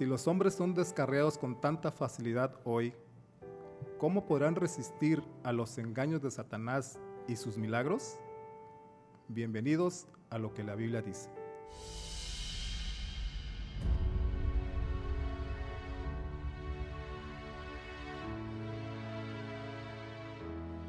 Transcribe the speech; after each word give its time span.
si 0.00 0.06
los 0.06 0.26
hombres 0.28 0.54
son 0.54 0.72
descarriados 0.72 1.36
con 1.36 1.60
tanta 1.60 1.92
facilidad 1.92 2.58
hoy, 2.64 2.94
¿cómo 3.98 4.24
podrán 4.24 4.56
resistir 4.56 5.22
a 5.42 5.52
los 5.52 5.76
engaños 5.76 6.22
de 6.22 6.30
Satanás 6.30 6.98
y 7.28 7.36
sus 7.36 7.58
milagros? 7.58 8.16
Bienvenidos 9.28 10.06
a 10.30 10.38
lo 10.38 10.54
que 10.54 10.64
la 10.64 10.74
Biblia 10.74 11.02
dice. 11.02 11.28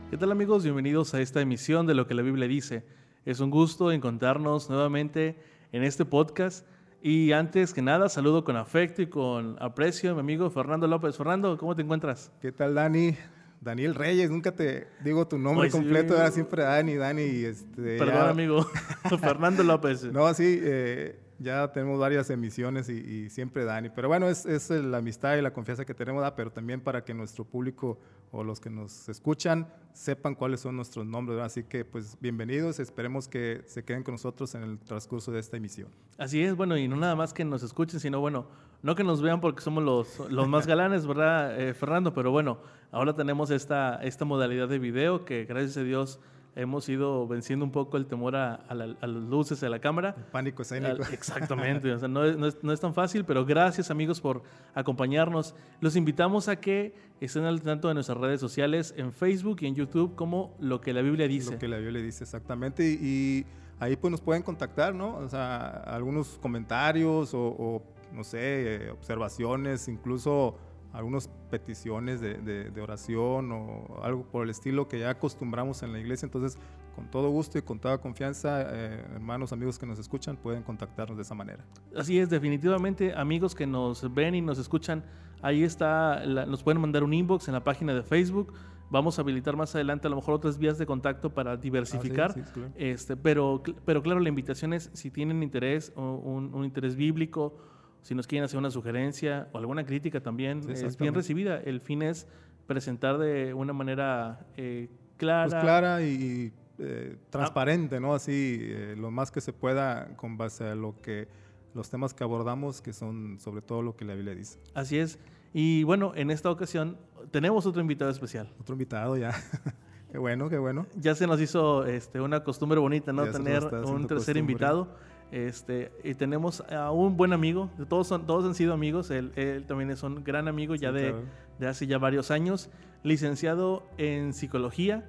¿Qué 0.10 0.16
tal 0.16 0.32
amigos? 0.32 0.64
Bienvenidos 0.64 1.14
a 1.14 1.20
esta 1.20 1.42
emisión 1.42 1.86
de 1.86 1.96
lo 1.96 2.08
que 2.08 2.14
la 2.14 2.22
Biblia 2.22 2.48
dice. 2.48 2.86
Es 3.26 3.42
un 3.42 3.50
gusto 3.50 3.92
encontrarnos 3.92 4.70
nuevamente 4.70 5.36
en 5.74 5.84
este 5.84 6.06
podcast. 6.06 6.66
Y 7.04 7.32
antes 7.32 7.74
que 7.74 7.82
nada, 7.82 8.10
saludo 8.10 8.44
con 8.44 8.56
afecto 8.58 9.02
y 9.02 9.08
con 9.08 9.58
aprecio 9.60 10.12
a 10.12 10.14
mi 10.14 10.20
amigo 10.20 10.52
Fernando 10.52 10.86
López. 10.86 11.18
Fernando, 11.18 11.58
¿cómo 11.58 11.76
te 11.76 11.82
encuentras? 11.82 12.32
¿Qué 12.40 12.52
tal, 12.52 12.76
Dani? 12.76 13.18
Daniel 13.60 13.96
Reyes, 13.96 14.30
nunca 14.30 14.52
te 14.52 14.88
digo 15.04 15.28
tu 15.28 15.40
nombre 15.40 15.72
completo, 15.72 16.16
era 16.16 16.30
siempre 16.30 16.62
Dani, 16.62 16.96
Dani. 16.96 17.24
Este, 17.24 17.98
Perdón, 17.98 18.30
amigo. 18.30 18.68
Fernando 19.20 19.64
López. 19.64 20.04
No, 20.12 20.32
sí, 20.36 20.60
eh, 20.62 21.20
ya 21.42 21.72
tenemos 21.72 22.00
varias 22.00 22.30
emisiones 22.30 22.88
y, 22.90 23.30
siempre 23.30 23.66
Dani. 23.66 23.90
Pero 23.90 24.08
bueno, 24.08 24.30
es, 24.30 24.46
es, 24.46 24.70
la 24.70 24.98
amistad 24.98 25.36
y 25.38 25.42
la 25.42 25.52
confianza 25.52 25.86
que 25.86 25.94
tenemos, 25.94 26.24
pero 26.36 26.52
también 26.52 26.82
para 26.82 27.04
que 27.04 27.14
nuestro 27.14 27.44
público 27.44 28.00
o 28.32 28.44
los 28.44 28.60
que 28.60 28.70
nos 28.70 29.10
escuchan 29.10 29.68
sepan 29.94 30.36
cuáles 30.36 30.62
son 30.62 30.76
nuestros 30.76 31.06
nombres. 31.06 31.40
Así 31.40 31.64
que, 31.64 31.84
pues, 31.84 32.18
bienvenidos. 32.22 32.80
Esperemos 32.80 33.28
que 33.28 33.64
se 33.66 33.84
queden 33.84 34.04
con 34.04 34.14
nosotros 34.14 34.56
en 34.56 34.64
el 34.64 34.80
transcurso 34.80 35.32
de 35.32 35.40
esta 35.40 35.58
emisión. 35.58 35.90
Así 36.18 36.42
es, 36.44 36.56
bueno, 36.56 36.78
y 36.78 36.88
no 36.88 36.96
nada 36.96 37.16
más 37.16 37.34
que 37.34 37.44
nos 37.44 37.64
escuchen, 37.64 38.00
sino, 38.00 38.20
bueno, 38.20 38.48
no 38.84 38.96
que 38.96 39.04
nos 39.04 39.22
vean 39.22 39.42
porque 39.42 39.62
somos 39.62 39.84
los, 39.84 40.32
los 40.32 40.48
más 40.48 40.68
galanes, 40.68 41.06
¿verdad, 41.06 41.60
eh, 41.60 41.74
Fernando? 41.74 42.14
Pero 42.14 42.32
bueno, 42.32 42.60
ahora 42.92 43.14
tenemos 43.16 43.52
esta, 43.52 43.96
esta 44.04 44.26
modalidad 44.26 44.70
de 44.70 44.80
video 44.80 45.26
que, 45.26 45.46
gracias 45.46 45.78
a 45.78 45.84
Dios, 45.84 46.20
hemos 46.56 46.88
ido 46.90 47.28
venciendo 47.28 47.64
un 47.64 47.72
poco 47.72 47.98
el 47.98 48.06
temor 48.06 48.36
a, 48.36 48.66
las 48.70 49.10
luces 49.10 49.60
de 49.62 49.70
la 49.70 49.80
cámara. 49.80 50.16
El 50.18 50.24
pánico 50.26 50.62
escénico. 50.62 51.04
Exactamente, 51.12 51.92
o 51.94 52.00
sea, 52.00 52.08
no, 52.08 52.22
no, 52.34 52.48
es, 52.48 52.64
no, 52.64 52.74
es, 52.74 52.80
tan 52.80 52.94
fácil, 52.94 53.26
pero 53.26 53.46
gracias 53.46 53.92
amigos 53.92 54.20
por 54.20 54.44
acompañarnos. 54.74 55.56
Los 55.80 55.96
invitamos 55.96 56.48
a 56.48 56.58
que 56.58 56.94
estén 57.20 57.46
al 57.46 57.62
tanto 57.62 57.88
de 57.88 57.94
nuestras 57.94 58.18
redes 58.18 58.40
sociales 58.40 58.94
en 58.98 59.14
Facebook 59.14 59.58
y 59.62 59.68
en 59.68 59.76
YouTube 59.76 60.16
como 60.16 60.56
Lo 60.60 60.82
que 60.82 60.94
la 60.94 61.02
Biblia 61.02 61.28
dice. 61.28 61.54
Lo 61.54 61.60
que 61.60 61.68
la 61.68 61.78
Biblia 61.78 62.02
dice, 62.02 62.24
exactamente. 62.24 62.86
Y, 62.86 63.46
ahí 63.80 63.96
pues 63.96 64.12
nos 64.12 64.22
pueden 64.22 64.44
contactar, 64.44 64.94
¿no? 64.94 65.18
O 65.18 65.28
sea, 65.28 65.68
algunos 65.68 66.38
comentarios 66.40 67.34
o, 67.34 67.42
o 67.42 67.84
no 68.14 68.24
sé, 68.24 68.90
observaciones, 68.92 69.88
incluso 69.88 70.56
algunas 70.94 71.30
peticiones 71.50 72.20
de, 72.22 72.82
oración 72.82 73.52
o 73.52 74.02
algo 74.04 74.24
por 74.24 74.44
el 74.44 74.50
estilo 74.50 74.88
que 74.88 75.00
ya 75.00 75.12
acostumbramos 75.12 75.84
en 75.84 75.94
la 75.94 76.00
iglesia. 76.00 76.26
Entonces, 76.26 76.58
con 76.96 77.10
todo 77.10 77.30
gusto 77.30 77.58
y 77.58 77.62
con 77.62 77.80
toda 77.80 77.98
confianza, 78.00 78.62
eh, 78.64 79.06
hermanos, 79.14 79.54
amigos 79.54 79.80
que 79.80 79.86
nos 79.86 80.00
escuchan, 80.00 80.36
pueden 80.36 80.64
contactarnos 80.64 81.18
de 81.18 81.24
esa 81.24 81.36
manera. 81.36 81.64
Así 81.96 82.20
es, 82.20 82.30
definitivamente, 82.30 83.14
amigos 83.16 83.56
que 83.56 83.66
nos 83.66 84.14
ven 84.14 84.36
y 84.36 84.42
nos 84.42 84.58
escuchan, 84.58 85.04
ahí 85.42 85.64
está, 85.64 86.26
nos 86.26 86.64
pueden 86.64 86.82
mandar 86.82 87.04
un 87.04 87.14
inbox 87.14 87.48
en 87.48 87.54
la 87.54 87.64
página 87.64 87.94
de 87.94 88.04
Facebook. 88.04 88.54
Vamos 88.90 89.18
a 89.18 89.22
habilitar 89.22 89.56
más 89.56 89.74
adelante 89.74 90.08
a 90.08 90.10
lo 90.10 90.18
mejor 90.18 90.34
otras 90.34 90.58
vías 90.58 90.78
de 90.78 90.86
contacto 90.86 91.30
para 91.30 91.56
diversificar. 91.56 92.36
Ah, 92.38 92.70
este, 92.76 93.16
pero, 93.16 93.64
pero 93.86 94.04
claro, 94.04 94.20
la 94.20 94.28
invitación 94.28 94.74
es 94.74 94.92
si 94.94 95.10
tienen 95.10 95.44
interés, 95.44 95.94
o 95.96 96.16
un 96.16 96.66
interés 96.66 96.98
bíblico, 96.98 97.56
si 98.02 98.16
nos 98.16 98.28
quieren 98.28 98.46
hacer 98.46 98.58
una 98.58 98.72
sugerencia 98.72 99.48
o 99.52 99.58
alguna 99.58 99.86
crítica 99.86 100.22
también, 100.22 100.62
es 100.70 100.98
bien 100.98 101.14
recibida. 101.14 101.58
El 101.58 101.82
fin 101.82 102.02
es 102.02 102.28
presentar 102.68 103.18
de 103.18 103.54
una 103.54 103.74
manera 103.74 104.46
eh, 104.58 104.90
clara. 105.18 105.50
Pues 105.50 105.62
clara 105.62 106.02
y 106.02 106.52
eh, 106.80 107.18
transparente, 107.30 108.00
¿no? 108.00 108.14
Así, 108.14 108.58
eh, 108.62 108.96
lo 108.98 109.12
más 109.12 109.30
que 109.30 109.42
se 109.42 109.54
pueda 109.54 110.16
con 110.16 110.38
base 110.38 110.64
a 110.66 110.76
lo 110.76 111.00
que 111.02 111.28
los 111.74 111.90
temas 111.90 112.14
que 112.14 112.24
abordamos, 112.24 112.82
que 112.82 112.92
son 112.92 113.40
sobre 113.40 113.62
todo 113.62 113.82
lo 113.82 113.96
que 113.96 114.04
la 114.04 114.16
Biblia 114.16 114.34
dice. 114.34 114.60
Así 114.74 114.98
es. 114.98 115.20
Y 115.54 115.84
bueno, 115.84 116.14
en 116.16 116.32
esta 116.32 116.50
ocasión 116.50 116.98
tenemos 117.30 117.66
otro 117.66 117.82
invitado 117.82 118.10
especial. 118.10 118.50
Otro 118.60 118.74
invitado 118.74 119.16
ya. 119.18 119.32
qué 120.12 120.18
bueno, 120.18 120.50
qué 120.50 120.58
bueno. 120.58 120.88
Ya 120.96 121.14
se 121.14 121.28
nos 121.28 121.40
hizo 121.40 121.86
este, 121.86 122.20
una 122.20 122.44
costumbre 122.44 122.80
bonita, 122.80 123.14
¿no? 123.14 123.30
Tener 123.30 123.64
un 123.64 124.08
tercer 124.08 124.38
invitado. 124.38 124.96
Este, 125.32 125.92
y 126.04 126.14
tenemos 126.14 126.62
a 126.70 126.92
un 126.92 127.16
buen 127.16 127.32
amigo, 127.32 127.70
todos, 127.88 128.08
son, 128.08 128.26
todos 128.26 128.46
han 128.46 128.54
sido 128.54 128.74
amigos, 128.74 129.10
él, 129.12 129.64
también 129.66 129.90
es 129.90 130.04
un 130.04 130.24
gran 130.24 130.50
amigo 130.50 130.76
ya 130.76 130.92
de, 130.92 131.16
de, 131.58 131.68
hace 131.68 131.88
ya 131.88 131.98
varios 131.98 132.32
años, 132.32 132.70
licenciado 133.04 133.84
en 133.98 134.34
psicología 134.34 135.06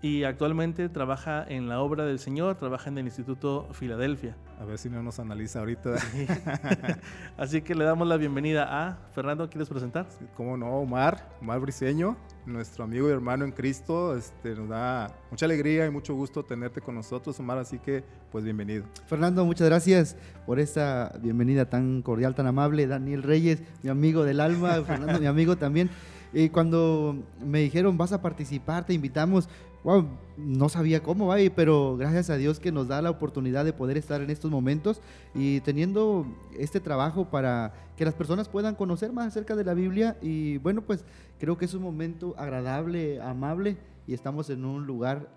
y 0.00 0.22
actualmente 0.22 0.88
trabaja 0.88 1.44
en 1.48 1.68
la 1.68 1.80
obra 1.80 2.04
del 2.04 2.20
Señor, 2.20 2.56
trabaja 2.56 2.88
en 2.88 2.98
el 2.98 3.06
Instituto 3.06 3.68
Filadelfia. 3.72 4.36
A 4.60 4.64
ver 4.64 4.78
si 4.78 4.88
no 4.88 5.02
nos 5.02 5.18
analiza 5.18 5.58
ahorita. 5.58 5.94
Así 7.36 7.62
que 7.62 7.74
le 7.74 7.84
damos 7.84 8.06
la 8.06 8.16
bienvenida 8.16 8.66
a 8.68 8.98
Fernando, 9.12 9.48
¿quieres 9.50 9.68
presentar? 9.68 10.06
cómo 10.36 10.56
no, 10.56 10.70
Omar, 10.78 11.28
Omar 11.40 11.60
Briseño, 11.60 12.16
nuestro 12.46 12.84
amigo 12.84 13.08
y 13.08 13.12
hermano 13.12 13.44
en 13.44 13.50
Cristo. 13.50 14.16
Este, 14.16 14.54
nos 14.54 14.68
da 14.68 15.08
mucha 15.30 15.46
alegría 15.46 15.86
y 15.86 15.90
mucho 15.90 16.14
gusto 16.14 16.44
tenerte 16.44 16.80
con 16.80 16.94
nosotros, 16.94 17.38
Omar, 17.40 17.58
así 17.58 17.78
que 17.78 18.04
pues 18.30 18.44
bienvenido. 18.44 18.84
Fernando, 19.06 19.44
muchas 19.44 19.68
gracias 19.68 20.16
por 20.46 20.60
esta 20.60 21.12
bienvenida 21.20 21.68
tan 21.68 22.02
cordial, 22.02 22.36
tan 22.36 22.46
amable. 22.46 22.86
Daniel 22.86 23.24
Reyes, 23.24 23.62
mi 23.82 23.90
amigo 23.90 24.22
del 24.22 24.40
alma, 24.40 24.80
Fernando, 24.82 25.18
mi 25.18 25.26
amigo 25.26 25.56
también. 25.56 25.90
Y 26.32 26.50
cuando 26.50 27.16
me 27.44 27.60
dijeron, 27.60 27.96
vas 27.96 28.12
a 28.12 28.20
participar, 28.20 28.84
te 28.84 28.92
invitamos, 28.92 29.48
wow, 29.84 30.06
no 30.36 30.68
sabía 30.68 31.02
cómo, 31.02 31.32
pero 31.54 31.96
gracias 31.96 32.30
a 32.30 32.36
Dios 32.36 32.60
que 32.60 32.72
nos 32.72 32.88
da 32.88 33.02
la 33.02 33.10
oportunidad 33.10 33.64
de 33.64 33.72
poder 33.72 33.96
estar 33.96 34.20
en 34.20 34.30
estos 34.30 34.50
momentos 34.50 35.00
y 35.34 35.60
teniendo 35.60 36.26
este 36.58 36.80
trabajo 36.80 37.26
para 37.26 37.72
que 37.96 38.04
las 38.04 38.14
personas 38.14 38.48
puedan 38.48 38.74
conocer 38.74 39.12
más 39.12 39.28
acerca 39.28 39.56
de 39.56 39.64
la 39.64 39.74
Biblia. 39.74 40.16
Y 40.20 40.58
bueno, 40.58 40.82
pues 40.82 41.04
creo 41.38 41.58
que 41.58 41.64
es 41.64 41.74
un 41.74 41.82
momento 41.82 42.34
agradable, 42.38 43.20
amable 43.20 43.76
y 44.06 44.14
estamos 44.14 44.50
en 44.50 44.64
un 44.64 44.86
lugar 44.86 45.28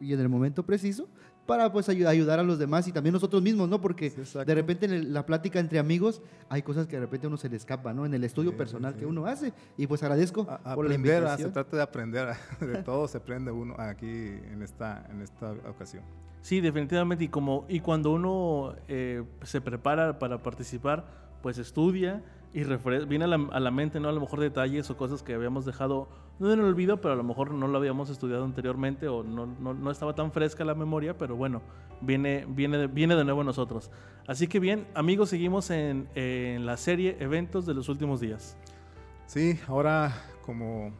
y 0.00 0.12
en 0.12 0.20
el 0.20 0.28
momento 0.28 0.64
preciso 0.64 1.08
para 1.48 1.72
pues 1.72 1.88
ayudar 1.88 2.38
a 2.38 2.42
los 2.42 2.58
demás 2.58 2.86
y 2.88 2.92
también 2.92 3.14
nosotros 3.14 3.40
mismos, 3.40 3.70
¿no? 3.70 3.80
Porque 3.80 4.10
de 4.10 4.54
repente 4.54 4.84
en 4.84 5.14
la 5.14 5.24
plática 5.24 5.58
entre 5.58 5.78
amigos 5.78 6.20
hay 6.50 6.60
cosas 6.60 6.86
que 6.86 6.96
de 6.96 7.00
repente 7.00 7.26
uno 7.26 7.38
se 7.38 7.48
le 7.48 7.56
escapa, 7.56 7.94
¿no? 7.94 8.04
En 8.04 8.12
el 8.12 8.22
estudio 8.22 8.54
personal 8.54 8.94
que 8.94 9.06
uno 9.06 9.24
hace 9.24 9.54
y 9.78 9.86
pues 9.86 10.02
agradezco 10.02 10.44
por 10.44 10.84
aprender, 10.84 11.22
la 11.22 11.38
se 11.38 11.48
trata 11.48 11.78
de 11.78 11.82
aprender, 11.82 12.34
de 12.60 12.82
todo 12.82 13.08
se 13.08 13.16
aprende 13.16 13.50
uno 13.50 13.74
aquí 13.78 14.06
en 14.06 14.60
esta, 14.62 15.06
en 15.10 15.22
esta 15.22 15.52
ocasión. 15.70 16.02
Sí, 16.42 16.60
definitivamente 16.60 17.24
y 17.24 17.28
como 17.28 17.64
y 17.66 17.80
cuando 17.80 18.12
uno 18.12 18.74
eh, 18.86 19.24
se 19.42 19.62
prepara 19.62 20.18
para 20.18 20.42
participar, 20.42 21.06
pues 21.40 21.56
estudia 21.56 22.22
y 22.52 22.64
viene 23.06 23.24
a 23.24 23.28
la, 23.28 23.36
a 23.52 23.60
la 23.60 23.70
mente, 23.70 24.00
¿no? 24.00 24.08
A 24.08 24.12
lo 24.12 24.20
mejor 24.20 24.40
detalles 24.40 24.88
o 24.90 24.96
cosas 24.96 25.22
que 25.22 25.34
habíamos 25.34 25.64
dejado 25.64 26.08
no 26.38 26.52
en 26.52 26.60
el 26.60 26.64
olvido, 26.66 27.00
pero 27.00 27.14
a 27.14 27.16
lo 27.16 27.24
mejor 27.24 27.52
no 27.52 27.68
lo 27.68 27.78
habíamos 27.78 28.10
estudiado 28.10 28.44
anteriormente 28.44 29.08
o 29.08 29.22
no, 29.22 29.46
no, 29.46 29.74
no 29.74 29.90
estaba 29.90 30.14
tan 30.14 30.32
fresca 30.32 30.64
la 30.64 30.74
memoria, 30.74 31.18
pero 31.18 31.36
bueno, 31.36 31.62
viene, 32.00 32.46
viene, 32.48 32.86
viene 32.86 33.16
de 33.16 33.24
nuevo 33.24 33.40
a 33.40 33.44
nosotros. 33.44 33.90
Así 34.26 34.46
que 34.46 34.60
bien, 34.60 34.86
amigos, 34.94 35.30
seguimos 35.30 35.70
en, 35.70 36.08
en 36.14 36.64
la 36.64 36.76
serie 36.76 37.16
Eventos 37.20 37.66
de 37.66 37.74
los 37.74 37.88
últimos 37.88 38.20
días. 38.20 38.56
Sí, 39.26 39.58
ahora 39.66 40.14
como 40.42 40.92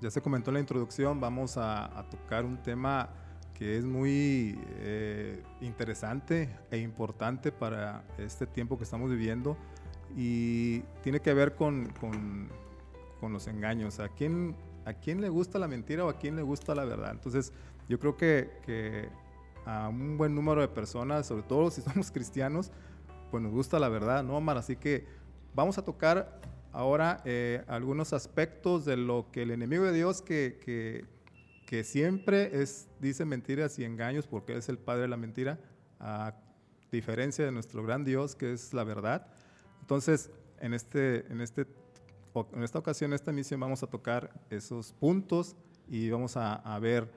ya 0.00 0.10
se 0.10 0.20
comentó 0.20 0.50
en 0.50 0.54
la 0.54 0.60
introducción, 0.60 1.20
vamos 1.20 1.56
a, 1.56 2.06
tocar 2.10 2.44
un 2.44 2.58
tema 2.58 3.08
que 3.54 3.76
es 3.76 3.84
muy 3.84 4.58
eh, 4.78 5.42
interesante 5.60 6.48
e 6.70 6.78
importante 6.78 7.50
para 7.50 8.04
este 8.18 8.46
tiempo 8.46 8.76
que 8.76 8.84
estamos 8.84 9.10
viviendo 9.10 9.56
y 10.16 10.80
tiene 11.02 11.20
que 11.20 11.34
ver 11.34 11.54
con, 11.54 11.86
con, 12.00 12.48
con 13.20 13.32
los 13.32 13.46
engaños. 13.46 14.00
¿A 14.00 14.08
quién 14.08 14.56
a 14.84 14.94
quién 14.94 15.20
le 15.20 15.28
gusta 15.28 15.58
la 15.58 15.68
mentira 15.68 16.04
o 16.04 16.08
a 16.08 16.18
quién 16.18 16.36
le 16.36 16.42
gusta 16.42 16.74
la 16.74 16.84
verdad. 16.84 17.12
Entonces, 17.12 17.52
yo 17.88 17.98
creo 17.98 18.16
que, 18.16 19.08
a 19.64 19.88
un 19.88 20.18
buen 20.18 20.34
número 20.34 20.60
de 20.60 20.68
personas, 20.68 21.26
sobre 21.26 21.42
todo 21.42 21.70
si 21.70 21.80
somos 21.82 22.10
cristianos, 22.10 22.70
pues 23.30 23.42
nos 23.42 23.52
gusta 23.52 23.78
la 23.78 23.88
verdad, 23.88 24.22
¿no, 24.22 24.36
Omar? 24.36 24.56
Así 24.56 24.76
que 24.76 25.06
vamos 25.54 25.78
a 25.78 25.84
tocar 25.84 26.40
ahora 26.72 27.22
eh, 27.24 27.62
algunos 27.68 28.12
aspectos 28.12 28.84
de 28.84 28.96
lo 28.96 29.30
que 29.30 29.42
el 29.42 29.50
enemigo 29.50 29.84
de 29.84 29.92
Dios, 29.92 30.22
que, 30.22 30.58
que, 31.66 31.84
siempre 31.84 32.60
es, 32.60 32.86
dice 33.00 33.24
mentiras 33.24 33.78
y 33.78 33.84
engaños, 33.84 34.26
porque 34.26 34.54
es 34.54 34.68
el 34.68 34.76
padre 34.76 35.02
de 35.02 35.08
la 35.08 35.16
mentira, 35.16 35.58
a 35.98 36.34
diferencia 36.90 37.46
de 37.46 37.50
nuestro 37.50 37.82
gran 37.82 38.04
Dios, 38.04 38.34
que 38.34 38.52
es 38.52 38.74
la 38.74 38.84
verdad. 38.84 39.26
Entonces, 39.82 40.30
en 40.58 40.74
este, 40.74 41.26
en 41.30 41.40
este 41.40 41.66
en 42.52 42.62
esta 42.62 42.78
ocasión, 42.78 43.10
en 43.10 43.14
esta 43.14 43.32
misión, 43.32 43.60
vamos 43.60 43.82
a 43.82 43.86
tocar 43.86 44.30
esos 44.48 44.92
puntos 44.92 45.54
y 45.88 46.08
vamos 46.08 46.36
a, 46.36 46.78
ver 46.80 47.10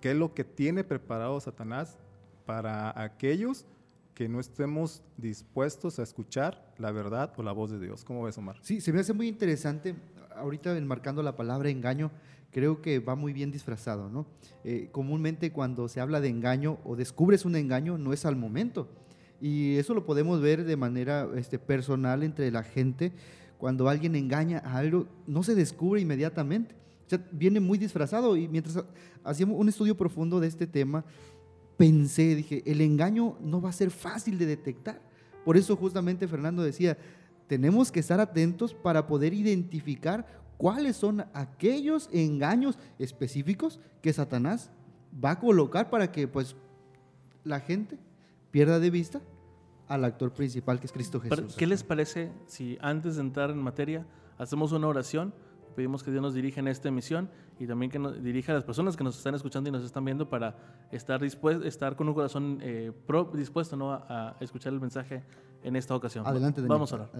qué 0.00 0.12
es 0.12 0.16
lo 0.16 0.32
que 0.32 0.44
tiene 0.44 0.84
preparado 0.84 1.38
Satanás 1.40 1.98
para 2.46 2.98
aquellos 3.00 3.66
que 4.14 4.28
no 4.28 4.40
estemos 4.40 5.02
dispuestos 5.16 5.98
a 5.98 6.02
escuchar 6.02 6.72
la 6.78 6.92
verdad 6.92 7.32
o 7.36 7.42
la 7.42 7.52
voz 7.52 7.70
de 7.70 7.80
Dios. 7.80 8.04
¿Cómo 8.04 8.22
ves, 8.22 8.38
Omar? 8.38 8.56
Sí, 8.62 8.80
se 8.80 8.92
me 8.92 9.00
hace 9.00 9.12
muy 9.12 9.28
interesante, 9.28 9.94
ahorita 10.36 10.76
enmarcando 10.76 11.22
la 11.22 11.36
palabra 11.36 11.68
engaño, 11.68 12.10
creo 12.50 12.80
que 12.80 13.00
va 13.00 13.16
muy 13.16 13.32
bien 13.32 13.50
disfrazado, 13.50 14.08
¿no? 14.08 14.26
Eh, 14.62 14.88
comúnmente 14.92 15.52
cuando 15.52 15.88
se 15.88 16.00
habla 16.00 16.20
de 16.20 16.28
engaño 16.28 16.78
o 16.84 16.96
descubres 16.96 17.44
un 17.44 17.56
engaño, 17.56 17.98
no 17.98 18.12
es 18.12 18.24
al 18.24 18.36
momento. 18.36 18.88
Y 19.40 19.76
eso 19.76 19.94
lo 19.94 20.06
podemos 20.06 20.40
ver 20.40 20.64
de 20.64 20.76
manera 20.76 21.28
este, 21.36 21.58
personal 21.58 22.22
entre 22.22 22.50
la 22.50 22.62
gente. 22.62 23.12
Cuando 23.58 23.88
alguien 23.88 24.16
engaña 24.16 24.62
a 24.64 24.78
algo, 24.78 25.06
no 25.26 25.42
se 25.42 25.54
descubre 25.54 26.00
inmediatamente. 26.00 26.74
O 27.06 27.10
sea, 27.10 27.24
viene 27.32 27.60
muy 27.60 27.78
disfrazado. 27.78 28.36
Y 28.36 28.48
mientras 28.48 28.84
hacíamos 29.22 29.58
un 29.58 29.68
estudio 29.68 29.96
profundo 29.96 30.40
de 30.40 30.48
este 30.48 30.66
tema, 30.66 31.04
pensé, 31.76 32.34
dije, 32.34 32.62
el 32.66 32.80
engaño 32.80 33.36
no 33.40 33.60
va 33.60 33.70
a 33.70 33.72
ser 33.72 33.90
fácil 33.90 34.38
de 34.38 34.46
detectar. 34.46 35.00
Por 35.44 35.56
eso 35.56 35.76
justamente 35.76 36.28
Fernando 36.28 36.62
decía, 36.62 36.96
tenemos 37.46 37.92
que 37.92 38.00
estar 38.00 38.20
atentos 38.20 38.74
para 38.74 39.06
poder 39.06 39.34
identificar 39.34 40.26
cuáles 40.56 40.96
son 40.96 41.24
aquellos 41.34 42.08
engaños 42.12 42.78
específicos 42.98 43.80
que 44.00 44.12
Satanás 44.12 44.70
va 45.22 45.32
a 45.32 45.40
colocar 45.40 45.90
para 45.90 46.10
que 46.10 46.26
pues 46.26 46.56
la 47.44 47.60
gente 47.60 47.98
pierda 48.54 48.78
de 48.78 48.88
vista 48.88 49.20
al 49.88 50.04
actor 50.04 50.32
principal 50.32 50.78
que 50.78 50.86
es 50.86 50.92
Cristo 50.92 51.20
Jesús. 51.20 51.56
¿Qué 51.56 51.66
les 51.66 51.82
parece 51.82 52.30
si 52.46 52.78
antes 52.80 53.16
de 53.16 53.22
entrar 53.22 53.50
en 53.50 53.60
materia 53.60 54.06
hacemos 54.38 54.70
una 54.70 54.86
oración? 54.86 55.34
Pedimos 55.74 56.04
que 56.04 56.12
Dios 56.12 56.22
nos 56.22 56.34
dirija 56.34 56.60
en 56.60 56.68
esta 56.68 56.86
emisión 56.86 57.28
y 57.58 57.66
también 57.66 57.90
que 57.90 57.98
nos 57.98 58.22
dirija 58.22 58.52
a 58.52 58.54
las 58.54 58.62
personas 58.62 58.96
que 58.96 59.02
nos 59.02 59.18
están 59.18 59.34
escuchando 59.34 59.70
y 59.70 59.72
nos 59.72 59.84
están 59.84 60.04
viendo 60.04 60.28
para 60.28 60.56
estar, 60.92 61.20
dispuesto, 61.20 61.64
estar 61.64 61.96
con 61.96 62.06
un 62.06 62.14
corazón 62.14 62.60
eh, 62.62 62.92
dispuesto 63.32 63.76
¿no? 63.76 63.92
a, 63.92 64.36
escuchar 64.38 64.72
el 64.72 64.80
mensaje 64.80 65.24
en 65.64 65.74
esta 65.74 65.96
ocasión. 65.96 66.24
Adelante, 66.24 66.60
Vamos 66.60 66.92
a 66.92 66.94
orar. 66.94 67.10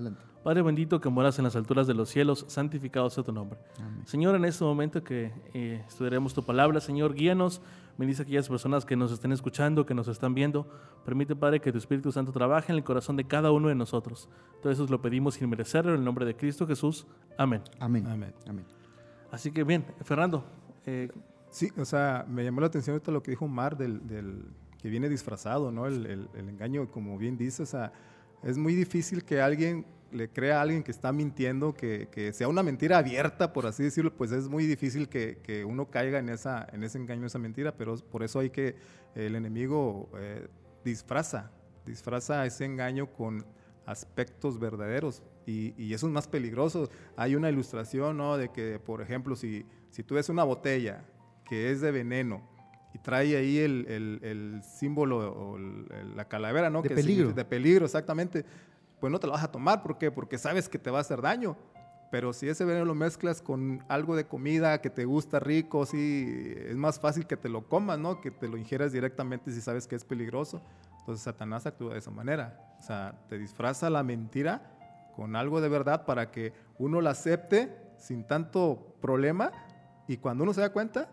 Padre 0.45 0.63
bendito 0.63 1.01
que 1.01 1.09
moras 1.09 1.37
en 1.39 1.45
las 1.47 1.57
alturas 1.57 1.89
de 1.89 1.95
los 1.95 2.11
cielos, 2.11 2.45
santificado 2.47 3.11
sea 3.11 3.25
tu 3.25 3.33
nombre. 3.33 3.59
Señor, 4.05 4.37
en 4.37 4.45
este 4.45 4.63
momento 4.63 5.03
que 5.03 5.33
eh, 5.53 5.83
estudiaremos 5.89 6.33
tu 6.33 6.45
palabra, 6.45 6.79
Señor, 6.79 7.13
guíanos 7.13 7.61
Bendice 7.97 8.23
a 8.23 8.25
aquellas 8.25 8.49
personas 8.49 8.85
que 8.85 8.97
nos 8.97 9.13
estén 9.13 9.31
escuchando, 9.33 9.87
que 9.87 9.95
nos 9.95 10.09
están 10.09 10.35
viendo. 10.35 10.69
Permite, 11.05 11.37
Padre, 11.37 11.61
que 11.61 11.71
tu 11.71 11.79
Espíritu 11.79 12.11
Santo 12.11 12.33
trabaje 12.33 12.73
en 12.73 12.79
el 12.79 12.85
corazón 12.85 13.17
de 13.17 13.25
cada 13.25 13.53
uno 13.53 13.69
de 13.69 13.75
nosotros. 13.75 14.29
Todo 14.63 14.73
eso 14.73 14.87
lo 14.89 15.01
pedimos 15.01 15.35
sin 15.35 15.49
merecerlo 15.49 15.93
en 15.93 15.99
el 15.99 16.05
nombre 16.05 16.25
de 16.25 16.37
Cristo 16.37 16.67
Jesús. 16.67 17.07
Amén. 17.39 17.63
Amén. 17.79 18.07
Amén. 18.07 18.65
Así 19.31 19.53
que 19.53 19.63
bien, 19.63 19.85
Fernando. 20.03 20.45
Eh, 20.87 21.11
sí, 21.51 21.71
o 21.77 21.85
sea, 21.85 22.27
me 22.29 22.45
llamó 22.45 22.61
la 22.61 22.67
atención 22.67 22.97
esto 22.97 23.13
lo 23.13 23.23
que 23.23 23.31
dijo 23.31 23.47
Mar 23.47 23.77
del, 23.77 24.07
del 24.07 24.45
que 24.81 24.89
viene 24.89 25.09
disfrazado, 25.09 25.71
¿no? 25.71 25.87
El, 25.87 26.07
el, 26.07 26.29
el, 26.35 26.49
engaño, 26.49 26.91
como 26.91 27.17
bien 27.17 27.37
dice, 27.37 27.63
o 27.63 27.67
sea, 27.67 27.93
es 28.43 28.59
muy 28.59 28.75
difícil 28.75 29.25
que 29.25 29.41
alguien 29.41 29.87
le 30.15 30.29
crea 30.29 30.59
a 30.59 30.63
alguien 30.63 30.83
que 30.83 30.93
está 30.93 31.13
mintiendo, 31.13 31.75
que, 31.75 32.09
que, 32.11 32.33
sea 32.33 32.47
una 32.47 32.63
mentira 32.63 32.99
abierta, 32.99 33.53
por 33.53 33.67
así 33.67 33.83
decirlo, 33.83 34.15
pues 34.15 34.31
es 34.31 34.49
muy 34.49 34.65
difícil 34.65 35.09
que, 35.09 35.39
que, 35.43 35.65
uno 35.65 35.91
caiga 35.91 36.21
en, 36.21 36.29
esa, 36.29 36.67
en 36.73 36.85
ese 36.85 36.99
engaño, 36.99 37.27
esa 37.27 37.41
mentira, 37.41 37.77
pero 37.77 37.97
por 37.97 38.23
eso 38.23 38.39
hay 38.39 38.51
que, 38.51 38.77
el 39.17 39.35
enemigo 39.35 40.09
eh, 40.17 40.47
disfraza, 40.85 41.51
disfraza 41.85 42.47
ese 42.47 42.65
engaño 42.65 43.13
con 43.13 43.45
aspectos 43.87 44.59
verdaderos 44.59 45.23
y, 45.47 45.75
y, 45.77 45.93
eso 45.93 46.07
es 46.07 46.13
más 46.13 46.29
peligroso. 46.29 46.89
Hay 47.17 47.35
una 47.35 47.51
ilustración, 47.51 48.17
¿no? 48.17 48.39
De 48.39 48.51
que, 48.51 48.79
por 48.79 49.03
ejemplo, 49.03 49.37
si, 49.37 49.67
si 49.91 50.03
tú 50.05 50.15
ves 50.15 50.29
una 50.29 50.45
botella 50.45 51.05
que 51.45 51.71
es 51.71 51.81
de 51.81 51.91
veneno, 51.91 52.55
y 52.95 52.99
trae 52.99 53.37
ahí 53.37 53.59
el, 53.59 53.87
el, 53.89 54.21
el 54.23 54.63
símbolo 54.63 55.33
o 55.33 55.59
la 55.59 56.29
calavera, 56.29 56.71
¿no? 56.71 56.81
De 56.81 56.91
que 56.91 56.95
peligro. 56.95 57.33
de 57.33 57.45
peligro, 57.45 57.85
exactamente 57.85 58.45
pues 59.05 59.13
no 59.13 59.21
te 59.21 59.27
lo 59.27 59.35
vas 59.35 59.45
a 59.45 59.53
tomar. 59.53 59.83
¿Por 59.83 59.99
qué? 59.99 60.11
Porque 60.11 60.39
sabes 60.39 60.67
que 60.67 60.79
te 60.79 60.91
va 60.91 60.97
a 60.97 61.01
hacer 61.03 61.21
daño. 61.21 61.59
Pero 62.11 62.33
si 62.33 62.49
ese 62.49 62.65
veneno 62.65 62.87
lo 62.87 62.95
mezclas 62.95 63.43
con 63.43 63.85
algo 63.87 64.17
de 64.17 64.27
comida 64.27 64.81
que 64.81 64.89
te 64.89 65.05
gusta 65.05 65.41
rico, 65.41 65.85
sí, 65.85 66.55
es 66.57 66.75
más 66.77 66.99
fácil 66.99 67.27
que 67.27 67.37
te 67.37 67.51
lo 67.51 67.69
comas, 67.69 67.99
¿no? 67.99 68.23
Que 68.23 68.31
te 68.31 68.49
lo 68.49 68.57
ingieras 68.57 68.93
directamente 68.93 69.53
si 69.53 69.61
sabes 69.61 69.87
que 69.87 69.95
es 69.95 70.07
peligroso. 70.07 70.63
Entonces 71.01 71.23
Satanás 71.23 71.67
actúa 71.67 71.93
de 71.93 71.99
esa 71.99 72.11
manera. 72.11 72.75
O 72.81 72.83
sea, 72.83 73.21
te 73.29 73.37
disfraza 73.37 73.91
la 73.91 74.03
mentira 74.03 74.75
con 75.15 75.37
algo 75.37 75.61
de 75.61 75.69
verdad 75.69 76.07
para 76.07 76.31
que 76.31 76.55
uno 76.79 77.03
la 77.03 77.11
acepte 77.11 77.77
sin 77.99 78.27
tanto 78.27 78.97
problema 79.03 79.53
y 80.09 80.17
cuando 80.17 80.45
uno 80.45 80.55
se 80.55 80.63
da 80.63 80.73
cuenta, 80.73 81.11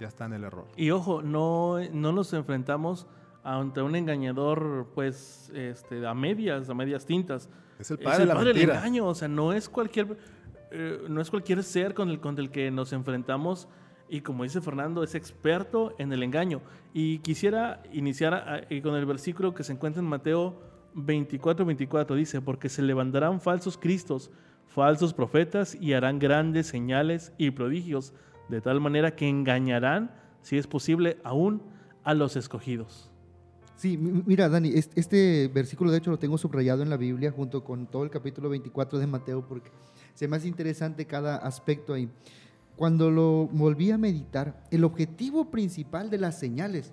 ya 0.00 0.08
está 0.08 0.24
en 0.24 0.32
el 0.32 0.42
error. 0.42 0.66
Y 0.74 0.90
ojo, 0.90 1.22
no, 1.22 1.78
no 1.92 2.10
nos 2.10 2.32
enfrentamos 2.32 3.06
ante 3.44 3.82
un 3.82 3.94
engañador, 3.94 4.90
pues, 4.94 5.52
este, 5.54 6.04
a 6.06 6.14
medias, 6.14 6.68
a 6.68 6.74
medias 6.74 7.06
tintas. 7.06 7.48
Es 7.78 7.90
el 7.90 7.98
padre, 7.98 8.52
del 8.52 8.70
engaño, 8.70 9.06
o 9.06 9.14
sea, 9.14 9.28
no 9.28 9.52
es 9.52 9.68
cualquier, 9.68 10.16
eh, 10.70 11.04
no 11.08 11.20
es 11.20 11.30
cualquier 11.30 11.62
ser 11.62 11.94
con 11.94 12.08
el, 12.10 12.20
con 12.20 12.38
el 12.38 12.50
que 12.50 12.70
nos 12.70 12.92
enfrentamos 12.92 13.68
y 14.08 14.20
como 14.20 14.44
dice 14.44 14.60
Fernando, 14.60 15.02
es 15.02 15.14
experto 15.14 15.94
en 15.98 16.12
el 16.12 16.22
engaño. 16.22 16.60
Y 16.92 17.18
quisiera 17.18 17.82
iniciar 17.92 18.66
con 18.82 18.94
el 18.94 19.06
versículo 19.06 19.54
que 19.54 19.64
se 19.64 19.72
encuentra 19.72 20.00
en 20.00 20.08
Mateo 20.08 20.60
24, 20.94 21.64
24, 21.64 22.16
dice, 22.16 22.40
porque 22.40 22.68
se 22.68 22.82
levantarán 22.82 23.40
falsos 23.40 23.78
cristos, 23.78 24.30
falsos 24.66 25.14
profetas 25.14 25.74
y 25.74 25.94
harán 25.94 26.18
grandes 26.18 26.66
señales 26.66 27.32
y 27.38 27.50
prodigios, 27.50 28.12
de 28.48 28.60
tal 28.60 28.80
manera 28.80 29.16
que 29.16 29.28
engañarán, 29.28 30.14
si 30.42 30.58
es 30.58 30.66
posible, 30.66 31.18
aún 31.24 31.62
a 32.04 32.14
los 32.14 32.36
escogidos. 32.36 33.10
Sí, 33.76 33.98
mira, 33.98 34.48
Dani, 34.48 34.72
este 34.74 35.50
versículo 35.52 35.90
de 35.90 35.98
hecho 35.98 36.10
lo 36.10 36.18
tengo 36.18 36.38
subrayado 36.38 36.82
en 36.82 36.90
la 36.90 36.96
Biblia 36.96 37.32
junto 37.32 37.64
con 37.64 37.86
todo 37.86 38.04
el 38.04 38.10
capítulo 38.10 38.48
24 38.48 38.98
de 38.98 39.06
Mateo 39.06 39.46
porque 39.46 39.70
se 40.14 40.28
me 40.28 40.36
hace 40.36 40.46
interesante 40.46 41.06
cada 41.06 41.36
aspecto 41.36 41.92
ahí. 41.92 42.08
Cuando 42.76 43.10
lo 43.10 43.48
volví 43.52 43.90
a 43.90 43.98
meditar, 43.98 44.64
el 44.70 44.84
objetivo 44.84 45.50
principal 45.50 46.08
de 46.10 46.18
las 46.18 46.38
señales 46.38 46.92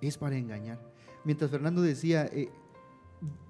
es 0.00 0.18
para 0.18 0.36
engañar. 0.36 0.78
Mientras 1.24 1.50
Fernando 1.50 1.82
decía, 1.82 2.26
eh, 2.26 2.50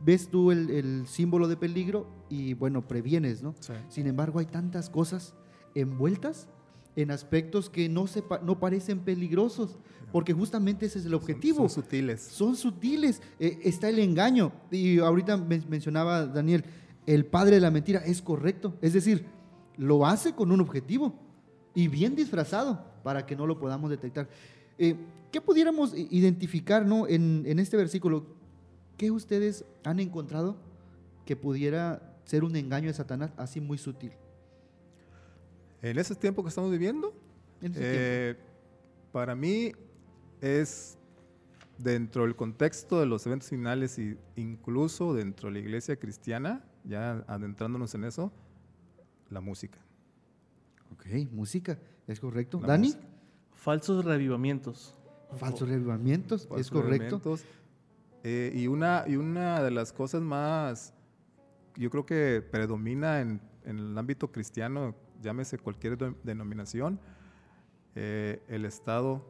ves 0.00 0.28
tú 0.28 0.50
el, 0.50 1.06
símbolo 1.06 1.48
de 1.48 1.56
peligro 1.56 2.06
y 2.28 2.54
bueno, 2.54 2.86
previenes, 2.86 3.42
¿no? 3.42 3.54
Sin 3.88 4.06
embargo, 4.06 4.38
hay 4.38 4.46
tantas 4.46 4.90
cosas 4.90 5.34
envueltas 5.74 6.48
en 6.96 7.10
aspectos 7.10 7.70
que 7.70 7.88
no, 7.88 8.06
se, 8.06 8.22
no 8.42 8.58
parecen 8.58 9.00
peligrosos, 9.00 9.78
porque 10.12 10.32
justamente 10.32 10.86
ese 10.86 10.98
es 10.98 11.06
el 11.06 11.14
objetivo. 11.14 11.68
Son, 11.68 11.82
sutiles. 11.82 12.20
Son 12.20 12.56
sutiles. 12.56 13.22
Eh, 13.38 13.60
está 13.62 13.88
el 13.88 13.98
engaño. 13.98 14.52
Y 14.70 14.98
ahorita 14.98 15.36
mencionaba 15.36 16.26
Daniel, 16.26 16.64
el 17.06 17.26
padre 17.26 17.56
de 17.56 17.60
la 17.60 17.70
mentira 17.70 18.00
es 18.00 18.20
correcto. 18.20 18.76
Es 18.82 18.92
decir, 18.92 19.26
lo 19.76 20.06
hace 20.06 20.34
con 20.34 20.50
un 20.50 20.60
objetivo 20.60 21.14
y 21.74 21.88
bien 21.88 22.16
disfrazado 22.16 22.84
para 23.02 23.24
que 23.24 23.36
no 23.36 23.46
lo 23.46 23.58
podamos 23.58 23.90
detectar. 23.90 24.28
Eh, 24.78 24.96
¿Qué 25.30 25.40
pudiéramos 25.40 25.94
identificar 25.94 26.84
¿no? 26.84 27.06
en, 27.06 27.44
en 27.46 27.60
este 27.60 27.76
versículo? 27.76 28.26
¿Qué 28.96 29.12
ustedes 29.12 29.64
han 29.84 30.00
encontrado 30.00 30.56
que 31.24 31.36
pudiera 31.36 32.16
ser 32.24 32.42
un 32.42 32.56
engaño 32.56 32.88
de 32.88 32.94
Satanás 32.94 33.30
así 33.36 33.60
muy 33.60 33.78
sutil? 33.78 34.12
En 35.82 35.98
ese 35.98 36.14
tiempo 36.14 36.42
que 36.42 36.48
estamos 36.50 36.70
viviendo, 36.70 37.14
eh, 37.62 38.36
para 39.12 39.34
mí 39.34 39.72
es 40.40 40.98
dentro 41.78 42.22
del 42.24 42.36
contexto 42.36 43.00
de 43.00 43.06
los 43.06 43.26
eventos 43.26 43.48
finales 43.48 43.98
e 43.98 44.18
incluso 44.36 45.14
dentro 45.14 45.48
de 45.48 45.54
la 45.54 45.58
iglesia 45.60 45.96
cristiana, 45.96 46.64
ya 46.84 47.24
adentrándonos 47.26 47.94
en 47.94 48.04
eso, 48.04 48.30
la 49.30 49.40
música. 49.40 49.78
Ok, 50.92 51.06
música, 51.32 51.78
es 52.06 52.20
correcto. 52.20 52.58
¿Dani? 52.58 52.94
Falsos 53.54 54.04
revivamientos. 54.04 54.96
Falsos 55.36 55.68
revivamientos, 55.68 56.48
es 56.56 56.70
correcto. 56.70 57.20
Eh, 58.22 58.52
y, 58.54 58.66
una, 58.66 59.04
y 59.06 59.16
una 59.16 59.62
de 59.62 59.70
las 59.70 59.92
cosas 59.92 60.20
más, 60.20 60.92
yo 61.76 61.88
creo 61.88 62.04
que 62.04 62.42
predomina 62.50 63.20
en, 63.20 63.40
en 63.64 63.78
el 63.78 63.96
ámbito 63.96 64.30
cristiano 64.30 64.94
llámese 65.20 65.58
cualquier 65.58 65.98
denominación, 66.22 67.00
eh, 67.94 68.42
el 68.48 68.64
estado 68.64 69.24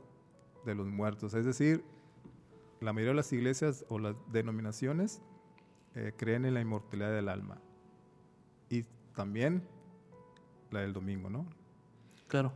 de 0.65 0.75
los 0.75 0.87
muertos. 0.87 1.35
Es 1.35 1.45
decir, 1.45 1.85
la 2.81 2.93
mayoría 2.93 3.11
de 3.11 3.17
las 3.17 3.33
iglesias 3.33 3.85
o 3.89 3.99
las 3.99 4.15
denominaciones 4.33 5.23
eh, 5.95 6.13
creen 6.17 6.45
en 6.45 6.55
la 6.55 6.61
inmortalidad 6.61 7.13
del 7.13 7.29
alma. 7.29 7.59
Y 8.69 8.85
también 9.15 9.63
la 10.71 10.81
del 10.81 10.93
domingo, 10.93 11.31
¿no? 11.31 11.47
Claro. 12.29 12.53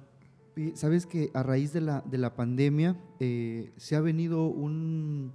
Sabes 0.75 1.05
que 1.07 1.31
a 1.35 1.43
raíz 1.43 1.73
de 1.73 1.81
la, 1.81 2.03
de 2.03 2.17
la 2.17 2.37
pandemia 2.37 2.97
eh, 3.19 3.73
se 3.77 3.97
ha 3.97 4.01
venido 4.01 4.47
un, 4.47 5.33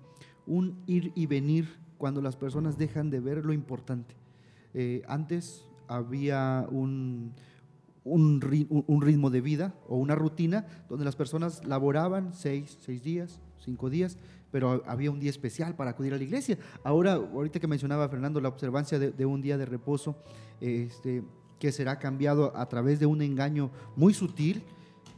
un, 0.48 0.82
ir 0.88 1.12
y 1.14 1.26
venir 1.26 1.78
cuando 1.98 2.22
las 2.22 2.38
personas 2.38 2.78
dejan 2.78 3.10
de 3.10 3.20
ver 3.20 3.46
lo 3.46 3.52
importante. 3.52 4.16
antes 5.10 5.66
había 5.90 6.66
un, 6.72 7.34
un, 8.10 8.42
ritmo 9.02 9.30
de 9.30 9.42
vida 9.42 9.74
o 9.88 9.98
una 9.98 10.16
rutina 10.16 10.66
donde 10.90 11.06
las 11.06 11.16
personas 11.16 11.66
laboraban 11.66 12.34
seis, 12.34 12.78
seis 12.82 13.04
días, 13.04 13.42
cinco 13.58 13.90
días, 13.90 14.18
pero 14.52 14.84
había 14.88 15.12
un 15.12 15.20
día 15.20 15.30
especial 15.30 15.76
para 15.76 15.92
acudir 15.92 16.14
a 16.14 16.18
la 16.18 16.24
iglesia. 16.24 16.58
Ahora, 16.84 17.14
ahorita 17.14 17.60
que 17.60 17.68
mencionaba 17.68 18.10
Fernando 18.10 18.42
la 18.42 18.50
observancia 18.50 19.00
de, 19.00 19.26
un 19.26 19.42
día 19.42 19.58
de 19.58 19.66
reposo, 19.66 20.16
este, 20.60 21.24
que 21.60 21.72
será 21.72 22.00
cambiado 22.00 22.56
a 22.56 22.68
través 22.68 23.00
de 23.00 23.06
un 23.06 23.22
engaño 23.22 23.70
muy 23.96 24.14
sutil, 24.14 24.64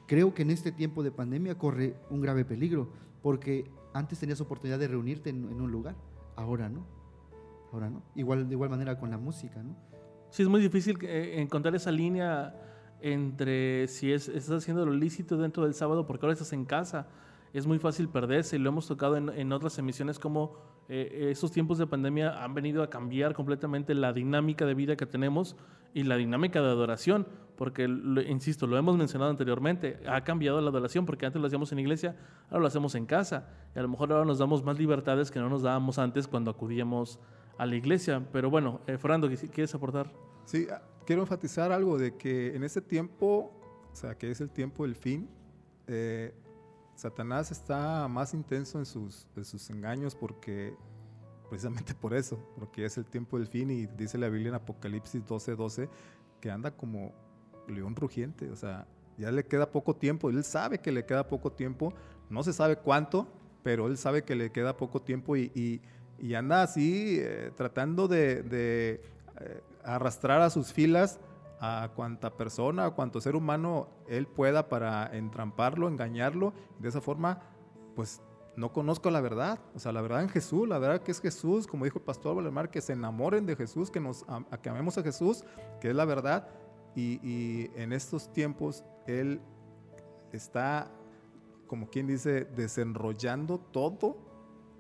creo 0.07 0.33
que 0.33 0.41
en 0.41 0.51
este 0.51 0.71
tiempo 0.71 1.03
de 1.03 1.12
pandemia 1.12 1.57
corre 1.57 1.95
un 2.10 2.21
grave 2.21 2.43
peligro, 2.43 2.89
porque 3.21 3.71
antes 3.93 4.19
tenías 4.19 4.41
oportunidad 4.41 4.79
de 4.79 4.88
reunirte 4.88 5.29
en, 5.29 5.45
un 5.45 5.71
lugar, 5.71 5.95
ahora 6.36 6.69
no. 6.69 6.86
Ahora 7.71 7.89
no. 7.89 8.03
Igual, 8.15 8.48
de 8.50 8.53
igual 8.53 8.69
manera 8.69 9.00
con 9.00 9.10
la 9.10 9.17
música, 9.17 9.63
¿no? 9.63 9.75
Sí, 10.31 10.43
es 10.43 10.50
muy 10.50 10.62
difícil 10.62 10.98
eh, 11.01 11.36
encontrar 11.41 11.75
esa 11.75 11.91
línea 11.91 12.53
entre 13.01 13.88
si 13.88 14.12
es, 14.12 14.29
estás 14.29 14.63
haciendo 14.63 14.86
lo 14.86 14.93
lícito 14.93 15.38
dentro 15.38 15.63
del 15.63 15.74
sábado 15.74 16.05
porque 16.05 16.25
ahora 16.25 16.34
estás 16.34 16.53
en 16.53 16.65
casa. 16.65 17.08
Es 17.53 17.67
muy 17.67 17.79
fácil 17.79 18.08
perderse 18.08 18.55
y 18.55 18.60
lo 18.60 18.70
hemos 18.70 18.88
tocado 18.88 19.17
en, 19.17 19.29
en 19.29 19.51
otras 19.51 19.77
emisiones 19.77 20.20
como 20.20 20.55
eh, 20.93 21.29
esos 21.31 21.53
tiempos 21.53 21.77
de 21.77 21.88
pandemia 21.88 22.43
han 22.43 22.53
venido 22.53 22.84
a 22.84 22.89
cambiar 22.89 23.34
completamente 23.34 23.96
la 23.96 24.12
dinámica 24.12 24.65
de 24.65 24.74
vida 24.74 24.98
que 24.98 25.05
tenemos 25.05 25.55
y 25.93 26.03
la 26.03 26.17
dinámica 26.17 26.62
de 26.62 26.67
adoración, 26.67 27.27
porque, 27.58 27.84
insisto, 28.27 28.67
lo 28.67 28.77
hemos 28.77 28.98
mencionado 28.98 29.31
anteriormente, 29.31 30.00
ha 30.05 30.25
cambiado 30.25 30.60
la 30.60 30.70
adoración, 30.70 31.05
porque 31.05 31.25
antes 31.25 31.41
lo 31.41 31.48
hacíamos 31.48 31.72
en 31.72 31.79
iglesia, 31.79 32.17
ahora 32.50 32.62
lo 32.62 32.67
hacemos 32.67 32.96
en 32.96 33.05
casa, 33.05 33.48
y 33.74 33.79
a 33.79 33.81
lo 33.81 33.88
mejor 33.88 34.12
ahora 34.12 34.25
nos 34.25 34.39
damos 34.39 34.65
más 34.65 34.79
libertades 34.79 35.31
que 35.31 35.39
no 35.39 35.48
nos 35.48 35.62
dábamos 35.62 35.98
antes 35.98 36.27
cuando 36.27 36.51
acudíamos 36.51 37.20
a 37.58 37.65
la 37.65 37.75
iglesia. 37.75 38.25
Pero 38.34 38.50
bueno, 38.50 38.81
eh, 38.86 38.98
Fernando, 38.98 39.29
¿quieres 39.29 39.74
aportar? 39.74 40.12
Sí, 40.43 40.67
quiero 41.05 41.22
enfatizar 41.22 41.72
algo 41.72 41.98
de 41.98 42.15
que 42.15 42.55
en 42.55 42.63
ese 42.63 42.81
tiempo, 42.81 43.51
o 43.91 43.96
sea, 43.96 44.17
que 44.17 44.31
es 44.31 44.41
el 44.41 44.50
tiempo 44.50 44.84
del 44.84 44.96
fin, 44.96 45.29
eh, 45.88 46.34
Satanás 46.96 47.51
está 47.51 48.08
más 48.08 48.34
intenso 48.34 48.77
en 48.79 48.86
sus, 48.86 49.27
en 49.36 49.46
sus 49.46 49.70
engaños 49.70 50.15
porque, 50.15 50.75
precisamente 51.50 51.93
por 51.96 52.13
eso, 52.13 52.38
porque 52.58 52.86
es 52.86 52.98
el 52.98 53.05
tiempo 53.05 53.38
del 53.38 53.48
fin 53.48 53.72
y 53.72 53.88
dice 53.88 54.17
la 54.17 54.29
Biblia 54.29 54.50
en 54.50 54.55
Apocalipsis 54.55 55.24
12:12 55.25 55.55
12, 55.55 55.89
que 56.39 56.51
anda 56.51 56.72
como 56.72 57.13
león 57.67 57.96
rugiente, 57.96 58.50
o 58.50 58.55
sea, 58.55 58.88
ya 59.17 59.31
le 59.31 59.46
queda 59.46 59.72
poco 59.72 59.96
tiempo, 59.96 60.29
él 60.29 60.43
sabe 60.43 60.79
que 60.79 60.91
le 60.91 61.05
queda 61.05 61.27
poco 61.27 61.51
tiempo, 61.51 61.93
no 62.29 62.43
se 62.43 62.53
sabe 62.53 62.77
cuánto, 62.77 63.27
pero 63.63 63.88
él 63.88 63.98
sabe 63.98 64.24
que 64.24 64.36
le 64.36 64.51
queda 64.51 64.77
poco 64.77 65.01
tiempo 65.01 65.36
y, 65.36 65.81
y, 66.20 66.34
anda 66.34 66.62
así 66.62 67.17
eh, 67.20 67.51
tratando 67.55 68.08
de, 68.08 68.43
de 68.43 69.01
eh, 69.39 69.62
arrastrar 69.85 70.41
a 70.41 70.50
sus 70.50 70.73
filas 70.73 71.19
a 71.59 71.91
cuanta 71.95 72.31
persona, 72.31 72.85
a 72.85 72.91
cuanto 72.91 73.21
ser 73.21 73.35
humano 73.35 73.88
él 74.07 74.25
pueda 74.25 74.67
para 74.67 75.15
entramparlo, 75.15 75.88
engañarlo. 75.88 76.53
De 76.79 76.89
esa 76.89 77.01
forma, 77.01 77.39
pues 77.95 78.21
no 78.55 78.73
conozco 78.73 79.11
la 79.11 79.21
verdad. 79.21 79.59
O 79.75 79.79
sea, 79.79 79.91
la 79.91 80.01
verdad 80.01 80.23
en 80.23 80.29
Jesús, 80.29 80.67
la 80.67 80.79
verdad 80.79 81.01
que 81.01 81.11
es 81.11 81.21
Jesús, 81.21 81.67
como 81.67 81.85
dijo 81.85 82.00
el 82.00 82.05
pastor 82.05 82.35
Valemar, 82.35 82.71
que 82.71 82.81
se 82.81 82.93
enamoren 82.93 83.45
de 83.45 83.55
Jesús, 83.55 83.91
que, 83.91 84.00
nos, 84.00 84.25
que 84.61 84.69
amemos 84.69 84.97
a 84.97 85.03
Jesús, 85.03 85.43
que 85.79 85.89
es 85.89 85.95
la 85.95 86.05
verdad. 86.05 86.47
Y 86.95 87.69
en 87.75 87.93
estos 87.93 88.33
tiempos 88.33 88.83
él 89.05 89.39
está, 90.31 90.89
como 91.67 91.89
quien 91.89 92.07
dice, 92.07 92.45
desenrollando 92.45 93.59
todo 93.59 94.17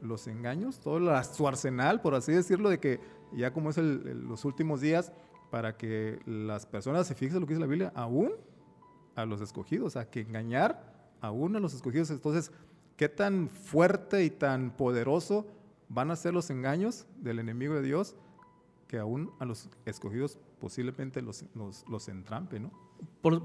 los 0.01 0.27
engaños, 0.27 0.79
todo 0.79 1.23
su 1.23 1.47
arsenal, 1.47 2.01
por 2.01 2.15
así 2.15 2.31
decirlo, 2.31 2.69
de 2.69 2.79
que 2.79 2.99
ya 3.33 3.53
como 3.53 3.69
es 3.69 3.77
los 3.77 4.45
últimos 4.45 4.81
días, 4.81 5.11
para 5.49 5.75
que 5.75 6.19
las 6.25 6.65
personas 6.65 7.07
se 7.07 7.15
fijen 7.15 7.39
lo 7.39 7.45
que 7.45 7.53
dice 7.53 7.61
la 7.61 7.67
Biblia, 7.67 7.91
aún 7.95 8.31
a 9.15 9.25
los 9.25 9.41
escogidos, 9.41 9.97
a 9.97 10.09
que 10.09 10.21
engañar 10.21 11.15
aún 11.19 11.55
a 11.55 11.59
los 11.59 11.73
escogidos. 11.73 12.09
Entonces, 12.09 12.51
¿qué 12.95 13.09
tan 13.09 13.49
fuerte 13.49 14.23
y 14.23 14.29
tan 14.29 14.71
poderoso 14.71 15.45
van 15.89 16.09
a 16.09 16.15
ser 16.15 16.33
los 16.33 16.49
engaños 16.49 17.05
del 17.17 17.39
enemigo 17.39 17.73
de 17.75 17.81
Dios 17.81 18.15
que 18.87 18.97
aún 18.97 19.31
a 19.39 19.45
los 19.45 19.69
escogidos 19.85 20.37
posiblemente 20.59 21.21
los, 21.21 21.45
los, 21.55 22.07
entrampe, 22.07 22.59
¿no? 22.59 22.71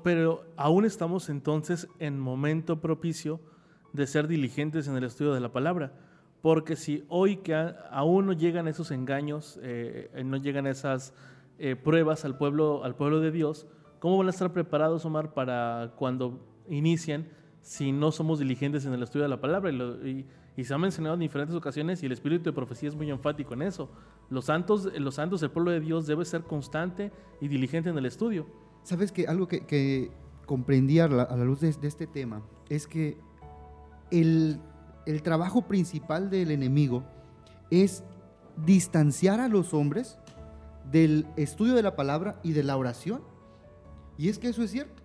pero 0.03 0.45
aún 0.57 0.85
estamos 0.85 1.29
entonces 1.29 1.89
en 1.99 2.19
momento 2.19 2.81
propicio 2.81 3.41
de 3.93 4.07
ser 4.07 4.29
diligentes 4.29 4.87
en 4.87 4.97
el 4.97 5.05
estudio 5.05 5.33
de 5.33 5.41
la 5.41 5.53
palabra. 5.53 5.93
Porque 6.43 6.77
si 6.77 7.05
hoy 7.09 7.39
que 7.39 7.55
aún 7.91 8.27
no 8.27 8.33
llegan 8.33 8.69
esos 8.69 8.91
engaños, 8.91 9.59
eh, 9.63 10.11
no 10.25 10.37
llegan 10.37 10.67
esas 10.67 11.13
eh, 11.59 11.75
pruebas 11.75 12.25
al 12.27 12.37
pueblo, 12.37 12.85
al 12.85 12.95
pueblo 12.95 13.21
de 13.21 13.31
Dios, 13.31 13.67
¿cómo 13.99 14.19
van 14.19 14.27
a 14.27 14.31
estar 14.31 14.53
preparados, 14.53 15.05
Omar, 15.07 15.33
para 15.33 15.95
cuando 15.97 16.39
inicien 16.69 17.31
si 17.63 17.93
no 17.93 18.13
somos 18.13 18.39
diligentes 18.39 18.85
en 18.85 18.93
el 18.93 19.03
estudio 19.03 19.23
de 19.23 19.31
la 19.31 19.41
palabra? 19.41 19.71
Y, 19.71 20.27
se 20.65 20.73
ha 20.73 20.79
mencionado 20.79 21.15
en 21.15 21.21
diferentes 21.21 21.55
ocasiones 21.55 22.03
y 22.03 22.07
el 22.07 22.13
espíritu 22.13 22.45
de 22.45 22.53
profecía 22.53 22.89
es 22.89 22.95
muy 22.95 23.11
enfático 23.11 23.53
en 23.53 23.63
eso. 23.63 23.91
Los 24.31 24.47
santos, 24.47 24.91
los 24.99 25.15
santos 25.15 25.43
del 25.43 25.51
pueblo 25.51 25.71
de 25.71 25.81
Dios 25.81 26.07
debe 26.07 26.25
ser 26.25 26.45
constante 26.45 27.13
y 27.43 27.49
diligente 27.49 27.91
en 27.91 27.99
el 27.99 28.07
estudio. 28.07 28.47
Sabes 28.83 29.13
que 29.13 29.27
algo 29.27 29.49
que, 29.49 30.11
comprendí 30.47 30.99
a 30.99 31.09
la, 31.09 31.37
luz 31.37 31.61
de, 31.61 31.69
este 31.69 32.07
tema 32.07 32.43
es 32.71 32.87
que 32.87 33.19
el, 34.11 34.61
el 35.07 35.23
trabajo 35.23 35.63
principal 35.63 36.29
del 36.31 36.51
enemigo 36.51 37.05
es 37.71 38.03
distanciar 38.65 39.41
a 39.41 39.49
los 39.49 39.73
hombres 39.73 40.19
del 40.91 41.27
estudio 41.37 41.75
de 41.75 41.83
la 41.83 41.97
palabra 41.97 42.41
y 42.43 42.53
de 42.53 42.65
la 42.65 42.77
oración. 42.77 43.23
Y 44.19 44.29
es 44.29 44.39
que 44.39 44.49
eso 44.49 44.63
es 44.63 44.71
cierto. 44.71 45.03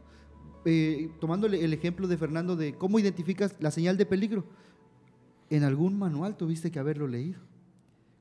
Eh, 0.66 1.10
tomando 1.20 1.48
el 1.48 1.74
ejemplo 1.74 2.08
de 2.08 2.18
Fernando 2.18 2.56
de 2.56 2.76
cómo 2.76 3.00
identificas 3.00 3.56
la 3.60 3.72
señal 3.72 3.98
de 3.98 4.06
peligro. 4.06 4.46
En 5.50 5.64
algún 5.64 5.98
manual 5.98 6.38
tuviste 6.38 6.72
que 6.72 6.80
haberlo 6.80 7.08
leído. 7.08 7.40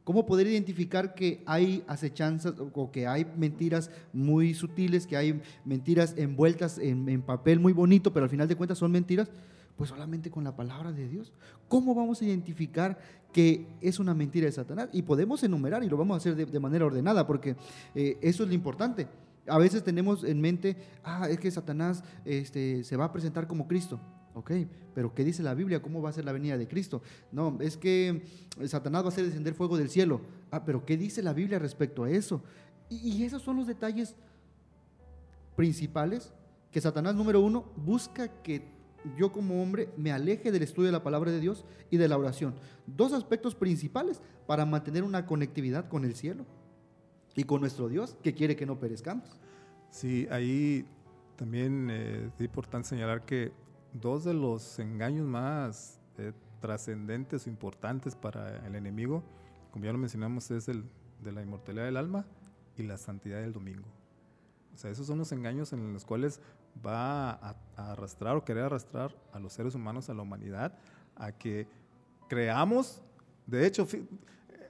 ¿Cómo 0.04 0.26
poder 0.26 0.48
identificar 0.48 1.14
que 1.14 1.42
hay 1.46 1.84
acechanzas 1.86 2.54
o 2.58 2.90
que 2.90 3.06
hay 3.06 3.26
mentiras 3.36 3.90
muy 4.12 4.54
sutiles, 4.54 5.06
que 5.06 5.16
hay 5.16 5.40
mentiras 5.64 6.14
envueltas 6.16 6.78
en, 6.78 7.08
en 7.08 7.22
papel 7.22 7.60
muy 7.60 7.72
bonito, 7.72 8.12
pero 8.12 8.24
al 8.24 8.30
final 8.30 8.48
de 8.48 8.56
cuentas 8.56 8.78
son 8.78 8.90
mentiras? 8.90 9.30
Pues 9.80 9.88
solamente 9.88 10.30
con 10.30 10.44
la 10.44 10.54
palabra 10.54 10.92
de 10.92 11.08
Dios. 11.08 11.32
¿Cómo 11.66 11.94
vamos 11.94 12.20
a 12.20 12.26
identificar 12.26 12.98
que 13.32 13.66
es 13.80 13.98
una 13.98 14.12
mentira 14.12 14.44
de 14.44 14.52
Satanás? 14.52 14.90
Y 14.92 15.00
podemos 15.00 15.42
enumerar 15.42 15.82
y 15.82 15.88
lo 15.88 15.96
vamos 15.96 16.16
a 16.16 16.18
hacer 16.18 16.36
de, 16.36 16.60
manera 16.60 16.84
ordenada, 16.84 17.26
porque 17.26 17.56
eh, 17.94 18.18
eso 18.20 18.42
es 18.42 18.50
lo 18.50 18.54
importante. 18.54 19.08
A 19.46 19.56
veces 19.56 19.82
tenemos 19.82 20.22
en 20.22 20.38
mente, 20.38 20.76
ah, 21.02 21.30
es 21.30 21.40
que 21.40 21.50
Satanás 21.50 22.04
este, 22.26 22.84
se 22.84 22.94
va 22.98 23.06
a 23.06 23.12
presentar 23.14 23.46
como 23.46 23.66
Cristo. 23.66 23.98
Ok, 24.34 24.50
pero 24.94 25.14
¿qué 25.14 25.24
dice 25.24 25.42
la 25.42 25.54
Biblia? 25.54 25.80
¿Cómo 25.80 26.02
va 26.02 26.10
a 26.10 26.12
ser 26.12 26.26
la 26.26 26.32
venida 26.32 26.58
de 26.58 26.68
Cristo? 26.68 27.00
No, 27.32 27.56
es 27.62 27.78
que 27.78 28.22
Satanás 28.66 29.00
va 29.02 29.06
a 29.06 29.08
hacer 29.08 29.24
descender 29.24 29.54
fuego 29.54 29.78
del 29.78 29.88
cielo. 29.88 30.20
Ah, 30.50 30.62
pero 30.62 30.84
¿qué 30.84 30.98
dice 30.98 31.22
la 31.22 31.32
Biblia 31.32 31.58
respecto 31.58 32.04
a 32.04 32.10
eso? 32.10 32.42
Y 32.90 33.24
esos 33.24 33.40
son 33.40 33.56
los 33.56 33.66
detalles 33.66 34.14
principales 35.56 36.34
que 36.70 36.82
Satanás, 36.82 37.14
número 37.14 37.40
uno, 37.40 37.64
busca 37.76 38.28
que 38.42 38.78
yo 39.16 39.32
como 39.32 39.62
hombre 39.62 39.90
me 39.96 40.12
aleje 40.12 40.52
del 40.52 40.62
estudio 40.62 40.86
de 40.86 40.92
la 40.92 41.02
palabra 41.02 41.30
de 41.30 41.40
Dios 41.40 41.64
y 41.90 41.96
de 41.96 42.08
la 42.08 42.18
oración. 42.18 42.54
Dos 42.86 43.12
aspectos 43.12 43.54
principales 43.54 44.20
para 44.46 44.66
mantener 44.66 45.04
una 45.04 45.26
conectividad 45.26 45.88
con 45.88 46.04
el 46.04 46.14
cielo 46.14 46.44
y 47.34 47.44
con 47.44 47.60
nuestro 47.60 47.88
Dios 47.88 48.16
que 48.22 48.34
quiere 48.34 48.56
que 48.56 48.66
no 48.66 48.78
perezcamos. 48.78 49.28
Sí, 49.90 50.26
ahí 50.30 50.86
también 51.36 51.88
eh, 51.90 52.30
es 52.34 52.44
importante 52.44 52.88
señalar 52.88 53.24
que 53.24 53.52
dos 53.92 54.24
de 54.24 54.34
los 54.34 54.78
engaños 54.78 55.26
más 55.26 56.00
eh, 56.18 56.32
trascendentes 56.60 57.46
o 57.46 57.50
importantes 57.50 58.14
para 58.14 58.64
el 58.66 58.74
enemigo, 58.74 59.22
como 59.70 59.84
ya 59.84 59.92
lo 59.92 59.98
mencionamos, 59.98 60.50
es 60.50 60.68
el 60.68 60.84
de 61.22 61.32
la 61.32 61.42
inmortalidad 61.42 61.84
del 61.84 61.96
alma 61.96 62.26
y 62.76 62.82
la 62.82 62.98
santidad 62.98 63.40
del 63.40 63.52
domingo. 63.52 63.88
O 64.74 64.76
sea, 64.76 64.90
esos 64.90 65.06
son 65.06 65.18
los 65.18 65.32
engaños 65.32 65.72
en 65.72 65.92
los 65.92 66.04
cuales 66.04 66.40
va 66.84 67.30
a, 67.32 67.56
arrastrar 67.76 68.36
o 68.36 68.44
querer 68.44 68.64
arrastrar 68.64 69.14
a 69.32 69.38
los 69.38 69.52
seres 69.52 69.74
humanos, 69.74 70.10
a 70.10 70.14
la 70.14 70.22
humanidad, 70.22 70.78
a 71.16 71.32
que 71.32 71.66
creamos, 72.28 73.02
de 73.46 73.66
hecho, 73.66 73.86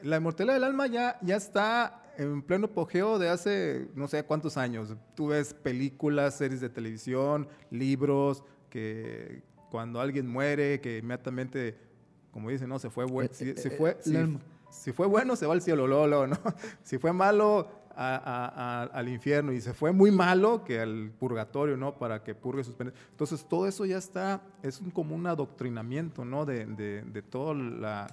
la 0.02 0.16
inmortalidad 0.16 0.54
del 0.54 0.64
alma 0.64 0.86
ya, 0.86 1.18
ya 1.22 1.36
está 1.36 2.00
en 2.16 2.42
pleno 2.42 2.66
apogeo 2.66 3.18
de 3.18 3.28
hace 3.28 3.88
no 3.94 4.08
sé 4.08 4.22
cuántos 4.24 4.56
años. 4.56 4.94
Tú 5.14 5.28
ves 5.28 5.54
películas, 5.54 6.36
series 6.36 6.60
de 6.60 6.68
televisión, 6.68 7.48
libros, 7.70 8.44
que 8.68 9.42
cuando 9.70 10.00
alguien 10.00 10.26
muere, 10.26 10.80
que 10.80 10.98
inmediatamente, 10.98 11.76
como 12.32 12.50
dicen, 12.50 12.68
no, 12.68 12.78
se 12.78 12.90
fue 12.90 13.04
bueno, 13.04 13.30
si, 13.32 13.50
eh, 13.50 13.54
fue, 13.76 13.96
eh, 14.04 14.38
si, 14.70 14.92
fue 14.92 15.06
bueno, 15.06 15.36
se 15.36 15.46
va 15.46 15.54
al 15.54 15.62
cielo, 15.62 15.86
lolo, 15.86 16.26
¿no? 16.26 16.36
Si 16.82 16.98
fue 16.98 17.12
malo, 17.12 17.68
al 17.96 19.08
infierno 19.08 19.52
y 19.52 19.60
se 19.60 19.74
fue 19.74 19.92
muy 19.92 20.10
malo 20.10 20.64
que 20.64 20.80
al 20.80 21.10
purgatorio, 21.18 21.76
¿no? 21.76 21.98
Para 21.98 22.22
que 22.22 22.34
purgue 22.34 22.64
sus 22.64 22.74
penas. 22.74 22.94
Entonces, 23.10 23.44
todo 23.48 23.66
eso 23.66 23.84
ya 23.84 23.98
está, 23.98 24.42
es 24.62 24.80
un, 24.80 24.90
como 24.90 25.14
un 25.14 25.26
adoctrinamiento, 25.26 26.24
¿no? 26.24 26.46
De, 26.46 26.66
de, 26.66 27.22
todo 27.22 27.54
la, 27.54 28.06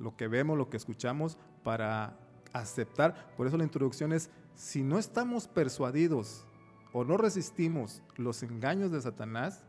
lo 0.00 0.16
que 0.16 0.28
vemos, 0.28 0.58
lo 0.58 0.68
que 0.68 0.76
escuchamos, 0.76 1.38
para 1.62 2.16
aceptar. 2.52 3.32
Por 3.36 3.46
eso 3.46 3.56
la 3.56 3.64
introducción 3.64 4.12
es, 4.12 4.30
si 4.54 4.82
no 4.82 4.98
estamos 4.98 5.48
persuadidos 5.48 6.46
o 6.92 7.04
no 7.04 7.16
resistimos 7.16 8.02
los 8.16 8.42
engaños 8.42 8.92
de 8.92 9.00
Satanás, 9.00 9.64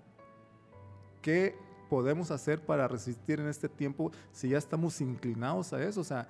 ¿qué 1.22 1.58
podemos 1.90 2.32
hacer 2.32 2.64
para 2.64 2.88
resistir 2.88 3.40
en 3.40 3.48
este 3.48 3.70
tiempo 3.70 4.12
si 4.32 4.50
ya 4.50 4.58
estamos 4.58 5.02
inclinados 5.02 5.74
a 5.74 5.84
eso? 5.84 6.02
O 6.02 6.04
sea, 6.04 6.28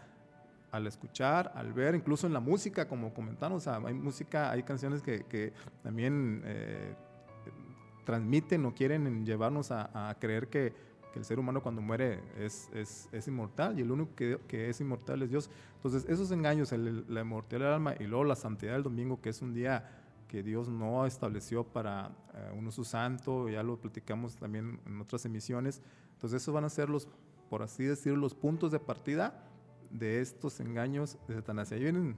al 0.75 0.88
escuchar, 0.88 1.53
al 1.55 1.72
ver, 1.72 1.96
incluso 1.96 2.27
en 2.27 2.34
la 2.34 2.41
música, 2.41 2.86
como 2.86 3.13
comentamos, 3.13 3.65
o 3.65 3.72
sea, 3.72 3.82
hay 3.88 3.94
música, 3.94 4.51
hay 4.51 4.63
canciones 4.63 5.01
que, 5.01 5.53
también 5.82 6.41
eh, 6.44 6.94
transmiten 8.03 8.65
o 8.65 8.75
quieren 8.75 9.25
llevarnos 9.25 9.72
a, 9.72 10.15
creer 10.20 10.50
que, 10.50 10.96
el 11.15 11.24
ser 11.24 11.39
humano 11.39 11.63
cuando 11.63 11.82
muere 11.82 12.20
es, 12.38 12.70
es, 12.74 13.27
inmortal 13.29 13.79
y 13.79 13.84
el 13.84 13.89
único 13.89 14.13
que, 14.15 14.38
que, 14.50 14.70
es 14.70 14.82
inmortal 14.82 15.22
es 15.22 15.29
Dios. 15.29 15.50
Entonces, 15.77 16.05
esos 16.10 16.29
engaños, 16.32 16.74
la 16.74 17.22
inmortalidad 17.22 17.67
del 17.67 17.75
alma 17.75 17.96
y 17.98 18.03
luego 18.03 18.25
la 18.25 18.36
santidad 18.36 18.74
del 18.74 18.84
domingo, 18.84 19.22
que 19.22 19.29
es 19.29 19.41
un 19.41 19.53
día 19.53 19.89
que 20.27 20.44
Dios 20.44 20.67
no 20.67 21.05
estableció 21.05 21.63
para 21.63 22.12
eh, 22.34 22.51
un 22.53 22.67
uso 22.67 22.84
santo, 22.84 23.48
ya 23.48 23.63
lo 23.63 23.79
platicamos 23.79 24.36
también 24.36 24.82
en 24.86 25.00
otras 25.00 25.24
emisiones. 25.24 25.82
Entonces, 26.15 26.41
esos 26.41 26.53
van 26.53 26.65
a 26.65 26.70
ser 26.70 26.89
los, 26.89 27.08
por 27.50 27.63
así 27.63 27.86
decirlo, 27.86 28.20
los 28.20 28.36
puntos 28.36 28.74
de 28.74 28.79
partida 28.79 29.41
de 29.97 30.21
estos 30.21 30.59
engaños 30.59 31.17
de 31.27 31.35
Satanás. 31.35 31.71
Y 31.71 31.75
ahí, 31.75 31.81
vienen, 31.81 32.17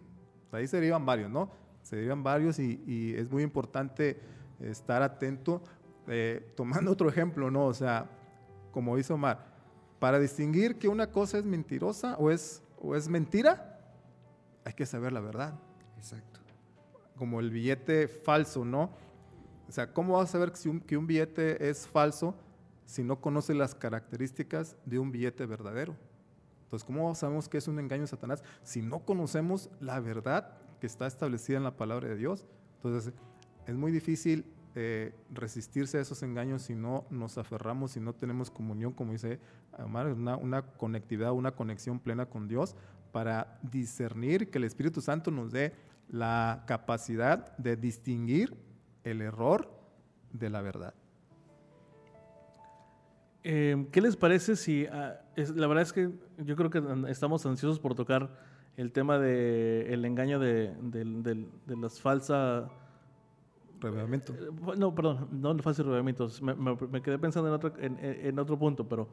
ahí 0.51 0.67
se 0.67 0.77
derivan 0.77 1.05
varios, 1.05 1.29
¿no? 1.29 1.49
Se 1.81 1.95
derivan 1.95 2.23
varios 2.23 2.59
y, 2.59 3.13
es 3.15 3.29
muy 3.31 3.43
importante 3.43 4.19
estar 4.59 5.01
atento. 5.01 5.61
Eh, 6.07 6.53
tomando 6.55 6.91
otro 6.93 7.09
ejemplo, 7.09 7.51
¿no? 7.51 7.65
O 7.65 7.73
sea, 7.73 8.09
como 8.71 8.95
dice 8.95 9.13
Omar, 9.13 9.45
para 9.99 10.19
distinguir 10.19 10.77
que 10.77 10.87
una 10.87 11.11
cosa 11.11 11.37
es 11.37 11.45
mentirosa 11.45 12.15
o 12.17 12.29
es, 12.29 12.61
o 12.79 12.95
es 12.95 13.07
mentira, 13.07 13.79
hay 14.63 14.73
que 14.73 14.85
saber 14.85 15.13
la 15.13 15.21
verdad. 15.21 15.59
Exacto. 15.97 16.39
Como 17.15 17.39
el 17.39 17.49
billete 17.49 18.07
falso, 18.07 18.63
¿no? 18.63 18.91
O 19.67 19.71
sea, 19.71 19.91
¿cómo 19.91 20.17
vas 20.17 20.29
a 20.29 20.31
saber 20.33 20.51
que 20.51 20.69
un, 20.69 20.79
que 20.79 20.97
un 20.97 21.07
billete 21.07 21.69
es 21.69 21.87
falso 21.87 22.35
si 22.85 23.03
no 23.03 23.19
conoces 23.19 23.55
las 23.55 23.75
características 23.75 24.77
de 24.85 24.99
un 24.99 25.11
billete 25.11 25.45
verdadero? 25.45 25.95
Entonces, 26.67 26.85
¿cómo 26.85 27.15
sabemos 27.15 27.47
que 27.47 27.57
es 27.57 27.69
un 27.69 27.79
engaño 27.79 28.01
de 28.01 28.07
Satanás 28.07 28.43
si 28.61 28.81
no 28.81 28.99
conocemos 28.99 29.69
la 29.79 30.01
verdad 30.01 30.57
que 30.81 30.87
está 30.87 31.07
establecida 31.07 31.55
en 31.55 31.63
la 31.63 31.77
palabra 31.77 32.09
de 32.09 32.17
Dios? 32.17 32.45
Entonces, 32.75 33.13
es 33.65 33.75
muy 33.75 33.89
difícil 33.93 34.45
eh, 34.75 35.15
resistirse 35.33 35.97
a 35.97 36.01
esos 36.01 36.23
engaños 36.23 36.63
si 36.63 36.75
no 36.75 37.05
nos 37.09 37.37
aferramos, 37.37 37.91
si 37.91 38.01
no 38.01 38.13
tenemos 38.13 38.51
comunión, 38.51 38.91
como 38.91 39.13
dice 39.13 39.39
una, 39.77 40.35
una 40.35 40.61
conectividad, 40.61 41.31
una 41.31 41.53
conexión 41.53 41.99
plena 41.99 42.25
con 42.25 42.49
Dios 42.49 42.75
para 43.13 43.59
discernir, 43.63 44.51
que 44.51 44.57
el 44.57 44.65
Espíritu 44.65 44.99
Santo 44.99 45.31
nos 45.31 45.53
dé 45.53 45.73
la 46.09 46.65
capacidad 46.67 47.55
de 47.57 47.77
distinguir 47.77 48.57
el 49.05 49.21
error 49.21 49.71
de 50.33 50.49
la 50.49 50.61
verdad. 50.61 50.93
Em, 53.49 53.85
¿Qué 53.85 54.01
les 54.01 54.17
parece 54.17 54.57
si... 54.57 54.85
Ah, 54.87 55.21
la 55.37 55.67
verdad 55.67 55.83
es 55.83 55.93
que 55.93 56.09
yo 56.39 56.57
creo 56.57 56.69
que 56.69 56.83
estamos 57.09 57.45
ansiosos 57.45 57.79
por 57.79 57.95
tocar 57.95 58.29
el 58.75 58.91
tema 58.91 59.19
del 59.19 59.87
el 59.87 60.03
engaño 60.03 60.37
de, 60.37 60.75
las 61.65 62.01
falsas... 62.01 62.69
Revelamiento. 63.79 64.33
Eh, 64.33 64.75
no, 64.77 64.93
perdón, 64.93 65.29
no 65.31 65.57
falsos 65.59 65.85
revelamientos. 65.85 66.41
Me, 66.41 67.01
quedé 67.01 67.17
pensando 67.19 67.47
en 67.47 67.55
otro, 67.55 67.73
en, 67.79 68.37
otro 68.37 68.59
punto, 68.59 68.85
pero 68.85 69.07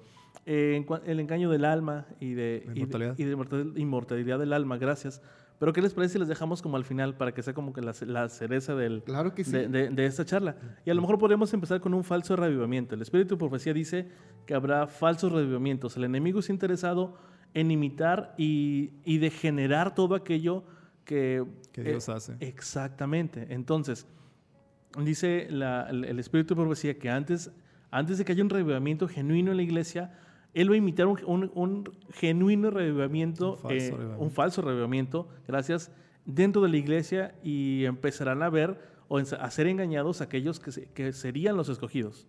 eh, 0.46 0.84
el 1.06 1.20
engaño 1.20 1.48
del 1.48 1.64
alma 1.64 2.06
y 2.18 2.34
de, 2.34 2.66
y 2.74 3.24
de 3.24 3.80
inmortalidad 3.80 4.40
del 4.40 4.52
alma, 4.52 4.78
gracias. 4.78 5.22
Pero 5.64 5.72
¿qué 5.72 5.80
les 5.80 5.94
parece 5.94 6.12
si 6.12 6.18
les 6.18 6.28
dejamos 6.28 6.60
como 6.60 6.76
al 6.76 6.84
final 6.84 7.16
para 7.16 7.32
que 7.32 7.42
sea 7.42 7.54
como 7.54 7.72
que 7.72 7.80
la, 7.80 7.94
cereza 8.28 8.74
del, 8.74 9.02
claro 9.02 9.34
que 9.34 9.44
de, 9.44 10.04
esta 10.04 10.22
charla? 10.22 10.56
Y 10.84 10.90
a 10.90 10.94
lo 10.94 11.00
mejor 11.00 11.18
podríamos 11.18 11.54
empezar 11.54 11.80
con 11.80 11.94
un 11.94 12.04
falso 12.04 12.36
revivimiento. 12.36 12.94
El 12.94 13.00
Espíritu 13.00 13.36
de 13.36 13.38
Profecía 13.38 13.72
dice 13.72 14.10
que 14.44 14.52
habrá 14.52 14.86
falsos 14.86 15.32
revivimientos. 15.32 15.96
El 15.96 16.04
enemigo 16.04 16.40
es 16.40 16.50
interesado 16.50 17.16
en 17.54 17.70
imitar 17.70 18.34
y, 18.36 18.90
y 19.06 19.16
degenerar 19.16 19.94
todo 19.94 20.14
aquello 20.14 20.64
que, 21.06 21.46
que 21.72 21.82
Dios 21.82 22.10
hace. 22.10 22.36
Exactamente. 22.40 23.46
Entonces, 23.48 24.06
dice 25.02 25.46
el 25.48 26.18
Espíritu 26.18 26.54
de 26.54 26.60
Profecía 26.60 26.98
que 26.98 27.08
antes, 27.08 27.50
antes 27.90 28.18
de 28.18 28.26
que 28.26 28.32
haya 28.32 28.42
un 28.42 28.50
revivimiento 28.50 29.08
genuino 29.08 29.52
en 29.52 29.56
la 29.56 29.62
iglesia, 29.62 30.12
él 30.54 30.70
va 30.70 30.74
a 30.74 30.78
imitar 30.78 31.06
un, 31.06 31.90
genuino 32.12 32.70
revivimiento, 32.70 33.58
un 34.18 34.30
falso, 34.30 34.62
revivimiento, 34.62 35.28
gracias, 35.46 35.90
dentro 36.24 36.62
de 36.62 36.68
la 36.68 36.76
iglesia 36.76 37.34
y 37.42 37.84
empezarán 37.84 38.42
a 38.42 38.48
ver 38.48 38.78
o 39.08 39.18
a 39.18 39.50
ser 39.50 39.66
engañados 39.66 40.20
aquellos 40.20 40.60
que, 40.60 41.12
serían 41.12 41.56
los 41.56 41.68
escogidos. 41.68 42.26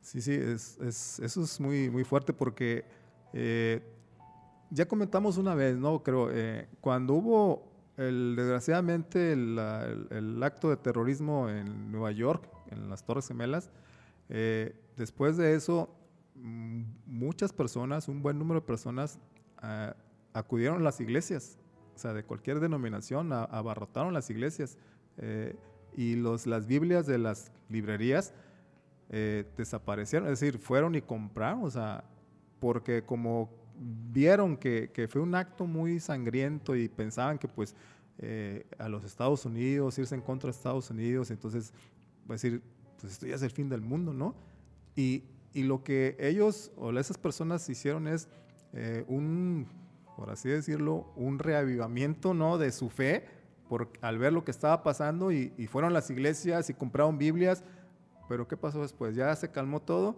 Sí, 0.00 0.20
sí, 0.20 0.32
es, 0.32 0.78
eso 0.80 1.42
es 1.42 1.60
muy, 1.60 1.88
muy 1.90 2.04
fuerte 2.04 2.32
porque 2.32 2.84
eh, 3.32 3.80
ya 4.70 4.86
comentamos 4.86 5.38
una 5.38 5.54
vez, 5.54 5.76
¿no? 5.76 6.02
Creo, 6.02 6.30
eh, 6.32 6.68
cuando 6.80 7.14
hubo 7.14 7.72
el, 7.96 8.34
desgraciadamente 8.36 9.32
el, 9.32 10.40
acto 10.42 10.70
de 10.70 10.76
terrorismo 10.76 11.48
en 11.48 11.90
Nueva 11.90 12.12
York, 12.12 12.48
en 12.70 12.88
las 12.88 13.04
Torres 13.04 13.28
Gemelas, 13.28 13.70
eh, 14.28 14.74
después 14.96 15.36
de 15.36 15.54
eso 15.54 15.97
muchas 16.40 17.52
personas, 17.52 18.08
un 18.08 18.22
buen 18.22 18.38
número 18.38 18.60
de 18.60 18.66
personas 18.66 19.18
ah, 19.58 19.94
acudieron 20.32 20.80
a 20.80 20.84
las 20.84 21.00
iglesias, 21.00 21.58
o 21.94 21.98
sea, 21.98 22.12
de 22.12 22.22
cualquier 22.22 22.60
denominación, 22.60 23.32
abarrotaron 23.32 24.14
las 24.14 24.30
iglesias 24.30 24.78
eh, 25.16 25.56
y 25.96 26.14
los, 26.14 26.46
las 26.46 26.66
Biblias 26.66 27.06
de 27.06 27.18
las 27.18 27.50
librerías 27.68 28.32
eh, 29.10 29.44
desaparecieron, 29.56 30.28
es 30.28 30.40
decir, 30.40 30.58
fueron 30.58 30.94
y 30.94 31.02
compraron, 31.02 31.64
o 31.64 31.70
sea, 31.70 32.04
porque 32.60 33.02
como 33.02 33.50
vieron 34.12 34.56
que, 34.56 34.90
que 34.92 35.08
fue 35.08 35.20
un 35.20 35.34
acto 35.34 35.66
muy 35.66 36.00
sangriento 36.00 36.76
y 36.76 36.88
pensaban 36.88 37.38
que 37.38 37.48
pues 37.48 37.74
eh, 38.20 38.66
a 38.78 38.88
los 38.88 39.04
Estados 39.04 39.44
Unidos, 39.46 39.96
irse 39.96 40.12
en 40.14 40.20
contra 40.20 40.48
de 40.48 40.56
Estados 40.56 40.90
Unidos, 40.90 41.30
entonces, 41.30 41.72
va 42.28 42.30
a 42.30 42.32
decir, 42.32 42.60
pues 43.00 43.12
esto 43.12 43.26
ya 43.28 43.36
es 43.36 43.42
el 43.42 43.50
fin 43.50 43.68
del 43.68 43.80
mundo, 43.80 44.12
¿no? 44.12 44.34
Y, 44.96 45.22
y 45.52 45.62
lo 45.62 45.82
que 45.82 46.16
ellos 46.18 46.72
o 46.76 46.90
esas 46.92 47.18
personas 47.18 47.68
hicieron 47.68 48.08
es 48.08 48.28
eh, 48.72 49.04
un, 49.08 49.66
por 50.16 50.30
así 50.30 50.48
decirlo, 50.48 51.12
un 51.16 51.38
reavivamiento 51.38 52.34
¿no? 52.34 52.58
de 52.58 52.70
su 52.72 52.90
fe 52.90 53.26
por, 53.68 53.90
al 54.00 54.18
ver 54.18 54.32
lo 54.32 54.44
que 54.44 54.50
estaba 54.50 54.82
pasando 54.82 55.30
y, 55.32 55.50
fueron 55.68 55.90
a 55.90 55.94
las 55.94 56.10
iglesias 56.10 56.70
y 56.70 56.74
compraron 56.74 57.18
Biblias. 57.18 57.62
Pero 58.28 58.46
¿qué 58.46 58.56
pasó 58.56 58.82
después? 58.82 59.14
Ya 59.14 59.34
se 59.36 59.50
calmó 59.50 59.80
todo 59.80 60.16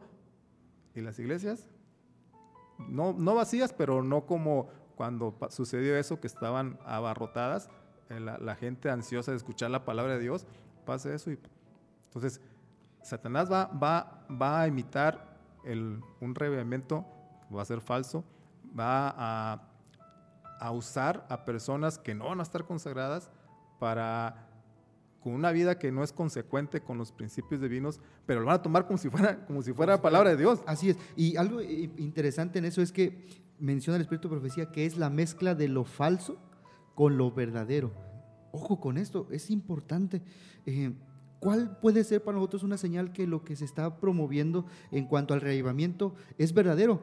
y 0.95 1.01
las 1.01 1.19
iglesias, 1.19 1.69
no, 2.79 3.13
no 3.13 3.35
vacías, 3.35 3.73
pero 3.73 4.03
no 4.03 4.27
como 4.27 4.69
cuando 4.97 5.37
sucedió 5.51 5.97
eso, 5.97 6.21
que 6.21 6.27
estaban 6.27 6.79
abarrotadas, 6.85 7.71
eh, 8.11 8.21
la, 8.21 8.55
gente 8.57 8.91
ansiosa 8.91 9.31
de 9.31 9.37
escuchar 9.37 9.71
la 9.71 9.85
palabra 9.85 10.15
de 10.15 10.21
Dios, 10.21 10.47
pasa 10.85 11.15
eso 11.15 11.31
y 11.31 11.39
entonces 12.07 12.41
Satanás 13.03 13.51
va, 13.51 13.67
va, 13.67 14.27
va 14.31 14.63
a 14.63 14.69
imitar 14.69 15.29
un 16.21 16.35
revivimiento 16.35 17.07
va 17.55 17.63
a 17.63 17.65
ser 17.65 17.81
falso, 17.81 18.25
va 18.79 19.09
a, 19.17 19.63
a, 20.61 20.71
usar 20.71 21.27
a 21.29 21.45
personas 21.45 21.99
que 21.99 22.15
no 22.15 22.27
van 22.27 22.41
a 22.41 22.43
estar 22.43 22.65
consagradas 22.65 23.31
para 23.79 24.47
con 25.21 25.35
una 25.35 25.53
vida 25.53 25.79
que 25.79 25.93
no 25.93 26.03
es 26.03 26.13
consecuente 26.13 26.81
con 26.81 26.97
los 26.97 27.13
principios 27.13 27.61
divinos, 27.61 28.01
pero 28.25 28.41
lo 28.41 28.47
van 28.47 28.57
a 28.57 28.63
tomar 28.63 28.87
como 28.87 28.97
si 28.97 29.11
fuera, 29.11 29.45
como 29.45 29.63
si 29.63 29.73
fuera 29.73 30.01
palabra 30.01 30.31
de 30.31 30.39
Dios. 30.39 30.63
Así 30.67 30.91
es. 30.91 30.97
Y 31.15 31.37
algo 31.37 31.61
interesante 31.61 32.59
en 32.59 32.65
eso 32.65 32.81
es 32.81 32.91
que 32.91 33.27
menciona 33.59 33.97
el 33.97 34.03
Espíritu 34.03 34.29
de 34.29 34.37
Profecía 34.37 34.73
que 34.73 34.87
es 34.87 34.97
la 34.97 35.11
mezcla 35.11 35.55
de 35.55 35.69
lo 35.69 35.85
falso 35.85 36.39
con 36.95 37.19
lo 37.19 37.31
verdadero. 37.31 37.93
Ojo 38.53 38.81
con 38.81 38.97
esto, 38.97 39.29
es 39.31 39.51
importante. 39.51 40.23
Eh, 40.65 40.93
¿Cuál 41.41 41.79
puede 41.79 42.05
ser 42.05 42.23
para 42.23 42.37
nosotros 42.37 42.63
una 42.63 42.77
señal 42.77 43.13
que 43.13 43.27
lo 43.27 43.43
que 43.45 43.57
se 43.57 43.65
está 43.65 43.99
promoviendo 43.99 44.67
en 44.93 45.07
cuanto 45.07 45.33
al 45.33 45.41
reavivamiento 45.41 46.15
es 46.37 46.53
verdadero? 46.53 47.01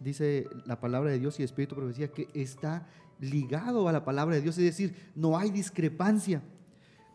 Dice 0.00 0.48
la 0.64 0.80
palabra 0.80 1.10
de 1.10 1.18
Dios 1.18 1.38
y 1.38 1.42
Espíritu 1.42 1.76
Profecía 1.76 2.08
que 2.08 2.28
está 2.34 2.88
ligado 3.20 3.86
a 3.86 3.92
la 3.92 4.04
palabra 4.04 4.34
de 4.34 4.40
Dios, 4.40 4.56
es 4.58 4.64
decir, 4.64 4.94
no 5.14 5.36
hay 5.36 5.50
discrepancia. 5.50 6.42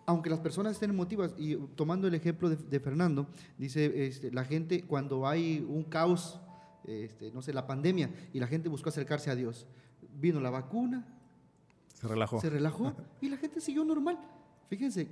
Aunque 0.05 0.29
las 0.29 0.39
personas 0.39 0.73
estén 0.73 0.91
emotivas, 0.91 1.35
y 1.37 1.55
tomando 1.75 2.07
el 2.07 2.13
ejemplo 2.13 2.49
de, 2.49 2.79
Fernando, 2.79 3.27
dice 3.57 4.07
este, 4.07 4.31
la 4.31 4.43
gente 4.43 4.83
cuando 4.83 5.27
hay 5.27 5.65
un 5.67 5.83
caos, 5.83 6.39
este, 6.85 7.31
no 7.31 7.41
sé, 7.41 7.53
la 7.53 7.67
pandemia, 7.67 8.11
y 8.33 8.39
la 8.39 8.47
gente 8.47 8.69
buscó 8.69 8.89
acercarse 8.89 9.29
a 9.29 9.35
Dios, 9.35 9.67
vino 10.19 10.39
la 10.39 10.49
vacuna, 10.49 11.05
se 11.93 12.07
relajó. 12.07 12.39
Se 12.39 12.49
relajó 12.49 12.95
y 13.21 13.29
la 13.29 13.37
gente 13.37 13.59
siguió 13.59 13.83
normal. 13.83 14.17
Fíjense, 14.69 15.09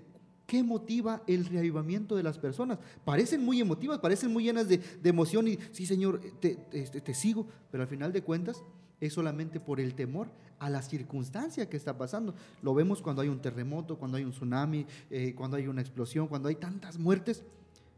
¿Qué 0.47 0.63
motiva 0.63 1.21
el 1.27 1.45
reavivamiento 1.45 2.15
de 2.15 2.23
las 2.23 2.39
personas? 2.39 2.79
Parecen 3.03 3.43
muy 3.43 3.59
emotivas, 3.59 3.99
parecen 3.99 4.31
muy 4.31 4.45
llenas 4.45 4.69
de, 4.69 4.81
emoción 5.03 5.45
y 5.49 5.59
sí, 5.73 5.85
Señor, 5.85 6.21
este, 6.23 7.01
te, 7.01 7.13
sigo, 7.13 7.47
pero 7.69 7.83
al 7.83 7.89
final 7.89 8.13
de 8.13 8.23
cuentas 8.23 8.63
es 9.01 9.11
solamente 9.11 9.59
por 9.59 9.81
el 9.81 9.93
temor 9.93 10.29
a 10.59 10.69
la 10.69 10.81
circunstancia 10.81 11.69
que 11.69 11.75
está 11.75 11.97
pasando. 11.97 12.33
Lo 12.61 12.73
vemos 12.73 13.01
cuando 13.01 13.21
hay 13.21 13.27
un 13.27 13.41
terremoto, 13.41 13.99
cuando 13.99 14.15
hay 14.15 14.23
un 14.23 14.31
tsunami, 14.31 14.85
eh, 15.09 15.35
cuando 15.35 15.57
hay 15.57 15.67
una 15.67 15.81
explosión, 15.81 16.29
cuando 16.29 16.47
hay 16.47 16.55
tantas 16.55 16.97
muertes, 16.97 17.43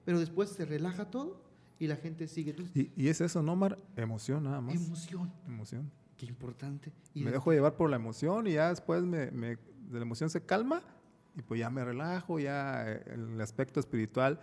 pero 0.03 0.19
después 0.19 0.49
se 0.49 0.65
relaja 0.65 1.05
todo 1.11 1.39
y 1.77 1.85
la 1.85 1.97
gente 1.97 2.27
sigue. 2.27 2.55
y, 2.73 2.89
y, 2.95 3.09
es 3.09 3.21
eso, 3.21 3.43
¿no, 3.43 3.55
Mar? 3.55 3.77
Emoción 3.95 4.45
nada 4.45 4.59
más. 4.59 4.73
Emoción. 4.73 5.31
Emoción. 5.45 5.91
Qué 6.17 6.25
importante. 6.25 6.91
Y 7.13 7.23
me 7.23 7.29
dejo 7.29 7.51
llevar 7.51 7.75
por 7.75 7.91
la 7.91 7.97
emoción 7.97 8.47
y 8.47 8.53
ya 8.53 8.69
después 8.69 9.03
me, 9.03 9.29
me, 9.29 9.49
de 9.49 9.99
la 9.99 10.01
emoción 10.01 10.31
se 10.31 10.43
calma 10.43 10.81
y 11.39 11.41
pues 11.41 11.59
ya 11.59 11.69
me 11.69 11.83
relajo, 11.83 12.37
ya 12.37 12.83
eh, 12.85 13.01
el 13.13 13.39
aspecto 13.39 13.79
espiritual, 13.79 14.39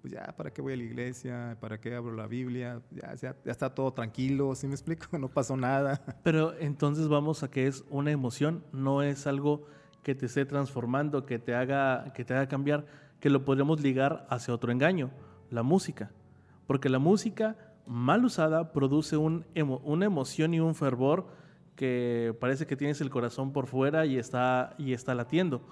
pues 0.00 0.14
ya, 0.14 0.34
¿para 0.36 0.50
qué 0.50 0.62
voy 0.62 0.72
a 0.72 0.76
la 0.76 0.82
iglesia? 0.82 1.58
¿Para 1.60 1.78
qué 1.78 1.94
abro 1.94 2.14
la 2.14 2.26
Biblia? 2.26 2.80
Ya, 2.90 3.14
ya, 3.14 3.36
ya 3.44 3.52
está 3.52 3.74
todo 3.74 3.92
tranquilo, 3.92 4.54
¿sí 4.54 4.66
me 4.66 4.72
explico? 4.72 5.06
No 5.18 5.28
pasó 5.28 5.56
nada. 5.56 6.00
Pero 6.22 6.54
entonces 6.58 7.08
vamos 7.08 7.42
a 7.42 7.50
que 7.50 7.66
es 7.66 7.84
una 7.90 8.10
emoción, 8.10 8.64
no 8.72 9.02
es 9.02 9.26
algo 9.26 9.66
que 10.02 10.14
te 10.14 10.26
esté 10.26 10.46
transformando, 10.46 11.26
que 11.26 11.38
te 11.38 11.54
haga, 11.54 12.12
que 12.14 12.24
te 12.24 12.32
haga 12.32 12.48
cambiar, 12.48 12.86
que 13.20 13.28
lo 13.28 13.44
podríamos 13.44 13.82
ligar 13.82 14.26
hacia 14.30 14.54
otro 14.54 14.72
engaño, 14.72 15.10
la 15.50 15.62
música. 15.62 16.10
Porque 16.66 16.88
la 16.88 16.98
música 16.98 17.74
mal 17.86 18.24
usada 18.24 18.72
produce 18.72 19.18
un 19.18 19.44
una 19.84 20.06
emoción 20.06 20.54
y 20.54 20.60
un 20.60 20.74
fervor 20.74 21.26
que 21.76 22.34
parece 22.40 22.66
que 22.66 22.76
tienes 22.76 23.00
el 23.02 23.10
corazón 23.10 23.52
por 23.52 23.66
fuera 23.66 24.06
y 24.06 24.16
está, 24.16 24.74
y 24.78 24.94
está 24.94 25.14
latiendo. 25.14 25.62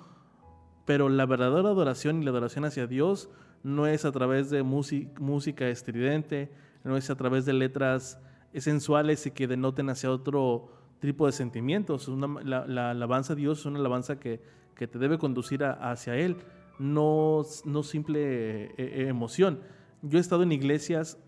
Pero 0.88 1.10
la 1.10 1.26
verdadera 1.26 1.68
adoración 1.68 2.22
y 2.22 2.24
la 2.24 2.30
adoración 2.30 2.64
hacia 2.64 2.86
Dios 2.86 3.28
no 3.62 3.86
es 3.86 4.06
a 4.06 4.10
través 4.10 4.48
de 4.48 4.62
música 4.62 5.68
estridente, 5.68 6.50
no 6.82 6.96
es 6.96 7.10
a 7.10 7.14
través 7.14 7.44
de 7.44 7.52
letras 7.52 8.18
sensuales 8.54 9.26
y 9.26 9.32
que 9.32 9.46
denoten 9.46 9.90
hacia 9.90 10.10
otro 10.10 10.72
tipo 10.98 11.26
de 11.26 11.32
sentimientos. 11.32 12.08
la, 12.42 12.90
alabanza 12.92 13.34
a 13.34 13.36
Dios 13.36 13.58
es 13.60 13.66
una 13.66 13.80
alabanza 13.80 14.18
que, 14.18 14.40
te 14.74 14.98
debe 14.98 15.18
conducir 15.18 15.62
hacia 15.62 16.16
Él, 16.16 16.38
no, 16.78 17.44
simple 17.82 18.64
eh, 18.64 18.74
eh, 18.78 19.06
emoción. 19.08 19.60
Yo 20.00 20.16
he 20.16 20.22
estado 20.22 20.42
en 20.42 20.52
iglesias 20.52 21.18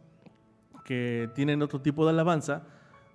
que 0.86 1.28
tienen 1.34 1.60
otro 1.60 1.82
tipo 1.82 2.06
de 2.06 2.12
alabanza 2.12 2.66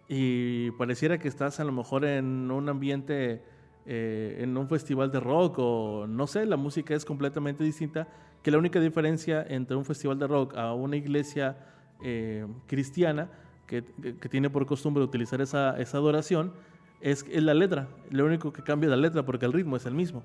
y 0.07 0.69
pareciera 0.71 1.17
que 1.17 1.27
estás 1.27 1.59
a 1.59 1.63
lo 1.63 1.71
mejor 1.71 2.05
en 2.05 2.51
un 2.51 2.69
ambiente, 2.69 3.41
eh, 3.87 4.37
en 4.39 4.57
un 4.57 4.67
festival 4.67 5.11
de 5.11 5.19
rock 5.19 5.59
o 5.59 6.07
no 6.07 6.25
sé, 6.25 6.47
la 6.47 6.57
música 6.57 6.95
es 6.95 7.05
completamente 7.05 7.63
distinta, 7.63 8.07
que 8.41 8.49
la 8.49 8.57
única 8.57 8.79
diferencia 8.79 9.45
entre 9.47 9.75
un 9.75 9.85
festival 9.85 10.17
de 10.17 10.25
rock 10.25 10.55
a 10.57 10.73
una 10.73 10.95
iglesia 10.95 11.55
eh, 12.03 12.47
cristiana 12.65 13.29
que, 13.67 13.83
que, 14.19 14.27
tiene 14.27 14.49
por 14.49 14.65
costumbre 14.65 15.03
utilizar 15.03 15.39
esa, 15.39 15.79
esa 15.79 15.97
adoración 15.97 16.51
es, 16.99 17.25
es, 17.29 17.43
la 17.43 17.53
letra. 17.53 17.87
Lo 18.09 18.25
único 18.25 18.51
que 18.51 18.63
cambia 18.63 18.87
es 18.87 18.91
la 18.91 18.97
letra 18.97 19.23
porque 19.23 19.45
el 19.45 19.53
ritmo 19.53 19.75
es 19.75 19.85
el 19.85 19.93
mismo. 19.93 20.23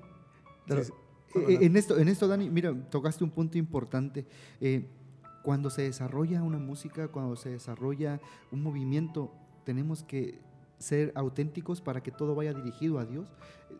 Eh, 0.67 1.57
en, 1.61 1.77
esto, 1.77 1.99
en 1.99 2.07
esto, 2.07 2.27
Dani, 2.27 2.49
mira, 2.49 2.73
tocaste 2.89 3.23
un 3.23 3.29
punto 3.29 3.59
importante. 3.59 4.25
cuando 5.43 5.69
se 5.69 5.83
desarrolla 5.83 6.41
una 6.41 6.57
música, 6.57 7.09
cuando 7.09 7.35
se 7.35 7.49
desarrolla 7.49 8.19
un 8.51 8.63
movimiento, 8.63 9.31
tenemos 9.65 10.01
que 10.03 10.39
ser 10.81 11.11
auténticos 11.15 11.81
para 11.81 12.01
que 12.03 12.11
todo 12.11 12.35
vaya 12.35 12.53
dirigido 12.53 12.99
a 12.99 13.05
Dios. 13.05 13.33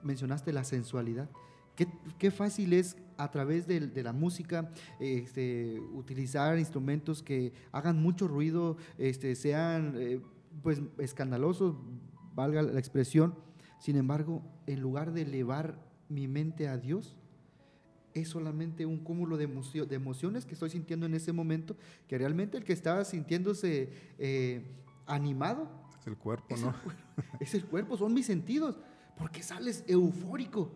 Mencionaste 0.03 0.53
la 0.53 0.63
sensualidad. 0.63 1.29
Qué, 2.19 2.31
fácil 2.31 2.73
es 2.73 2.95
a 3.17 3.31
través 3.31 3.65
de, 3.65 4.03
la 4.03 4.13
música 4.13 4.71
este, 4.99 5.79
utilizar 5.93 6.59
instrumentos 6.59 7.23
que 7.23 7.53
hagan 7.71 7.99
mucho 8.01 8.27
ruido, 8.27 8.77
este, 8.97 9.35
sean 9.35 9.95
eh, 9.97 10.21
pues 10.61 10.81
escandalosos, 10.99 11.75
valga 12.35 12.61
la 12.61 12.79
expresión. 12.79 13.35
Sin 13.79 13.95
embargo, 13.95 14.43
en 14.67 14.79
lugar 14.79 15.11
de 15.11 15.23
elevar 15.23 15.79
mi 16.07 16.27
mente 16.27 16.67
a 16.67 16.77
Dios, 16.77 17.15
es 18.13 18.29
solamente 18.29 18.85
un 18.85 18.99
cúmulo 18.99 19.37
de, 19.37 19.49
emociones 19.91 20.45
que 20.45 20.53
estoy 20.53 20.69
sintiendo 20.69 21.05
en 21.05 21.13
ese 21.13 21.31
momento, 21.31 21.75
que 22.07 22.17
realmente 22.17 22.57
el 22.57 22.63
que 22.63 22.73
estaba 22.73 23.05
sintiéndose 23.05 23.89
eh, 24.19 24.63
animado. 25.07 25.69
Es 26.01 26.07
el 26.07 26.17
cuerpo, 26.17 26.57
¿no? 26.57 26.73
es 27.39 27.53
el 27.53 27.65
cuerpo, 27.65 27.95
son 27.95 28.13
mis 28.13 28.25
sentidos, 28.25 28.79
porque 29.17 29.43
sales 29.43 29.83
eufórico. 29.87 30.71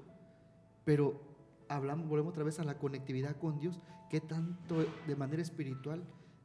Pero 0.83 1.19
hablamos, 1.67 2.07
volvemos 2.07 2.31
otra 2.31 2.43
vez 2.43 2.59
a 2.59 2.63
la 2.63 2.77
conectividad 2.77 3.35
con 3.37 3.59
Dios. 3.59 3.81
¿Qué 4.07 4.21
tanto 4.21 4.85
de 5.07 5.15
manera 5.15 5.41
espiritual 5.41 6.03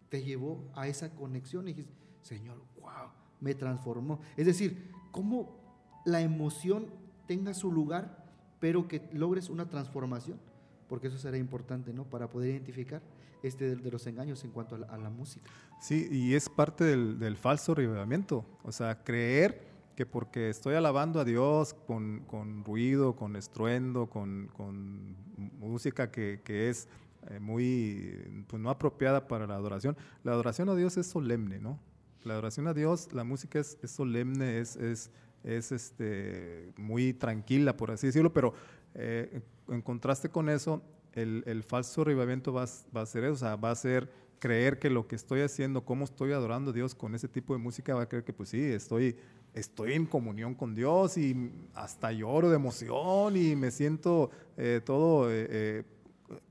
te 0.09 0.23
llevó 0.25 0.65
a 0.75 0.89
esa 0.89 1.15
conexión? 1.15 1.69
Y 1.69 1.75
dijiste, 1.75 1.93
Señor, 2.23 2.57
wow, 2.81 3.11
me 3.41 3.55
transformó. 3.55 4.21
Es 4.39 4.47
decir, 4.47 4.91
cómo 5.11 5.61
la 6.07 6.23
emoción 6.23 6.87
tenga 7.27 7.53
su 7.53 7.71
lugar, 7.71 8.25
pero 8.61 8.89
que 8.89 9.11
logres 9.13 9.51
una 9.51 9.69
transformación, 9.69 10.41
porque 10.89 11.09
eso 11.09 11.19
será 11.19 11.37
importante, 11.37 11.93
¿no? 11.93 12.05
Para 12.05 12.31
poder 12.31 12.51
identificar 12.51 13.03
este, 13.43 13.77
de, 13.77 13.91
los 13.91 14.07
engaños 14.07 14.45
en 14.45 14.51
cuanto 14.51 14.75
a 14.75 14.99
la, 14.99 15.11
música. 15.11 15.51
Sí, 15.81 16.09
y 16.11 16.35
es 16.35 16.49
parte 16.49 16.85
del, 16.85 17.37
falso 17.37 17.75
revivamiento. 17.75 18.45
O 18.63 18.73
sea, 18.73 19.03
creer 19.03 19.69
que 19.97 20.07
porque 20.07 20.49
estoy 20.49 20.75
alabando 20.75 21.21
a 21.21 21.25
Dios 21.25 21.75
con, 21.87 22.21
con 22.27 22.65
ruido, 22.65 23.17
con 23.17 23.37
estruendo, 23.37 24.07
con, 24.09 24.51
con 24.57 25.17
música 25.59 26.11
que, 26.11 26.41
que 26.45 26.71
es 26.71 26.89
eh, 27.29 27.39
muy, 27.39 28.45
pues 28.49 28.63
no 28.63 28.71
apropiada 28.71 29.29
para 29.29 29.47
la 29.47 29.55
adoración. 29.55 29.97
La 30.25 30.33
adoración 30.33 30.69
a 30.71 30.75
Dios 30.75 30.97
es 30.97 31.07
solemne, 31.07 31.59
¿no? 31.59 31.79
La 32.25 32.35
adoración 32.35 32.67
a 32.67 32.75
Dios, 32.75 33.13
la 33.13 33.25
música 33.25 33.59
es, 33.59 33.79
es 33.83 33.91
solemne, 33.91 34.59
es, 34.59 34.77
es, 34.77 35.11
es 35.45 35.73
este, 35.73 36.73
muy 36.77 37.13
tranquila, 37.13 37.77
por 37.77 37.91
así 37.91 38.07
decirlo, 38.07 38.33
pero 38.33 38.55
eh, 38.95 39.43
en 39.69 39.83
contraste 39.83 40.29
con 40.29 40.49
eso, 40.49 40.83
el, 41.15 41.63
falso 41.63 42.05
revivamiento 42.05 42.53
va, 42.53 42.67
va, 42.97 43.03
a 43.03 43.07
ser 43.07 43.25
eso, 43.25 43.33
o 43.33 43.37
sea, 43.37 43.57
va 43.57 43.71
a 43.71 43.75
ser 43.75 44.11
creer 44.41 44.79
que 44.79 44.91
lo 44.91 45.07
que 45.07 45.15
estoy 45.15 45.43
haciendo, 45.43 45.85
cómo 45.85 46.05
estoy 46.05 46.33
adorando 46.33 46.71
a 46.71 46.75
Dios 46.75 46.95
con 46.95 47.15
ese 47.15 47.29
tipo 47.29 47.53
de 47.53 47.61
música, 47.61 47.95
va 47.95 48.03
a 48.03 48.09
creer 48.09 48.25
que 48.25 48.33
pues 48.33 48.49
sí, 48.49 48.61
estoy, 48.61 49.15
estoy 49.55 49.93
en 49.93 50.07
comunión 50.07 50.55
con 50.55 50.75
Dios 50.75 51.17
y 51.17 51.53
hasta 51.75 52.11
lloro 52.11 52.49
de 52.49 52.57
emoción 52.57 53.37
y 53.37 53.55
me 53.55 53.71
siento 53.71 54.31
eh, 54.57 54.81
todo 54.85 55.31
eh, 55.31 55.47
eh, 55.51 55.85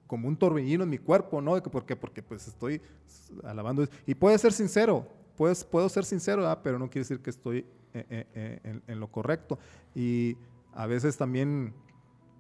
como 0.08 0.28
un 0.28 0.38
torbellino 0.38 0.84
en 0.84 0.90
mi 0.90 1.00
cuerpo, 1.00 1.42
¿no? 1.42 1.62
¿Por 1.62 1.86
qué? 1.86 1.96
Porque 1.96 2.24
pues 2.24 2.48
estoy 2.48 2.82
alabando. 3.44 3.88
Y 4.06 4.16
puede 4.16 4.38
ser 4.38 4.54
sincero, 4.54 5.08
pues, 5.36 5.64
puedo 5.64 5.90
ser 5.90 6.06
sincero, 6.06 6.60
pero 6.64 6.80
no 6.80 6.90
quiere 6.90 7.02
decir 7.02 7.22
que 7.22 7.30
estoy 7.30 7.66
en 7.94 9.00
lo 9.00 9.12
correcto. 9.12 9.60
Y 9.96 10.36
a 10.74 10.88
veces 10.88 11.16
también, 11.18 11.74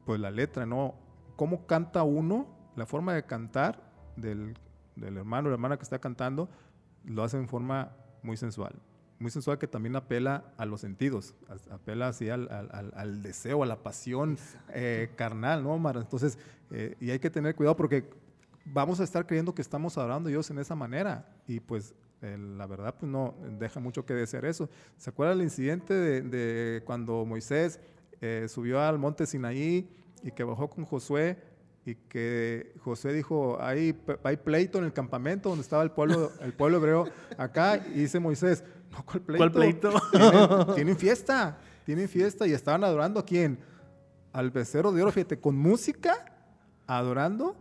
pues 0.05 0.19
la 0.19 0.32
letra, 0.32 0.65
¿no? 0.65 0.95
Cómo 1.39 1.65
canta 1.65 2.04
uno, 2.04 2.49
la 2.75 2.86
forma 2.86 3.13
de 3.13 3.23
cantar 3.23 3.82
del, 4.17 4.58
hermano 5.02 5.47
o 5.47 5.52
la 5.52 5.54
hermana 5.54 5.78
que 5.78 5.84
está 5.84 5.97
cantando, 5.97 6.49
lo 7.06 7.23
hace 7.23 7.38
en 7.38 7.47
forma 7.47 7.95
muy 8.23 8.36
sensual. 8.36 8.75
Muy 9.19 9.32
sensual 9.32 9.58
que 9.58 9.65
también 9.65 9.95
apela 9.95 10.52
a 10.58 10.65
los 10.65 10.82
sentidos, 10.82 11.36
apela 11.71 12.10
así 12.10 12.30
al, 12.30 13.21
deseo, 13.21 13.63
a 13.63 13.65
la 13.65 13.78
pasión 13.78 14.38
eh, 14.73 15.12
carnal, 15.15 15.63
¿no, 15.63 15.75
Omar? 15.75 15.95
Entonces, 15.95 16.38
eh, 16.71 16.97
y 16.99 17.10
hay 17.10 17.19
que 17.19 17.30
tener 17.30 17.56
cuidado 17.56 17.78
porque 17.78 18.10
vamos 18.65 18.99
a 18.99 19.06
estar 19.06 19.25
creyendo 19.25 19.56
que 19.56 19.62
estamos 19.62 19.97
adorando 19.97 20.28
a 20.28 20.32
Dios 20.32 20.49
en 20.49 20.60
esa 20.60 20.75
manera 20.75 21.25
y 21.47 21.62
pues 21.62 21.95
la 22.21 22.67
verdad 22.67 22.95
pues 22.99 23.10
no 23.10 23.34
deja 23.58 23.80
mucho 23.80 24.06
que 24.06 24.13
desear 24.13 24.43
eso. 24.43 24.69
¿Se 24.97 25.10
acuerda 25.10 25.32
el 25.32 25.41
incidente 25.41 25.93
de, 25.93 26.84
cuando 26.84 27.23
Moisés 27.25 27.80
eh, 28.19 28.47
subió 28.49 28.82
al 28.82 28.99
monte 28.99 29.25
Sinaí 29.25 29.89
y 30.23 30.32
que 30.32 30.43
bajó 30.43 30.69
con 30.69 30.86
Josué 30.86 31.38
y 31.86 31.95
que 31.95 32.73
Josué 32.84 33.13
dijo, 33.13 33.58
hay, 33.62 33.99
hay 34.23 34.38
pleito 34.38 34.77
en 34.77 34.86
el 34.86 34.93
campamento 34.93 35.49
donde 35.49 35.63
estaba 35.63 35.84
el 35.84 35.91
pueblo, 35.91 36.32
el 36.41 36.53
pueblo 36.53 36.77
hebreo 36.77 37.05
acá, 37.38 37.77
y 37.77 38.01
dice 38.01 38.19
Moisés, 38.19 38.63
no, 38.91 39.03
¿cuál 39.05 39.21
pleito? 39.21 39.91
¿Cuál 39.91 40.12
pleito? 40.12 40.75
¿Tienen, 40.75 40.97
fiesta, 40.97 41.58
tienen 41.86 42.08
fiesta, 42.08 42.47
y 42.47 42.53
estaban 42.53 42.84
adorando 42.84 43.19
a 43.19 43.25
quién? 43.25 43.60
Al 44.34 44.51
becerro 44.51 44.91
de 44.91 45.01
oro, 45.01 45.12
fíjate, 45.12 45.39
con 45.39 45.55
música, 45.55 46.25
adorando 46.86 47.55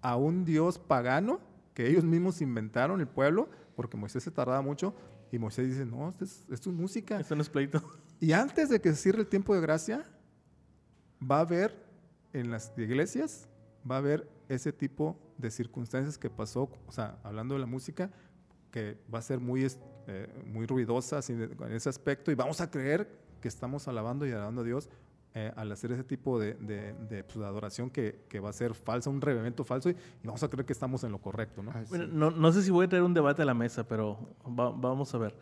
a 0.00 0.16
un 0.16 0.44
dios 0.44 0.78
pagano 0.78 1.40
que 1.74 1.88
ellos 1.88 2.04
mismos 2.04 2.40
inventaron 2.40 3.00
el 3.00 3.08
pueblo, 3.08 3.48
porque 3.74 3.96
Moisés 3.96 4.22
se 4.22 4.30
tardaba 4.30 4.62
mucho, 4.62 4.94
y 5.32 5.38
Moisés 5.38 5.68
dice, 5.68 5.84
no, 5.84 6.08
esto 6.08 6.24
es, 6.24 6.46
esto 6.48 6.70
es 6.70 6.76
música. 6.76 7.18
Esto 7.18 7.34
no 7.34 7.42
es 7.42 7.48
pleito. 7.48 7.82
Y 8.20 8.30
antes 8.32 8.68
de 8.68 8.80
que 8.80 8.90
se 8.90 8.96
cierre 8.96 9.20
el 9.20 9.26
tiempo 9.26 9.52
de 9.54 9.60
gracia, 9.60 10.04
va 11.20 11.38
a 11.38 11.40
haber 11.40 11.83
en 12.34 12.50
las 12.50 12.72
iglesias 12.76 13.48
va 13.90 13.94
a 13.94 13.98
haber 13.98 14.28
ese 14.48 14.72
tipo 14.72 15.18
de 15.38 15.50
circunstancias 15.50 16.18
que 16.18 16.28
pasó, 16.28 16.68
o 16.86 16.92
sea, 16.92 17.18
hablando 17.22 17.54
de 17.54 17.60
la 17.60 17.66
música, 17.66 18.10
que 18.70 18.98
va 19.12 19.20
a 19.20 19.22
ser 19.22 19.40
muy, 19.40 19.66
eh, 20.06 20.28
muy 20.44 20.66
ruidosa 20.66 21.20
en 21.28 21.72
ese 21.72 21.88
aspecto 21.88 22.30
y 22.30 22.34
vamos 22.34 22.60
a 22.60 22.70
creer 22.70 23.08
que 23.40 23.48
estamos 23.48 23.88
alabando 23.88 24.26
y 24.26 24.32
alabando 24.32 24.62
a 24.62 24.64
Dios 24.64 24.90
eh, 25.36 25.52
al 25.56 25.70
hacer 25.72 25.92
ese 25.92 26.04
tipo 26.04 26.38
de, 26.38 26.54
de, 26.54 27.24
pues, 27.24 27.36
adoración 27.38 27.90
que, 27.90 28.24
que, 28.28 28.40
va 28.40 28.50
a 28.50 28.52
ser 28.52 28.74
falsa, 28.74 29.10
un 29.10 29.20
revivamiento 29.20 29.64
falso 29.64 29.90
y, 29.90 29.96
vamos 30.22 30.42
a 30.42 30.48
creer 30.48 30.64
que 30.64 30.72
estamos 30.72 31.02
en 31.04 31.12
lo 31.12 31.18
correcto. 31.18 31.62
¿no? 31.62 31.72
no, 32.12 32.30
no, 32.30 32.52
sé 32.52 32.62
si 32.62 32.70
voy 32.70 32.86
a 32.86 32.88
traer 32.88 33.04
un 33.04 33.14
debate 33.14 33.42
a 33.42 33.44
la 33.44 33.54
mesa, 33.54 33.86
pero 33.86 34.36
vamos 34.44 35.14
a 35.14 35.18
ver. 35.18 35.36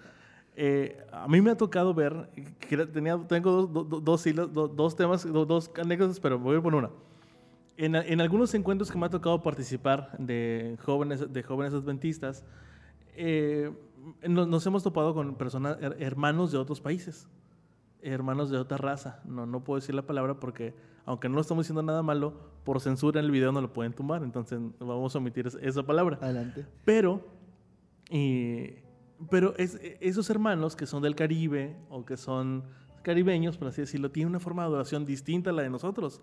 Eh, 0.54 1.02
a 1.10 1.26
mí 1.28 1.40
me 1.40 1.50
ha 1.50 1.56
tocado 1.56 1.94
ver, 1.94 2.28
que 2.60 2.76
tenía, 2.86 3.18
tengo 3.26 3.66
dos, 3.66 3.88
dos, 3.88 4.76
dos, 4.76 4.96
temas, 4.96 5.30
dos, 5.32 5.70
anécdotas, 5.78 6.20
pero 6.20 6.38
voy 6.38 6.56
a 6.56 6.60
poner 6.60 6.78
una. 6.80 6.90
En, 7.78 7.94
en, 7.94 8.20
algunos 8.20 8.52
encuentros 8.54 8.90
que 8.90 8.98
me 8.98 9.06
ha 9.06 9.10
tocado 9.10 9.42
participar 9.42 10.14
de 10.18 10.76
jóvenes, 10.84 11.32
de 11.32 11.42
jóvenes 11.42 11.72
adventistas, 11.72 12.44
eh, 13.14 13.72
nos, 14.28 14.66
hemos 14.66 14.82
topado 14.82 15.14
con 15.14 15.34
personas, 15.36 15.78
hermanos 15.98 16.52
de 16.52 16.58
otros 16.58 16.80
países, 16.80 17.28
hermanos 18.02 18.50
de 18.50 18.58
otra 18.58 18.76
raza. 18.76 19.20
No, 19.24 19.46
no 19.46 19.64
puedo 19.64 19.80
decir 19.80 19.94
la 19.94 20.02
palabra 20.02 20.34
porque, 20.34 20.74
aunque 21.06 21.28
no 21.28 21.40
estamos 21.40 21.64
diciendo 21.64 21.82
nada 21.82 22.02
malo, 22.02 22.34
por 22.64 22.80
censura 22.80 23.20
en 23.20 23.26
el 23.26 23.30
video 23.32 23.52
no 23.52 23.60
lo 23.60 23.72
pueden 23.72 23.92
tumbar. 23.92 24.22
Entonces 24.22 24.60
vamos 24.78 25.14
a 25.14 25.18
omitir 25.18 25.48
esa 25.60 25.82
palabra. 25.82 26.18
Adelante. 26.20 26.66
Pero, 26.84 27.20
pero 29.30 29.54
es, 29.56 29.78
esos 30.00 30.30
hermanos 30.30 30.76
que 30.76 30.86
son 30.86 31.02
del 31.02 31.14
Caribe 31.14 31.76
o 31.88 32.04
que 32.04 32.16
son 32.16 32.64
caribeños, 33.02 33.56
por 33.56 33.68
así 33.68 33.80
decirlo, 33.80 34.10
tienen 34.10 34.30
una 34.30 34.40
forma 34.40 34.62
de 34.62 34.68
adoración 34.68 35.04
distinta 35.04 35.50
a 35.50 35.52
la 35.52 35.62
de 35.62 35.70
nosotros. 35.70 36.20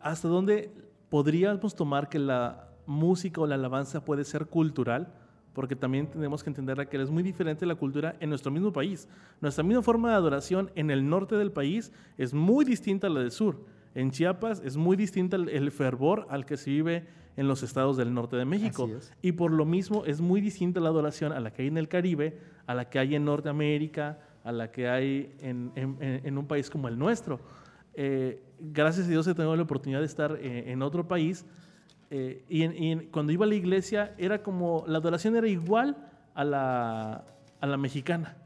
¿Hasta 0.00 0.28
dónde 0.28 0.72
podríamos 1.08 1.74
tomar 1.74 2.08
que 2.08 2.18
la 2.18 2.68
música 2.86 3.40
o 3.40 3.46
la 3.46 3.54
alabanza 3.54 4.04
puede 4.04 4.24
ser 4.24 4.46
cultural? 4.46 5.14
Porque 5.52 5.76
también 5.76 6.10
tenemos 6.10 6.42
que 6.42 6.50
entender 6.50 6.88
que 6.88 7.00
es 7.00 7.10
muy 7.10 7.22
diferente 7.22 7.66
la 7.66 7.74
cultura 7.74 8.16
en 8.20 8.30
nuestro 8.30 8.50
mismo 8.50 8.72
país. 8.72 9.08
Nuestra 9.40 9.62
misma 9.62 9.82
forma 9.82 10.10
de 10.10 10.16
adoración 10.16 10.70
en 10.74 10.90
el 10.90 11.08
norte 11.08 11.36
del 11.36 11.52
país 11.52 11.92
es 12.18 12.34
muy 12.34 12.64
distinta 12.64 13.06
a 13.06 13.10
la 13.10 13.20
del 13.20 13.30
sur. 13.30 13.64
En 13.94 14.10
Chiapas 14.10 14.62
es 14.64 14.76
muy 14.76 14.96
distinta 14.96 15.36
el, 15.36 15.70
fervor 15.70 16.26
al 16.30 16.46
que 16.46 16.56
se 16.56 16.70
vive 16.70 17.06
en 17.36 17.48
los 17.48 17.62
estados 17.62 17.96
del 17.96 18.12
norte 18.14 18.36
de 18.36 18.44
México. 18.44 18.88
Y 19.20 19.32
por 19.32 19.50
lo 19.52 19.64
mismo 19.64 20.04
es 20.04 20.20
muy 20.20 20.40
distinta 20.40 20.80
la 20.80 20.88
adoración 20.88 21.32
a 21.32 21.40
la 21.40 21.52
que 21.52 21.62
hay 21.62 21.68
en 21.68 21.78
el 21.78 21.88
Caribe, 21.88 22.38
a 22.66 22.74
la 22.74 22.88
que 22.88 22.98
hay 22.98 23.14
en 23.14 23.24
Norteamérica, 23.24 24.18
a 24.44 24.52
la 24.52 24.70
que 24.70 24.88
hay 24.88 25.34
en, 25.40 26.38
un 26.38 26.46
país 26.46 26.70
como 26.70 26.88
el 26.88 26.98
nuestro. 26.98 27.40
Eh, 27.94 28.42
gracias 28.58 29.06
a 29.06 29.10
Dios 29.10 29.26
he 29.26 29.34
tenido 29.34 29.54
la 29.54 29.62
oportunidad 29.62 30.00
de 30.00 30.06
estar 30.06 30.38
eh, 30.40 30.72
en 30.72 30.80
otro 30.80 31.06
país 31.06 31.44
eh, 32.14 32.44
y, 32.48 32.96
cuando 33.06 33.32
iba 33.32 33.46
a 33.46 33.48
la 33.48 33.54
iglesia 33.54 34.14
era 34.18 34.42
como, 34.42 34.84
la 34.86 34.98
adoración 34.98 35.34
era 35.34 35.48
igual 35.48 35.96
a 36.34 36.44
la, 36.44 37.24
a 37.58 37.66
la 37.66 37.76
mexicana. 37.78 38.36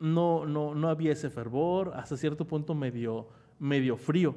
No, 0.00 0.44
no, 0.46 0.74
no 0.74 0.88
había 0.88 1.12
ese 1.12 1.30
fervor, 1.30 1.92
hasta 1.94 2.16
cierto 2.16 2.44
punto 2.44 2.74
medio, 2.74 3.28
medio 3.58 3.96
frío. 3.96 4.34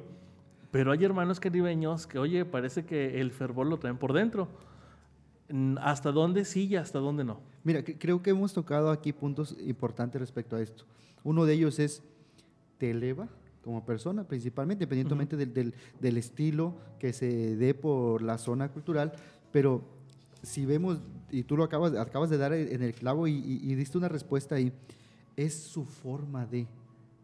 Pero 0.70 0.92
hay 0.92 1.04
hermanos 1.04 1.40
caribeños 1.40 2.06
que, 2.06 2.18
oye, 2.18 2.44
parece 2.44 2.84
que 2.84 3.20
el 3.20 3.32
fervor 3.32 3.66
lo 3.66 3.78
traen 3.78 3.96
por 3.96 4.12
dentro. 4.12 4.48
¿Hasta 5.80 6.12
dónde 6.12 6.44
sí 6.44 6.66
y 6.66 6.76
hasta 6.76 7.00
dónde 7.00 7.24
no? 7.24 7.40
Mira, 7.64 7.82
creo 7.82 8.22
que 8.22 8.30
hemos 8.30 8.52
tocado 8.52 8.90
aquí 8.90 9.12
puntos 9.12 9.56
importantes 9.60 10.20
respecto 10.20 10.56
a 10.56 10.60
esto. 10.60 10.84
Uno 11.24 11.44
de 11.44 11.54
ellos 11.54 11.78
es, 11.80 12.02
¿te 12.78 12.92
eleva 12.92 13.28
como 13.62 13.84
persona? 13.84 14.24
Principalmente, 14.24 14.84
independientemente 14.84 15.36
del, 15.36 16.16
estilo 16.16 16.76
que 17.00 17.12
se 17.12 17.56
dé 17.56 17.74
por 17.74 18.22
la 18.22 18.38
zona 18.38 18.70
cultural, 18.70 19.12
pero 19.50 19.82
si 20.42 20.64
vemos, 20.64 21.00
y 21.30 21.42
tú 21.42 21.56
lo 21.56 21.64
acabas, 21.64 21.94
acabas 21.96 22.30
de 22.30 22.38
dar 22.38 22.52
en 22.52 22.82
el 22.82 22.94
clavo 22.94 23.26
y, 23.26 23.34
y 23.34 23.74
diste 23.74 23.98
una 23.98 24.08
respuesta 24.08 24.54
ahí, 24.54 24.72
es 25.36 25.54
su 25.54 25.84
forma 25.84 26.46
de, 26.46 26.66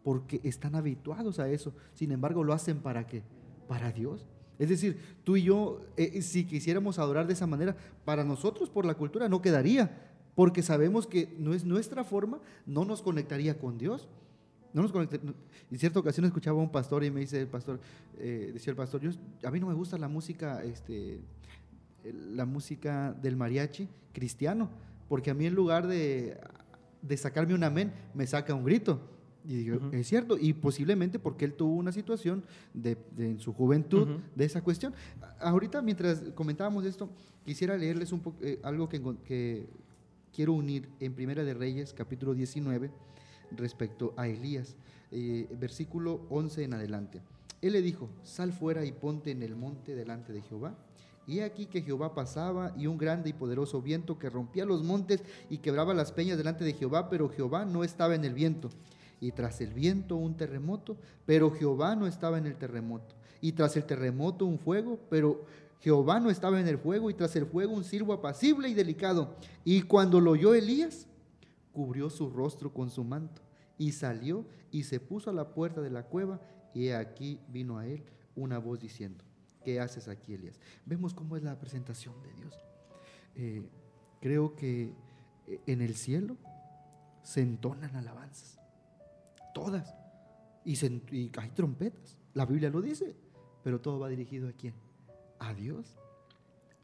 porque 0.07 0.39
están 0.45 0.73
habituados 0.75 1.37
a 1.37 1.49
eso. 1.49 1.73
Sin 1.93 2.13
embargo, 2.13 2.41
lo 2.41 2.53
hacen 2.53 2.77
para 2.77 3.05
qué? 3.05 3.23
Para 3.67 3.91
Dios. 3.91 4.25
Es 4.57 4.69
decir, 4.69 4.97
tú 5.25 5.35
y 5.35 5.43
yo, 5.43 5.81
eh, 5.97 6.11
eh, 6.13 6.21
si 6.21 6.45
quisiéramos 6.45 6.97
adorar 6.97 7.27
de 7.27 7.33
esa 7.33 7.45
manera, 7.45 7.75
para 8.05 8.23
nosotros 8.23 8.69
por 8.69 8.85
la 8.85 8.93
cultura 8.93 9.27
no 9.27 9.41
quedaría, 9.41 9.91
porque 10.33 10.63
sabemos 10.63 11.07
que 11.07 11.35
no 11.39 11.53
es 11.53 11.65
nuestra 11.65 12.05
forma, 12.05 12.39
no 12.65 12.85
nos 12.85 13.01
conectaría 13.01 13.59
con 13.59 13.77
Dios. 13.77 14.07
No 14.71 14.81
nos 14.81 14.93
En 14.95 15.77
cierta 15.77 15.99
ocasión 15.99 16.25
escuchaba 16.25 16.57
a 16.57 16.63
un 16.63 16.71
pastor 16.71 17.03
y 17.03 17.11
me 17.11 17.19
dice 17.19 17.41
el 17.41 17.47
pastor, 17.47 17.77
eh, 18.17 18.51
decía 18.53 18.71
el 18.71 18.77
pastor, 18.77 19.01
yo, 19.01 19.11
a 19.43 19.51
mí 19.51 19.59
no 19.59 19.67
me 19.67 19.73
gusta 19.73 19.97
la 19.97 20.07
música, 20.07 20.63
este, 20.63 21.19
la 22.33 22.45
música 22.45 23.11
del 23.11 23.35
mariachi 23.35 23.89
cristiano, 24.13 24.69
porque 25.09 25.31
a 25.31 25.33
mí 25.33 25.47
en 25.47 25.53
lugar 25.53 25.85
de, 25.85 26.39
de 27.01 27.17
sacarme 27.17 27.53
un 27.53 27.65
amén, 27.65 27.91
me 28.13 28.25
saca 28.25 28.53
un 28.55 28.63
grito. 28.63 29.16
Y 29.47 29.55
digo, 29.55 29.79
es 29.93 30.05
cierto, 30.07 30.37
y 30.37 30.51
posiblemente 30.51 31.19
porque 31.19 31.45
él 31.45 31.53
tuvo 31.53 31.73
una 31.75 31.93
situación 31.93 32.43
de, 32.73 32.97
en 33.17 33.39
su 33.39 33.53
juventud 33.53 34.19
de 34.35 34.43
esa 34.43 34.61
cuestión. 34.61 34.93
Ahorita, 35.39 35.81
mientras 35.81 36.19
comentábamos 36.35 36.83
esto, 36.83 37.09
quisiera 37.45 37.77
leerles 37.77 38.11
un 38.11 38.21
eh, 38.41 38.59
algo 38.61 38.89
que, 38.89 39.01
que, 39.23 39.65
quiero 40.35 40.51
unir 40.51 40.89
en 40.99 41.13
Primera 41.13 41.45
de 41.45 41.53
Reyes, 41.53 41.93
capítulo 41.93 42.33
19, 42.33 42.91
respecto 43.55 44.13
a 44.17 44.27
Elías, 44.27 44.75
eh, 45.11 45.47
versículo 45.57 46.27
11 46.29 46.65
en 46.65 46.73
adelante. 46.73 47.21
Él 47.61 47.71
le 47.71 47.81
dijo, 47.81 48.09
sal 48.23 48.51
fuera 48.51 48.83
y 48.83 48.91
ponte 48.91 49.31
en 49.31 49.43
el 49.43 49.55
monte 49.55 49.95
delante 49.95 50.33
de 50.33 50.41
Jehová. 50.41 50.75
Y 51.25 51.39
aquí 51.39 51.67
que 51.67 51.81
Jehová 51.81 52.13
pasaba 52.13 52.73
y 52.77 52.87
un 52.87 52.97
grande 52.97 53.29
y 53.29 53.33
poderoso 53.33 53.81
viento 53.81 54.19
que 54.19 54.29
rompía 54.29 54.65
los 54.65 54.83
montes 54.83 55.23
y 55.49 55.59
quebraba 55.59 55.93
las 55.93 56.11
peñas 56.11 56.37
delante 56.37 56.65
de 56.65 56.73
Jehová, 56.73 57.09
pero 57.09 57.29
Jehová 57.29 57.63
no 57.63 57.85
estaba 57.85 58.13
en 58.13 58.25
el 58.25 58.33
viento 58.33 58.69
y 59.19 59.31
tras 59.31 59.61
el 59.61 59.73
viento 59.73 60.15
un 60.15 60.35
terremoto, 60.35 60.97
pero 61.25 61.51
Jehová 61.51 61.95
no 61.95 62.07
estaba 62.07 62.37
en 62.37 62.45
el 62.45 62.55
terremoto. 62.55 63.15
Y 63.41 63.53
tras 63.53 63.75
el 63.77 63.85
terremoto 63.85 64.45
un 64.45 64.59
fuego, 64.59 64.99
pero 65.09 65.45
Jehová 65.79 66.19
no 66.19 66.29
estaba 66.29 66.59
en 66.59 66.67
el 66.67 66.77
fuego, 66.77 67.09
y 67.09 67.13
tras 67.13 67.35
el 67.35 67.45
fuego 67.45 67.73
un 67.73 67.83
silbo 67.83 68.13
apacible 68.13 68.69
y 68.69 68.73
delicado. 68.73 69.35
Y 69.63 69.83
cuando 69.83 70.19
lo 70.19 70.31
oyó 70.31 70.53
Elías, 70.53 71.07
cubrió 71.73 72.09
su 72.09 72.29
rostro 72.29 72.73
con 72.73 72.89
su 72.89 73.03
manto, 73.03 73.41
y 73.77 73.91
salió 73.91 74.45
y 74.71 74.83
se 74.83 74.99
puso 74.99 75.29
a 75.29 75.33
la 75.33 75.49
puerta 75.53 75.81
de 75.81 75.89
la 75.89 76.03
cueva, 76.03 76.39
y 76.73 76.89
aquí 76.89 77.39
vino 77.49 77.77
a 77.77 77.87
él 77.87 78.03
una 78.35 78.59
voz 78.59 78.79
diciendo, 78.79 79.23
¿qué 79.63 79.79
haces 79.79 80.07
aquí, 80.07 80.33
Elías? 80.33 80.59
Vemos 80.85 81.13
cómo 81.13 81.37
es 81.37 81.43
la 81.43 81.59
presentación 81.59 82.13
de 82.21 82.33
Dios. 82.33 82.53
Eh, 83.35 83.63
creo 84.21 84.55
que 84.55 84.93
en 85.65 85.81
el 85.81 85.95
cielo 85.95 86.37
se 87.23 87.41
entonan 87.41 87.95
alabanzas 87.95 88.57
todas. 89.53 89.95
Y, 90.63 90.77
hay 91.37 91.49
trompetas, 91.53 92.17
la 92.33 92.45
Biblia 92.45 92.69
lo 92.69 92.81
dice, 92.81 93.15
pero 93.63 93.79
todo 93.79 93.99
va 93.99 94.09
dirigido 94.09 94.49
a 94.49 94.51
quién? 94.51 94.73
A 95.39 95.53
Dios. 95.53 95.95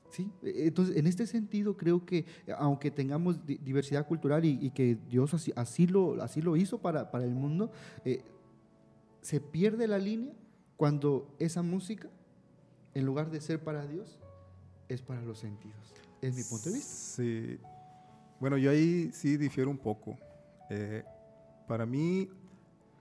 ¿Sí? 0.09 0.31
Entonces, 0.43 0.95
en 0.95 1.07
este 1.07 1.25
sentido, 1.25 1.75
creo 1.75 2.05
que 2.05 2.25
aunque 2.57 2.91
tengamos 2.91 3.45
diversidad 3.45 4.07
cultural 4.07 4.45
y, 4.45 4.69
que 4.69 4.95
Dios 5.09 5.33
así, 5.33 5.51
así, 5.55 5.87
lo, 5.87 6.21
así 6.21 6.41
lo 6.41 6.55
hizo 6.55 6.79
para, 6.79 7.09
para 7.09 7.25
el 7.25 7.33
mundo, 7.33 7.71
eh, 8.05 8.23
se 9.21 9.41
pierde 9.41 9.87
la 9.87 9.97
línea 9.97 10.33
cuando 10.77 11.33
esa 11.39 11.61
música, 11.61 12.09
en 12.93 13.05
lugar 13.05 13.31
de 13.31 13.41
ser 13.41 13.63
para 13.63 13.87
Dios, 13.87 14.19
es 14.87 15.01
para 15.01 15.21
los 15.21 15.39
sentidos. 15.39 15.93
Es 16.21 16.35
mi 16.35 16.43
punto 16.43 16.69
de 16.69 16.75
vista. 16.75 16.93
Sí. 16.93 17.57
Bueno, 18.39 18.57
yo 18.57 18.71
ahí 18.71 19.09
sí 19.13 19.37
difiero 19.37 19.69
un 19.69 19.77
poco. 19.77 20.17
Eh, 20.69 21.03
para 21.67 21.85
mí, 21.85 22.29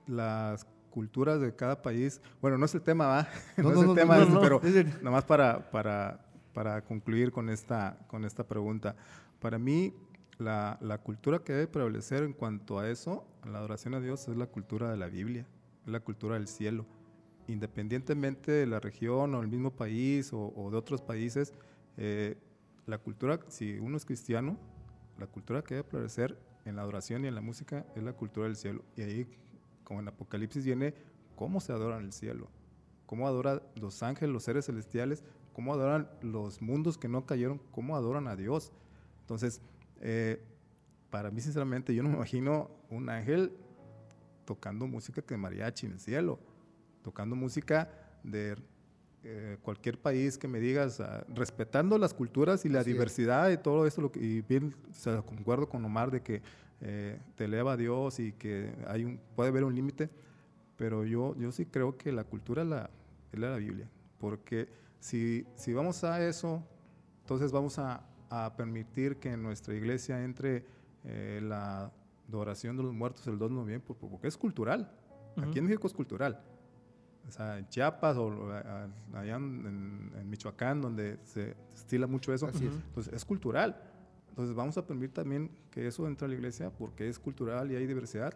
las 0.07 0.67
culturas 0.91 1.41
de 1.41 1.55
cada 1.55 1.81
país. 1.81 2.21
Bueno, 2.41 2.59
no 2.59 2.67
es 2.67 2.75
el 2.75 2.83
tema, 2.83 3.07
¿va? 3.07 3.29
No, 3.57 3.73
es 3.73 3.89
el 3.89 3.95
tema, 3.95 4.19
pero 4.41 4.61
nada 4.63 5.11
más 5.11 5.25
para, 5.25 5.71
para, 5.71 6.25
para, 6.53 6.83
concluir 6.85 7.33
con 7.33 7.49
esta, 7.49 7.99
con 8.07 8.25
esta 8.25 8.47
pregunta. 8.47 8.95
Para 9.41 9.59
mí, 9.59 9.95
la, 10.39 10.79
la, 10.81 10.99
cultura 10.99 11.41
que 11.41 11.53
debe 11.53 11.67
prevalecer 11.67 12.23
en 12.23 12.33
cuanto 12.33 12.79
a 12.79 12.89
eso, 12.89 13.27
a 13.43 13.49
la 13.49 13.59
adoración 13.59 13.95
a 13.95 14.01
Dios, 14.01 14.29
es 14.29 14.37
la 14.37 14.47
cultura 14.47 14.91
de 14.91 14.97
la 14.97 15.07
Biblia, 15.07 15.47
es 15.85 15.93
la 15.93 16.01
cultura 16.01 16.35
del 16.35 16.47
cielo. 16.47 16.87
Independientemente 17.49 18.53
de 18.53 18.67
la 18.67 18.79
región 18.79 19.35
o 19.35 19.41
el 19.41 19.49
mismo 19.49 19.73
país 19.73 20.33
o, 20.33 20.53
o 20.55 20.71
de 20.71 20.77
otros 20.77 21.01
países, 21.01 21.53
eh, 21.97 22.37
la 22.87 22.99
cultura, 22.99 23.41
si 23.49 23.79
uno 23.79 23.97
es 23.97 24.05
cristiano, 24.05 24.57
la 25.19 25.27
cultura 25.27 25.63
que 25.63 25.75
debe 25.77 25.89
prevalecer 25.89 26.39
en 26.65 26.77
la 26.77 26.83
adoración 26.83 27.25
y 27.25 27.29
en 27.29 27.35
la 27.35 27.41
música 27.41 27.87
es 27.95 28.03
la 28.03 28.13
cultura 28.13 28.47
del 28.47 28.57
cielo. 28.57 28.85
Y 28.97 29.03
ahí 29.03 29.27
como 29.85 30.01
en 30.01 30.09
Apocalipsis 30.09 30.65
viene 30.65 30.95
cómo 31.37 31.61
se 31.61 31.73
adora 31.73 31.99
en 31.99 32.05
el 32.05 32.13
cielo, 32.13 32.49
cómo 33.07 33.27
adoran 33.27 33.63
los 33.75 34.03
ángeles, 34.03 34.33
los 34.33 34.45
seres 34.45 34.67
celestiales, 34.67 35.23
cómo 35.53 35.75
adoran 35.75 36.09
los 36.23 36.63
mundos 36.63 36.99
que 36.99 37.09
no 37.09 37.27
cayeron, 37.27 37.61
cómo 37.71 37.97
adoran 37.97 38.27
a 38.29 38.37
Dios. 38.37 38.73
Entonces, 39.21 39.61
eh, 40.01 40.43
para 41.11 41.31
mí, 41.31 41.41
sinceramente, 41.41 41.95
yo 41.95 42.03
no 42.03 42.09
me 42.09 42.17
imagino 42.17 42.71
un 42.91 43.09
ángel 43.09 43.53
tocando 44.45 44.87
música 44.87 45.23
que 45.23 45.37
mariachi 45.37 45.87
en 45.87 45.93
el 45.93 46.01
cielo, 46.01 46.39
tocando 47.03 47.37
música 47.37 47.91
de 48.23 48.57
eh, 49.25 49.57
cualquier 49.63 50.01
país 50.01 50.37
que 50.37 50.49
me 50.49 50.59
digas, 50.59 51.01
ah, 51.01 51.25
respetando 51.29 51.97
las 51.99 52.13
culturas 52.13 52.65
y 52.65 52.69
la 52.69 52.83
diversidad 52.83 53.51
y 53.51 53.57
todo 53.57 53.87
eso, 53.87 54.01
lo 54.01 54.11
que, 54.11 54.21
y 54.21 54.41
bien, 54.41 54.75
se 54.91 55.17
concuerdo 55.23 55.69
con 55.69 55.85
Omar 55.85 56.11
de 56.11 56.23
que 56.23 56.43
eh, 56.83 57.21
te 57.37 57.45
eleva 57.45 57.73
a 57.73 57.77
Dios 57.77 58.19
y 58.19 58.33
que 58.33 58.75
hay 58.89 59.05
un, 59.05 59.21
puede 59.37 59.51
haber 59.51 59.65
un 59.65 59.75
límite, 59.75 60.11
pero 60.77 61.05
yo, 61.05 61.37
yo 61.37 61.53
sí 61.53 61.67
creo 61.67 61.97
que 61.97 62.11
la 62.13 62.25
cultura 62.25 62.63
es 62.63 62.69
la, 62.69 62.91
es 63.33 63.39
la 63.39 63.57
Biblia, 63.57 63.89
porque 64.19 64.69
si, 64.99 65.47
si 65.55 65.73
vamos 65.73 66.03
a 66.05 66.27
eso, 66.27 66.63
entonces 67.21 67.53
vamos 67.53 67.79
a, 67.79 68.05
a 68.31 68.57
permitir 68.57 69.17
que 69.17 69.31
en 69.33 69.43
nuestra 69.43 69.75
iglesia 69.75 70.25
entre 70.25 70.65
eh, 71.05 71.41
la 71.43 71.93
adoración 72.29 72.77
de 72.77 72.83
los 72.83 72.93
muertos 72.93 73.27
el 73.27 73.39
2 73.39 73.51
de 73.51 73.57
noviembre, 73.57 73.95
porque 73.99 74.27
es 74.27 74.37
cultural. 74.37 74.91
Aquí 75.37 75.59
en 75.59 75.67
México 75.67 75.87
es 75.87 75.93
cultural. 75.93 76.43
O 77.29 77.31
sea, 77.31 77.59
en 77.59 77.69
Chiapas 77.69 78.17
o 78.17 78.51
allá 79.15 79.37
en, 79.37 80.29
Michoacán, 80.29 80.81
donde 80.81 81.19
se 81.25 81.55
estila 81.75 82.07
mucho 82.07 82.33
eso, 82.33 82.49
entonces 82.49 83.13
es 83.13 83.25
cultural. 83.25 83.77
Entonces 84.33 84.57
vamos 84.57 84.79
a 84.79 84.87
permitir 84.87 85.13
también 85.13 85.51
que 85.71 85.87
eso 85.87 86.07
entre 86.07 86.25
a 86.25 86.29
la 86.29 86.35
iglesia 86.35 86.71
porque 86.71 87.07
es 87.07 87.19
cultural 87.19 87.71
y 87.71 87.77
hay 87.77 87.87
diversidad. 87.87 88.33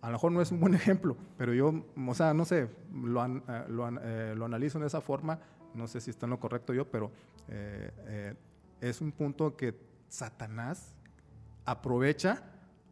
A 0.00 0.06
lo 0.06 0.12
mejor 0.12 0.30
no 0.30 0.40
es 0.40 0.52
un 0.52 0.60
buen 0.60 0.74
ejemplo, 0.74 1.16
pero 1.36 1.52
yo, 1.52 1.82
o 2.06 2.14
sea, 2.14 2.32
no 2.34 2.44
sé, 2.44 2.68
lo, 2.94 3.20
an, 3.20 3.42
eh, 3.48 3.64
lo, 3.68 3.88
eh, 4.00 4.34
lo, 4.36 4.44
analizo 4.44 4.78
de 4.78 4.86
esa 4.86 5.00
forma, 5.00 5.40
no 5.74 5.88
sé 5.88 6.00
si 6.00 6.10
está 6.10 6.26
en 6.26 6.30
lo 6.30 6.38
correcto 6.38 6.72
yo, 6.72 6.88
pero 6.88 7.10
eh, 7.48 8.32
es 8.80 9.00
un 9.00 9.10
punto 9.10 9.56
que 9.56 9.74
Satanás 10.08 10.94
aprovecha 11.64 12.40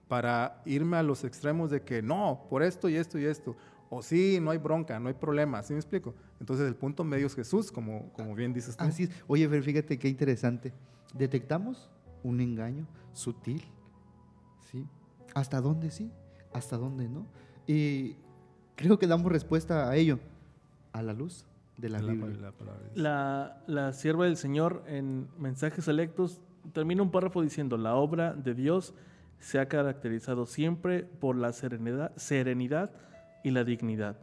para 0.08 0.62
irme 0.64 0.96
a 0.96 1.04
los 1.04 1.22
extremos 1.22 1.70
de 1.70 1.82
que 1.82 2.02
no, 2.02 2.44
por 2.50 2.64
esto 2.64 2.88
y 2.88 2.96
esto 2.96 3.20
y 3.20 3.24
esto, 3.24 3.54
o 3.88 4.02
sí, 4.02 4.40
no 4.42 4.50
hay 4.50 4.58
bronca, 4.58 4.98
no 4.98 5.06
hay 5.06 5.14
problema, 5.14 5.62
¿sí 5.62 5.74
me 5.74 5.78
explico? 5.78 6.12
Entonces 6.40 6.66
el 6.66 6.74
punto 6.74 7.04
medio 7.04 7.28
es 7.28 7.36
Jesús, 7.36 7.70
como, 7.70 8.12
como 8.14 8.34
bien 8.34 8.52
dices 8.52 8.76
tú. 8.76 8.82
Así 8.82 9.04
es. 9.04 9.10
Oye, 9.28 9.48
fíjate 9.62 9.96
qué 9.96 10.08
interesante. 10.08 10.72
Detectamos 11.14 11.88
un 12.26 12.40
engaño 12.40 12.86
sutil, 13.12 13.62
¿sí? 14.70 14.84
¿Hasta 15.34 15.60
dónde 15.60 15.90
sí? 15.90 16.10
¿Hasta 16.52 16.76
dónde 16.76 17.08
no? 17.08 17.26
Y 17.66 18.16
creo 18.74 18.98
que 18.98 19.06
damos 19.06 19.30
respuesta 19.30 19.88
a 19.88 19.96
ello 19.96 20.18
a 20.92 21.02
la 21.02 21.12
luz 21.12 21.46
de 21.76 21.88
la, 21.90 22.00
Biblia. 22.00 22.52
La, 22.94 23.62
la, 23.66 23.92
sierva 23.92 24.24
del 24.24 24.36
Señor 24.36 24.82
en 24.86 25.28
mensajes 25.38 25.84
selectos 25.84 26.40
termina 26.72 27.02
un 27.02 27.10
párrafo 27.10 27.42
diciendo, 27.42 27.76
la 27.76 27.94
obra 27.94 28.32
de 28.32 28.54
Dios 28.54 28.94
se 29.38 29.58
ha 29.58 29.68
caracterizado 29.68 30.46
siempre 30.46 31.04
por 31.04 31.36
la 31.36 31.52
serenidad, 31.52 32.14
serenidad 32.16 32.90
y 33.44 33.50
la 33.50 33.64
dignidad. 33.64 34.18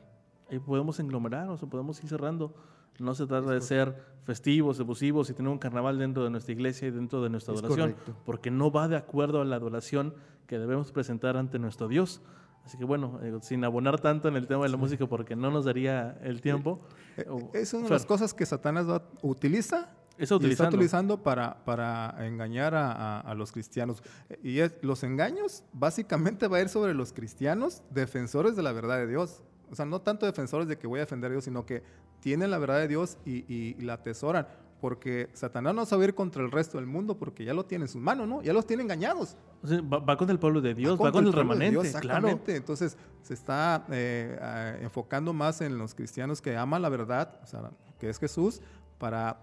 Ahí 0.50 0.60
podemos 0.60 1.00
englomerar, 1.00 1.48
o 1.50 1.58
sea, 1.58 1.70
podemos 1.70 2.02
ir 2.04 2.10
cerrando. 2.10 2.56
No 3.04 3.14
se 3.14 3.26
trata 3.28 3.52
de 3.52 3.62
ser 3.62 3.96
festivos, 4.24 4.80
efusivos 4.80 5.30
y 5.30 5.34
tener 5.34 5.52
un 5.52 5.60
carnaval 5.60 6.00
dentro 6.00 6.24
de 6.24 6.30
nuestra 6.30 6.54
iglesia 6.54 6.88
y 6.88 6.92
dentro 6.92 7.22
de 7.22 7.30
nuestra 7.30 7.54
adoración, 7.54 7.96
porque 8.26 8.50
no 8.50 8.72
va 8.72 8.88
de 8.88 8.96
acuerdo 8.96 9.42
a 9.42 9.46
la 9.46 9.58
adoración 9.58 10.14
que 10.48 10.58
debemos 10.58 10.92
presentar 10.92 11.38
ante 11.38 11.60
nuestro 11.60 11.88
Dios. 11.88 12.22
Así 12.66 12.78
que 12.78 12.86
bueno, 12.86 13.20
eh, 13.22 13.38
sin 13.42 13.64
abonar 13.66 14.00
tanto 14.00 14.30
en 14.30 14.38
el 14.38 14.48
tema 14.48 14.64
de 14.64 14.70
la 14.70 14.78
música 14.78 15.06
porque 15.06 15.36
no 15.36 15.52
nos 15.52 15.66
daría 15.66 16.18
el 16.24 16.40
tiempo. 16.42 16.80
Eh, 17.18 17.26
es 17.54 17.74
una 17.74 17.84
de 17.84 17.90
las 17.90 18.06
cosas 18.06 18.34
que 18.34 18.46
Satanás 18.46 18.88
utiliza 19.22 19.90
está 20.18 20.36
utilizando 20.36 21.22
para, 21.22 21.64
para 21.66 22.16
engañar 22.26 22.76
a, 22.76 23.20
a, 23.20 23.36
los 23.36 23.52
cristianos. 23.52 24.02
Y 24.42 24.60
es, 24.60 24.78
los 24.82 25.04
engaños 25.04 25.64
básicamente 25.74 26.48
va 26.48 26.58
a 26.58 26.62
ir 26.62 26.70
sobre 26.70 26.94
los 26.94 27.14
cristianos 27.14 27.84
defensores 27.90 28.56
de 28.56 28.64
la 28.64 28.72
verdad 28.72 28.98
de 28.98 29.08
Dios. 29.08 29.42
O 29.74 29.76
sea, 29.76 29.88
no 29.88 30.00
tanto 30.02 30.28
defensores 30.28 30.68
de 30.68 30.78
que 30.78 30.86
voy 30.86 31.00
a 31.00 31.02
defender 31.02 31.32
a 31.32 31.34
Dios, 31.34 31.46
sino 31.46 31.66
que 31.66 31.82
tienen 32.20 32.52
la 32.52 32.60
verdad 32.60 32.78
de 32.78 32.88
Dios 32.88 33.18
y, 33.26 33.44
y, 33.52 33.74
la 33.82 33.94
atesoran. 33.94 34.48
Porque 34.80 35.30
Satanás 35.34 35.74
no 35.74 35.84
sabe 35.88 36.06
ir 36.06 36.14
contra 36.14 36.44
el 36.44 36.52
resto 36.52 36.78
del 36.78 36.86
mundo 36.86 37.18
porque 37.18 37.44
ya 37.44 37.56
lo 37.56 37.66
tiene 37.66 37.86
en 37.86 37.90
sus 37.90 38.00
manos, 38.00 38.28
¿no? 38.28 38.44
Ya 38.44 38.54
los 38.54 38.68
tiene 38.68 38.84
engañados. 38.84 39.36
va, 39.64 40.16
con 40.16 40.30
el 40.30 40.38
pueblo 40.38 40.62
de 40.62 40.76
Dios, 40.76 41.02
va, 41.02 41.12
con 41.12 41.26
el, 41.26 41.34
remanente, 41.34 41.88
exactamente. 41.88 42.56
Entonces 42.56 42.98
se 43.24 43.34
está 43.34 43.84
eh, 43.90 44.78
enfocando 44.84 45.34
más 45.34 45.60
en 45.62 45.80
los 45.80 45.96
cristianos 45.96 46.40
que 46.40 46.56
aman 46.56 46.84
la 46.84 46.90
verdad, 46.90 47.40
o 47.44 47.48
sea, 47.48 47.72
que 48.00 48.10
es 48.10 48.20
Jesús, 48.20 48.62
para 49.00 49.40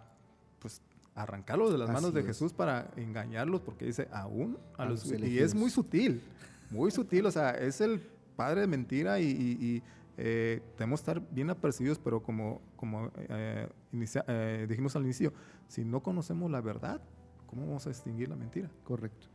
pues 0.60 0.80
arrancarlos 1.16 1.72
de 1.72 1.78
las 1.78 1.90
manos 1.90 2.14
de 2.14 2.22
Jesús 2.22 2.52
para 2.52 2.88
engañarlos, 2.94 3.62
porque 3.62 3.84
dice 3.84 4.06
aún 4.12 4.58
a, 4.78 4.84
los, 4.84 5.10
y 5.10 5.40
es 5.40 5.56
muy 5.56 5.70
sutil, 5.70 6.22
muy 6.70 6.92
sutil, 6.92 7.26
o 7.26 7.32
sea, 7.32 7.50
es 7.50 7.80
el 7.80 8.00
padre 8.36 8.60
de 8.60 8.66
mentira 8.68 9.18
y 9.18 9.82
eh, 10.22 10.60
tenemos 10.76 11.00
que 11.00 11.10
estar 11.10 11.32
bien 11.32 11.48
apercibidos, 11.48 11.98
pero 11.98 12.22
como, 12.22 12.60
como 12.76 13.10
eh, 13.16 13.66
eh, 13.92 14.66
dijimos 14.68 14.94
al 14.94 15.04
inicio, 15.04 15.32
si 15.66 15.82
no 15.82 16.02
conocemos 16.02 16.50
la 16.50 16.60
verdad, 16.60 17.00
¿cómo 17.46 17.66
vamos 17.66 17.86
a 17.86 17.88
distinguir 17.88 18.28
la 18.28 18.36
mentira? 18.36 18.70
Correcto. 18.84 19.28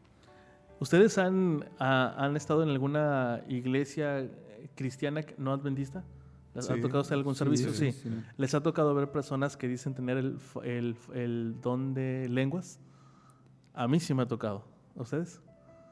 ¿Ustedes 0.80 1.18
han, 1.18 1.66
han 1.80 2.36
estado 2.36 2.62
en 2.62 2.70
alguna 2.70 3.42
iglesia 3.48 4.30
cristiana 4.76 5.22
no 5.40 5.54
adventista? 5.54 6.04
¿Les 6.54 6.70
ha 6.70 6.80
tocado 6.80 7.00
hacer 7.00 7.18
algún 7.18 7.34
servicio? 7.34 7.74
Sí, 7.74 7.94
¿Les 8.38 8.54
ha 8.54 8.62
tocado 8.62 8.94
ver 8.94 9.12
personas 9.12 9.58
que 9.58 9.68
dicen 9.68 9.96
tener 9.96 10.18
el, 10.18 10.38
el, 10.64 10.96
el, 11.14 11.56
don 11.62 11.96
de 11.96 12.30
lenguas? 12.30 12.80
A 13.74 13.88
mí 13.88 14.00
sí 14.00 14.14
me 14.14 14.24
ha 14.24 14.28
tocado. 14.28 14.68
ustedes? 14.96 15.42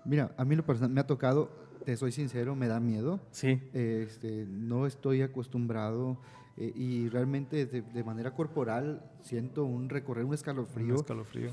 Mira, 0.05 0.33
a 0.37 0.45
mí 0.45 0.55
lo 0.55 0.63
personal 0.63 0.91
me 0.91 1.01
ha 1.01 1.07
tocado 1.07 1.49
te 1.83 1.97
soy 1.97 2.11
sincero, 2.11 2.55
me 2.55 2.67
da 2.67 2.79
miedo. 2.79 3.19
Sí. 3.31 3.61
Este, 3.73 4.45
no 4.49 4.85
estoy 4.85 5.21
acostumbrado 5.21 6.17
eh, 6.57 6.71
y 6.75 7.09
realmente 7.09 7.65
de, 7.65 8.03
manera 8.03 8.33
corporal 8.33 9.03
siento 9.21 9.65
un 9.65 9.89
recorrer, 9.89 10.25
un 10.25 10.33
escalofrío. 10.33 10.93
Un 10.93 10.99
escalofrío. 10.99 11.51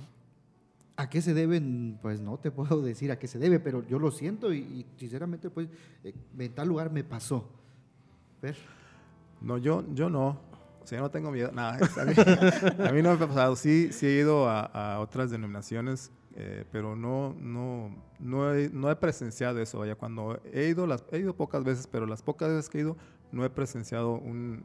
¿A 0.96 1.08
qué 1.08 1.22
se 1.22 1.34
deben? 1.34 1.98
Pues 2.02 2.20
no 2.20 2.38
te 2.38 2.50
puedo 2.50 2.82
decir 2.82 3.10
a 3.10 3.18
qué 3.18 3.26
se 3.26 3.38
debe, 3.38 3.60
pero 3.60 3.86
yo 3.86 3.98
lo 3.98 4.10
siento 4.10 4.52
y, 4.52 4.86
sinceramente, 4.96 5.50
pues 5.50 5.68
eh, 6.04 6.14
en 6.38 6.54
tal 6.54 6.68
lugar 6.68 6.92
me 6.92 7.04
pasó. 7.04 7.48
¿Ver? 8.42 8.56
No, 9.40 9.58
yo, 9.58 9.84
yo 9.94 10.08
no. 10.08 10.38
O 10.82 10.86
sea, 10.86 10.98
yo 10.98 11.02
no 11.02 11.10
tengo 11.10 11.30
miedo. 11.30 11.50
Nada, 11.52 11.78
a, 12.88 12.92
mí, 12.92 13.02
no 13.02 13.10
me 13.10 13.24
ha 13.24 13.28
pasado. 13.28 13.56
Sí, 13.56 13.92
sí 13.92 14.06
he 14.06 14.20
ido 14.20 14.48
a, 14.48 14.62
a 14.62 15.00
otras 15.00 15.30
denominaciones 15.30 16.10
eh, 16.36 16.64
pero 16.70 16.96
no, 16.96 17.34
no, 17.38 17.94
no, 18.18 18.54
he, 18.54 18.68
no 18.70 18.90
he 18.90 18.96
presenciado 18.96 19.60
eso. 19.60 19.78
Vaya, 19.80 19.96
cuando 19.96 20.40
he 20.52 20.68
ido, 20.68 20.86
las, 20.86 21.04
he 21.10 21.18
ido 21.18 21.34
pocas 21.34 21.64
veces, 21.64 21.86
pero 21.86 22.06
las 22.06 22.22
pocas 22.22 22.48
veces 22.48 22.68
que 22.68 22.78
he 22.78 22.80
ido, 22.82 22.96
no 23.32 23.44
he 23.44 23.50
presenciado 23.50 24.12
un, 24.12 24.64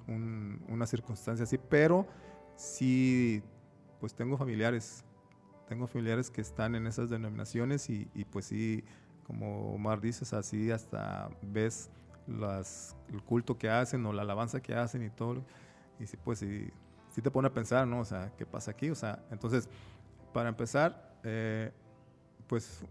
una 0.67 0.87
circunstancia 0.87 1.43
así, 1.43 1.57
pero 1.57 2.07
sí, 2.55 3.43
pues 3.99 4.13
tengo 4.13 4.37
familiares, 4.37 5.03
tengo 5.67 5.87
familiares 5.87 6.29
que 6.29 6.41
están 6.41 6.75
en 6.75 6.87
esas 6.87 7.09
denominaciones 7.09 7.89
y, 7.89 8.09
y 8.13 8.25
pues 8.25 8.45
sí, 8.45 8.83
como 9.25 9.73
Omar 9.73 10.01
dices, 10.01 10.33
así 10.33 10.71
hasta 10.71 11.29
ves 11.41 11.89
las, 12.27 12.95
el 13.11 13.21
culto 13.23 13.57
que 13.57 13.69
hacen 13.69 14.05
o 14.05 14.13
la 14.13 14.23
alabanza 14.23 14.61
que 14.61 14.75
hacen 14.75 15.03
y 15.03 15.09
todo, 15.09 15.43
y 15.99 16.07
sí, 16.07 16.17
pues 16.23 16.39
sí, 16.39 16.69
sí 17.09 17.21
te 17.21 17.31
pone 17.31 17.47
a 17.47 17.53
pensar, 17.53 17.87
¿no? 17.87 17.99
O 17.99 18.05
sea, 18.05 18.31
¿qué 18.37 18.45
pasa 18.45 18.71
aquí? 18.71 18.89
O 18.89 18.95
sea, 18.95 19.23
entonces, 19.31 19.69
para 20.33 20.49
empezar, 20.49 21.14
eh, 21.25 21.71
pues 22.47 22.85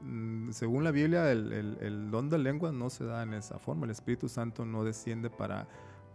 mm, 0.00 0.52
según 0.52 0.84
la 0.84 0.92
Biblia, 0.92 1.30
el, 1.32 2.10
don 2.10 2.30
de 2.30 2.38
lengua 2.38 2.70
no 2.72 2.88
se 2.88 3.04
da 3.04 3.22
en 3.24 3.34
esa 3.34 3.58
forma. 3.58 3.84
El 3.84 3.90
Espíritu 3.90 4.28
Santo 4.28 4.64
no 4.64 4.84
desciende 4.84 5.28
para, 5.28 5.66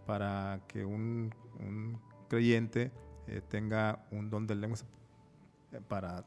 para 0.06 0.60
que 0.66 0.84
un, 0.84 1.30
creyente 2.28 2.90
eh, 3.26 3.42
tenga 3.46 4.06
un 4.10 4.30
don 4.30 4.46
de 4.46 4.54
lengua 4.54 4.78
eh, 5.72 5.80
para, 5.86 6.24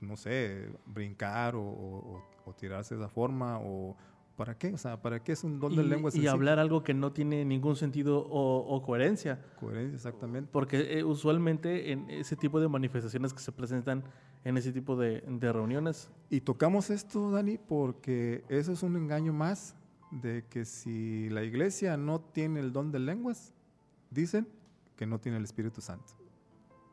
no 0.00 0.16
sé, 0.16 0.70
brincar 0.86 1.54
o, 1.56 2.24
tirarse 2.58 2.96
de 2.96 3.02
esa 3.02 3.08
forma 3.08 3.60
o 3.60 3.96
¿Para 4.40 4.56
qué? 4.56 4.72
O 4.72 4.78
sea, 4.78 5.02
¿para 5.02 5.22
qué 5.22 5.32
es 5.32 5.44
un 5.44 5.60
don 5.60 5.76
de 5.76 5.84
lengua? 5.84 6.10
Y 6.14 6.26
hablar 6.26 6.58
algo 6.58 6.82
que 6.82 6.94
no 6.94 7.12
tiene 7.12 7.44
ningún 7.44 7.76
sentido 7.76 8.26
o, 8.26 8.82
coherencia. 8.82 9.38
Coherencia, 9.60 9.96
exactamente. 9.96 10.48
Porque 10.50 10.98
eh, 10.98 11.04
usualmente 11.04 11.92
en 11.92 12.08
ese 12.08 12.36
tipo 12.36 12.58
de 12.58 12.66
manifestaciones 12.66 13.34
que 13.34 13.40
se 13.40 13.52
presentan 13.52 14.02
en 14.42 14.56
ese 14.56 14.72
tipo 14.72 14.96
de, 14.96 15.20
reuniones. 15.38 16.10
Y 16.30 16.40
tocamos 16.40 16.88
esto, 16.88 17.30
Dani, 17.30 17.58
porque 17.58 18.42
eso 18.48 18.72
es 18.72 18.82
un 18.82 18.96
engaño 18.96 19.34
más 19.34 19.76
de 20.10 20.46
que 20.48 20.64
si 20.64 21.28
la 21.28 21.42
iglesia 21.42 21.98
no 21.98 22.22
tiene 22.22 22.60
el 22.60 22.72
don 22.72 22.92
de 22.92 22.98
lenguas, 22.98 23.52
dicen 24.10 24.48
que 24.96 25.04
no 25.04 25.20
tiene 25.20 25.36
el 25.36 25.44
Espíritu 25.44 25.82
Santo. 25.82 26.14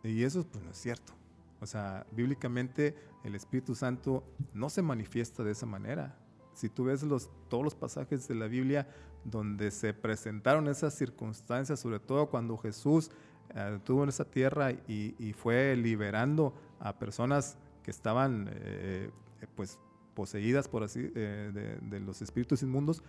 Y 0.04 0.24
eso 0.24 0.46
pues 0.46 0.66
no 0.66 0.72
es 0.72 0.78
cierto. 0.78 1.14
O 1.62 1.66
sea, 1.66 2.06
bíblicamente 2.12 2.94
el 3.24 3.36
Espíritu 3.36 3.74
Santo 3.74 4.26
no 4.54 4.70
se 4.70 4.82
manifiesta 4.82 5.46
de 5.46 5.52
esa 5.52 5.66
manera 5.66 6.27
si 6.58 6.70
tú 6.70 6.86
ves 6.86 7.04
los, 7.04 7.30
todos 7.50 7.64
los 7.64 7.76
pasajes 7.76 8.28
de 8.28 8.34
la 8.34 8.48
Biblia 8.48 8.88
donde 9.24 9.70
se 9.70 9.94
presentaron 9.94 10.68
esas 10.68 10.96
circunstancias, 10.96 11.80
sobre 11.80 12.00
todo 12.00 12.32
cuando 12.32 12.58
Jesús 12.58 13.12
eh, 13.54 13.74
estuvo 13.78 14.02
en 14.02 14.10
esa 14.10 14.26
tierra 14.26 14.72
y, 14.72 15.34
fue 15.34 15.76
liberando 15.76 16.56
a 16.80 16.98
personas 16.98 17.58
que 17.84 17.92
estaban 17.92 18.50
eh, 18.52 19.12
pues 19.56 19.78
poseídas 20.16 20.68
por 20.68 20.82
así 20.82 21.12
eh, 21.14 21.78
de, 21.80 22.00
los 22.00 22.24
espíritus 22.24 22.64
inmundos, 22.64 23.04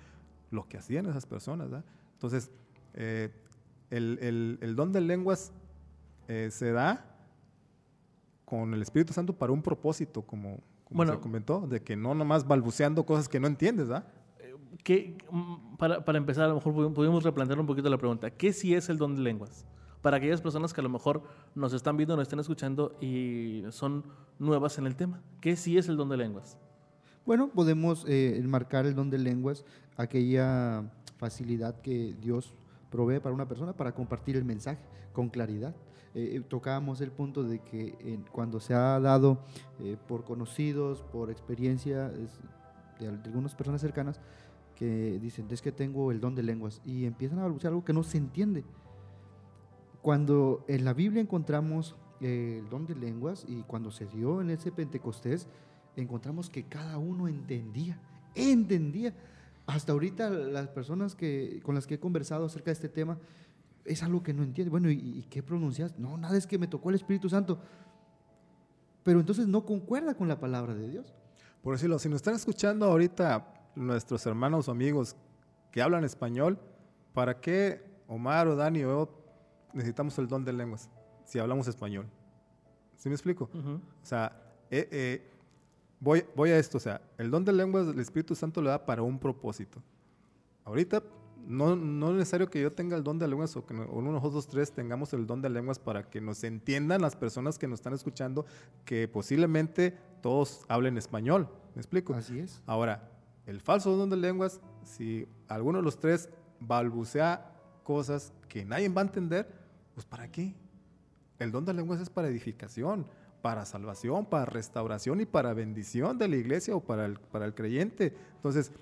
lo 0.51 0.68
que 0.68 0.76
hacían 0.76 1.07
esas 1.07 1.24
personas. 1.24 1.70
Entonces, 2.14 2.51
el, 2.94 4.59
el, 4.61 4.76
don 4.76 4.92
de 4.92 5.01
lenguas 5.01 5.53
se 6.26 6.72
da 6.72 7.16
con 8.44 8.74
el 8.74 8.82
Espíritu 8.82 9.14
Santo 9.14 9.32
para 9.32 9.53
un 9.53 9.62
propósito, 9.62 10.20
como, 10.20 10.59
bueno, 10.91 11.12
se 11.14 11.20
comentó, 11.20 11.66
de 11.66 11.82
que 11.82 11.97
no 11.97 12.14
nomás 12.14 12.47
balbuceando 12.47 13.05
cosas 13.05 13.28
que 13.28 13.41
no 13.41 13.47
entiendes, 13.47 13.91
¿ah? 13.91 14.05
Mm, 15.30 15.76
para, 15.76 16.05
para, 16.05 16.18
empezar, 16.18 16.45
a 16.45 16.49
lo 16.49 16.55
mejor 16.55 16.95
podemos 16.95 17.22
replantear 17.22 17.61
un 17.61 17.66
poquito 17.66 17.91
la 17.91 17.99
pregunta. 17.99 18.30
¿Qué 18.30 18.53
sí 18.53 18.74
es 18.74 18.89
el 18.89 18.97
don 18.97 19.16
de 19.16 19.22
lenguas? 19.22 19.66
Para 20.03 20.16
aquellas 20.16 20.41
personas 20.41 20.72
que 20.72 20.80
a 20.80 20.84
lo 20.84 20.89
mejor 20.89 21.22
nos 21.55 21.72
están 21.72 21.97
viendo, 21.97 22.16
nos 22.16 22.22
están 22.22 22.39
escuchando 22.39 22.97
y 23.01 23.64
son 23.70 24.05
nuevas 24.39 24.78
en 24.78 24.86
el 24.86 24.97
tema. 24.97 25.20
¿Qué 25.41 25.57
sí 25.57 25.76
es 25.76 25.89
el 25.89 25.97
don 25.97 26.09
de 26.09 26.16
lenguas? 26.16 26.57
Bueno, 27.26 27.49
podemos 27.49 28.07
eh, 28.09 28.39
enmarcar 28.39 28.86
el 28.86 28.95
don 28.95 29.11
de 29.11 29.18
lenguas, 29.18 29.64
aquella 29.97 30.91
facilidad 31.18 31.80
que 31.80 32.14
Dios 32.20 32.55
provee 32.91 33.20
para 33.20 33.34
una 33.34 33.47
persona 33.47 33.74
para 33.74 33.93
compartir 33.93 34.36
el 34.36 34.45
mensaje 34.45 34.80
con 35.12 35.28
claridad. 35.28 35.74
Eh, 36.14 36.36
eh, 36.36 36.40
tocábamos 36.48 37.00
el 37.00 37.11
punto 37.11 37.44
de 37.44 37.61
que 37.61 38.18
cuando 38.32 38.61
se 38.61 38.74
ha 38.74 38.98
dado 39.00 39.38
por 40.06 40.24
conocidos, 40.24 41.02
por 41.02 41.30
experiencia 41.30 42.09
de, 42.98 43.09
algunas 43.09 43.54
personas 43.54 43.80
cercanas, 43.80 44.20
que 44.74 45.18
dicen, 45.20 45.46
es 45.50 45.61
que 45.61 45.72
tengo 45.72 46.12
el 46.12 46.20
don 46.20 46.34
de 46.34 46.42
lenguas, 46.42 46.80
y 46.84 47.04
empiezan 47.04 47.40
a 47.40 47.42
balbucear 47.42 47.72
algo 47.72 47.84
que 47.84 47.92
no 47.92 48.02
se 48.02 48.18
entiende. 48.18 48.64
Cuando 50.02 50.64
en 50.68 50.84
la 50.84 50.94
Biblia 50.94 51.20
encontramos 51.20 51.96
el 52.20 52.68
don 52.68 52.86
de 52.86 52.94
lenguas 52.94 53.44
y 53.48 53.62
cuando 53.62 53.90
se 53.90 54.06
dio 54.06 54.40
en 54.40 54.50
ese 54.50 54.72
Pentecostés, 54.72 55.48
encontramos 55.96 56.50
que 56.50 56.64
cada 56.64 56.98
uno 56.98 57.28
entendía, 57.28 58.00
entendía. 58.34 59.14
Hasta 59.66 59.92
ahorita 59.92 60.30
las 60.30 60.68
personas 60.68 61.14
que, 61.14 61.61
con 61.62 61.74
las 61.74 61.86
que 61.86 61.94
he 61.94 62.00
conversado 62.00 62.46
acerca 62.46 62.66
de 62.66 62.74
este 62.74 62.88
tema, 62.88 63.18
es 63.89 64.03
algo 64.03 64.22
que 64.22 64.32
no 64.32 64.43
entiende. 64.43 64.70
Bueno, 64.70 64.91
¿y, 64.91 65.26
qué 65.30 65.43
pronuncias? 65.43 65.99
No, 65.99 66.16
nada 66.16 66.36
es 66.36 66.47
que 66.47 66.59
me 66.59 66.68
tocó 66.68 66.91
el 66.91 66.97
Espíritu 66.97 67.28
Santo. 67.28 67.59
Pero 69.03 69.20
entonces 69.20 69.47
no 69.47 69.64
concuerda 69.64 70.14
con 70.14 70.28
la 70.28 70.39
palabra 70.39 70.74
de 70.74 70.89
Dios. 70.89 71.14
Por 71.62 71.74
decirlo, 71.74 71.99
si 71.99 72.09
nos 72.09 72.16
están 72.16 72.34
escuchando 72.34 72.86
ahorita 72.86 73.70
nuestros 73.74 74.24
hermanos 74.26 74.68
o 74.68 74.70
amigos 74.70 75.16
que 75.70 75.82
hablan 75.82 76.05
español, 76.05 76.59
¿para 77.14 77.41
qué 77.41 77.82
Omar 78.07 78.49
o 78.49 78.57
Dani 78.57 78.84
o 78.84 78.89
yo 78.89 79.11
necesitamos 79.72 80.18
el 80.18 80.28
don 80.28 80.45
de 80.45 80.53
lenguas 80.53 80.89
si 81.24 81.39
hablamos 81.39 81.66
español? 81.68 82.07
¿Sí 82.97 83.09
me 83.09 83.14
explico? 83.14 83.51
O 83.55 84.07
sea, 84.07 84.32
eh, 84.70 84.89
eh, 84.91 85.30
voy, 86.01 86.24
voy 86.34 86.51
a 86.51 86.59
esto, 86.59 86.78
o 86.78 86.80
sea, 86.80 87.01
el 87.16 87.30
don 87.30 87.45
de 87.45 87.53
lenguas 87.53 87.86
del 87.86 87.99
Espíritu 88.01 88.34
Santo 88.34 88.61
le 88.61 88.70
da 88.70 88.84
para 88.84 89.03
un 89.03 89.18
propósito. 89.18 89.82
Ahorita 90.64 91.03
no, 91.49 91.76
no, 91.76 92.11
es 92.11 92.16
necesario 92.16 92.51
que 92.51 92.61
yo 92.61 92.72
tenga 92.72 92.94
el 92.94 93.03
don 93.03 93.18
de 93.18 93.26
lenguas 93.26 93.57
o 93.57 93.64
que 93.64 93.72
uno 93.72 94.09
de 94.09 94.14
nosotros 94.14 94.46
tres 94.46 94.70
tengamos 94.70 95.12
el 95.14 95.26
don 95.26 95.40
de 95.40 95.49
lenguas 95.49 95.78
para 95.78 96.03
que 96.11 96.20
nos 96.20 96.44
entiendan 96.44 97.01
las 97.01 97.16
personas 97.16 97.59
que 97.59 97.66
nos 97.66 97.78
están 97.78 97.94
escuchando, 97.94 98.44
que 98.84 99.09
posiblemente 99.09 99.96
todos 100.20 100.64
hablen 100.68 100.99
español. 100.99 101.49
¿Me 101.74 101.80
explico? 101.80 102.12
Así 102.12 102.38
es. 102.38 102.62
Ahora, 102.66 103.11
el 103.46 103.62
falso 103.62 103.96
don 103.96 104.11
de 104.11 104.18
lenguas, 104.18 104.61
si 104.84 105.26
alguno 105.49 105.78
de 105.78 105.84
los 105.84 105.99
tres 105.99 106.28
balbucea 106.61 107.55
cosas 107.82 108.34
que 108.49 108.66
nadie 108.66 108.90
va 108.90 109.01
a 109.01 109.07
entender, 109.07 109.51
pues 109.94 110.05
¿para 110.05 110.30
qué? 110.30 110.55
El 111.38 111.51
don 111.51 111.64
de 111.64 111.72
lenguas 111.72 112.01
es 112.01 112.11
para 112.11 112.28
edificación 112.28 113.07
para 113.42 113.64
salvación, 113.64 114.26
para 114.26 114.44
restauración 114.44 115.20
y 115.20 115.26
para 115.26 115.55
bendición 115.55 116.18
de 116.18 116.28
la 116.28 116.36
iglesia 116.36 116.74
o 116.74 116.80
para 116.80 117.07
el, 117.07 117.18
para 117.18 117.46
el 117.46 117.55
creyente. 117.55 118.14
Entonces, 118.36 118.72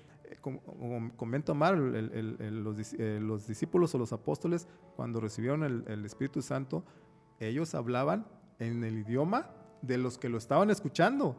comento 1.15 1.51
Omar, 1.51 1.77
los, 1.77 2.93
eh, 2.93 3.19
los, 3.21 3.47
discípulos 3.47 3.93
o 3.95 3.97
los 3.97 4.13
apóstoles, 4.13 4.67
cuando 4.95 5.19
recibieron 5.19 5.63
el, 5.63 6.05
Espíritu 6.05 6.41
Santo, 6.41 6.83
ellos 7.39 7.75
hablaban 7.75 8.25
en 8.59 8.83
el 8.83 8.99
idioma 8.99 9.49
de 9.81 9.97
los 9.97 10.17
que 10.17 10.29
lo 10.29 10.37
estaban 10.37 10.69
escuchando. 10.69 11.35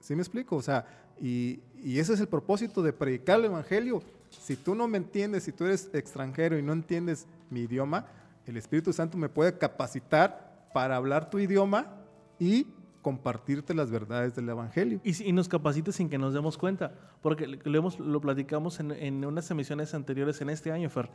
¿Sí 0.00 0.14
me 0.14 0.22
explico? 0.22 0.56
O 0.56 0.62
sea, 0.62 0.86
y 1.20 1.60
ese 1.84 2.14
es 2.14 2.20
el 2.20 2.28
propósito 2.28 2.82
de 2.82 2.92
predicar 2.92 3.38
el 3.38 3.46
Evangelio. 3.46 4.02
Si 4.30 4.56
tú 4.56 4.74
no 4.74 4.88
me 4.88 4.98
entiendes, 4.98 5.44
si 5.44 5.52
tú 5.52 5.64
eres 5.64 5.90
extranjero 5.92 6.58
y 6.58 6.62
no 6.62 6.72
entiendes 6.72 7.26
mi 7.50 7.62
idioma, 7.62 8.06
el 8.46 8.56
Espíritu 8.56 8.92
Santo 8.92 9.18
me 9.18 9.28
puede 9.28 9.58
capacitar 9.58 10.70
para 10.72 10.96
hablar 10.96 11.30
tu 11.30 11.38
idioma 11.38 12.04
y 12.38 12.66
compartirte 13.02 13.74
las 13.74 13.90
verdades 13.90 14.34
del 14.34 14.48
Evangelio. 14.48 15.00
Y, 15.04 15.32
nos 15.32 15.48
capacite 15.48 15.92
sin 15.92 16.08
que 16.08 16.18
nos 16.18 16.34
demos 16.34 16.58
cuenta, 16.58 16.92
porque 17.22 17.46
lo, 17.46 17.78
hemos, 17.78 17.98
lo 17.98 18.20
platicamos 18.20 18.80
en, 18.80 19.24
unas 19.24 19.50
emisiones 19.50 19.94
anteriores 19.94 20.40
en 20.40 20.50
este 20.50 20.72
año, 20.72 20.90
Fer. 20.90 21.10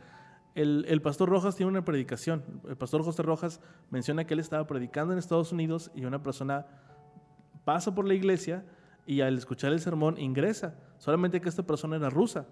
El, 0.54 1.02
pastor 1.02 1.28
Rojas 1.28 1.54
tiene 1.54 1.70
una 1.70 1.84
predicación. 1.84 2.42
El 2.66 2.76
pastor 2.76 3.02
José 3.02 3.22
Rojas 3.22 3.60
menciona 3.90 4.24
que 4.24 4.34
él 4.34 4.40
estaba 4.40 4.66
predicando 4.66 5.12
en 5.12 5.18
Estados 5.18 5.52
Unidos 5.52 5.90
y 5.94 6.06
una 6.06 6.22
persona 6.22 6.66
pasa 7.64 7.94
por 7.94 8.06
la 8.06 8.14
iglesia 8.14 8.64
y 9.04 9.20
al 9.20 9.36
escuchar 9.36 9.72
el 9.72 9.80
sermón 9.80 10.18
ingresa. 10.18 10.74
Solamente 10.96 11.42
que 11.42 11.48
esta 11.50 11.62
persona 11.62 11.96
era 11.96 12.08
rusa 12.08 12.46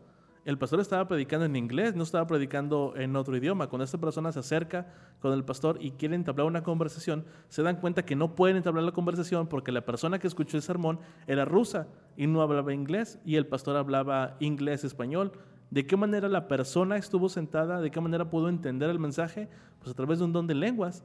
el 0.45 0.59
pastor 0.59 0.81
estaba 0.81 1.09
predicando 1.09 1.47
en 1.47 1.57
inglés, 1.57 1.95
no 1.95 2.03
estaba 2.03 2.27
predicando 2.27 2.93
en 2.97 3.17
otro 3.17 3.37
idioma. 3.37 3.69
Cuando 3.69 3.85
esta 3.85 3.99
persona 3.99 4.31
se 4.31 4.41
acerca 4.41 4.87
con 5.21 5.33
el 5.33 5.43
pastor 5.43 5.79
y 5.81 5.93
quiere 5.93 6.15
entablar 6.15 6.47
una 6.47 6.63
conversación, 6.63 7.25
se 7.49 7.63
dan 7.63 7.77
cuenta 7.77 8.05
que 8.05 8.15
no 8.15 8.35
pueden 8.35 8.59
entablar 8.59 8.85
la 8.85 8.93
conversación 8.93 9.47
porque 9.47 9.73
la 9.73 9.87
persona 9.87 10.19
que 10.19 10.27
escuchó 10.27 10.59
el 10.59 10.63
sermón 10.63 11.01
era 11.27 11.47
rusa 11.47 11.87
y 12.17 12.27
no 12.27 12.43
hablaba 12.43 12.75
inglés 12.75 13.19
y 13.25 13.37
el 13.37 13.47
pastor 13.47 13.77
hablaba 13.77 14.37
inglés, 14.39 14.85
español. 14.85 15.33
¿De 15.71 15.87
qué 15.87 15.97
manera 15.97 16.29
la 16.29 16.47
persona 16.47 16.99
estuvo 16.99 17.31
sentada? 17.31 17.81
¿De 17.81 17.91
qué 17.91 18.01
manera 18.01 18.29
pudo 18.29 18.51
entender 18.51 18.91
el 18.91 18.99
mensaje? 18.99 19.49
Pues 19.79 19.93
a 19.93 19.95
través 19.95 20.19
de 20.19 20.27
un 20.27 20.33
don 20.33 20.47
de 20.47 20.55
lenguas. 20.55 21.05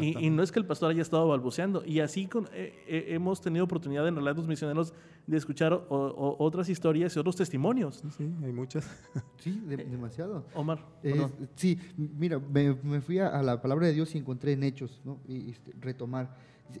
Y, 0.00 0.30
no 0.30 0.42
es 0.42 0.52
que 0.52 0.58
el 0.58 0.66
pastor 0.66 0.90
haya 0.90 1.02
estado 1.02 1.28
balbuceando. 1.28 1.82
Y 1.84 2.00
así 2.00 2.26
con, 2.26 2.46
eh, 2.52 2.84
eh, 2.86 3.06
hemos 3.08 3.40
tenido 3.40 3.64
oportunidad 3.64 4.06
en 4.06 4.14
realidad 4.14 4.36
los 4.36 4.48
misioneros 4.48 4.92
de 5.26 5.36
escuchar 5.36 5.86
otras 5.88 6.68
historias 6.68 7.14
y 7.16 7.18
otros 7.18 7.36
testimonios. 7.36 8.02
Sí, 8.16 8.30
hay 8.42 8.52
muchas. 8.52 8.88
Sí, 9.38 9.62
demasiado. 9.66 10.44
Omar. 10.54 10.84
sí, 11.54 11.78
mira, 11.96 12.38
me, 12.38 13.00
fui 13.00 13.18
a, 13.20 13.40
la 13.42 13.62
palabra 13.62 13.86
de 13.86 13.92
Dios 13.92 14.14
y 14.14 14.18
encontré 14.18 14.52
en 14.52 14.64
Hechos, 14.64 15.00
¿no? 15.04 15.20
Y, 15.28 15.50
este, 15.50 15.72
retomar. 15.80 16.36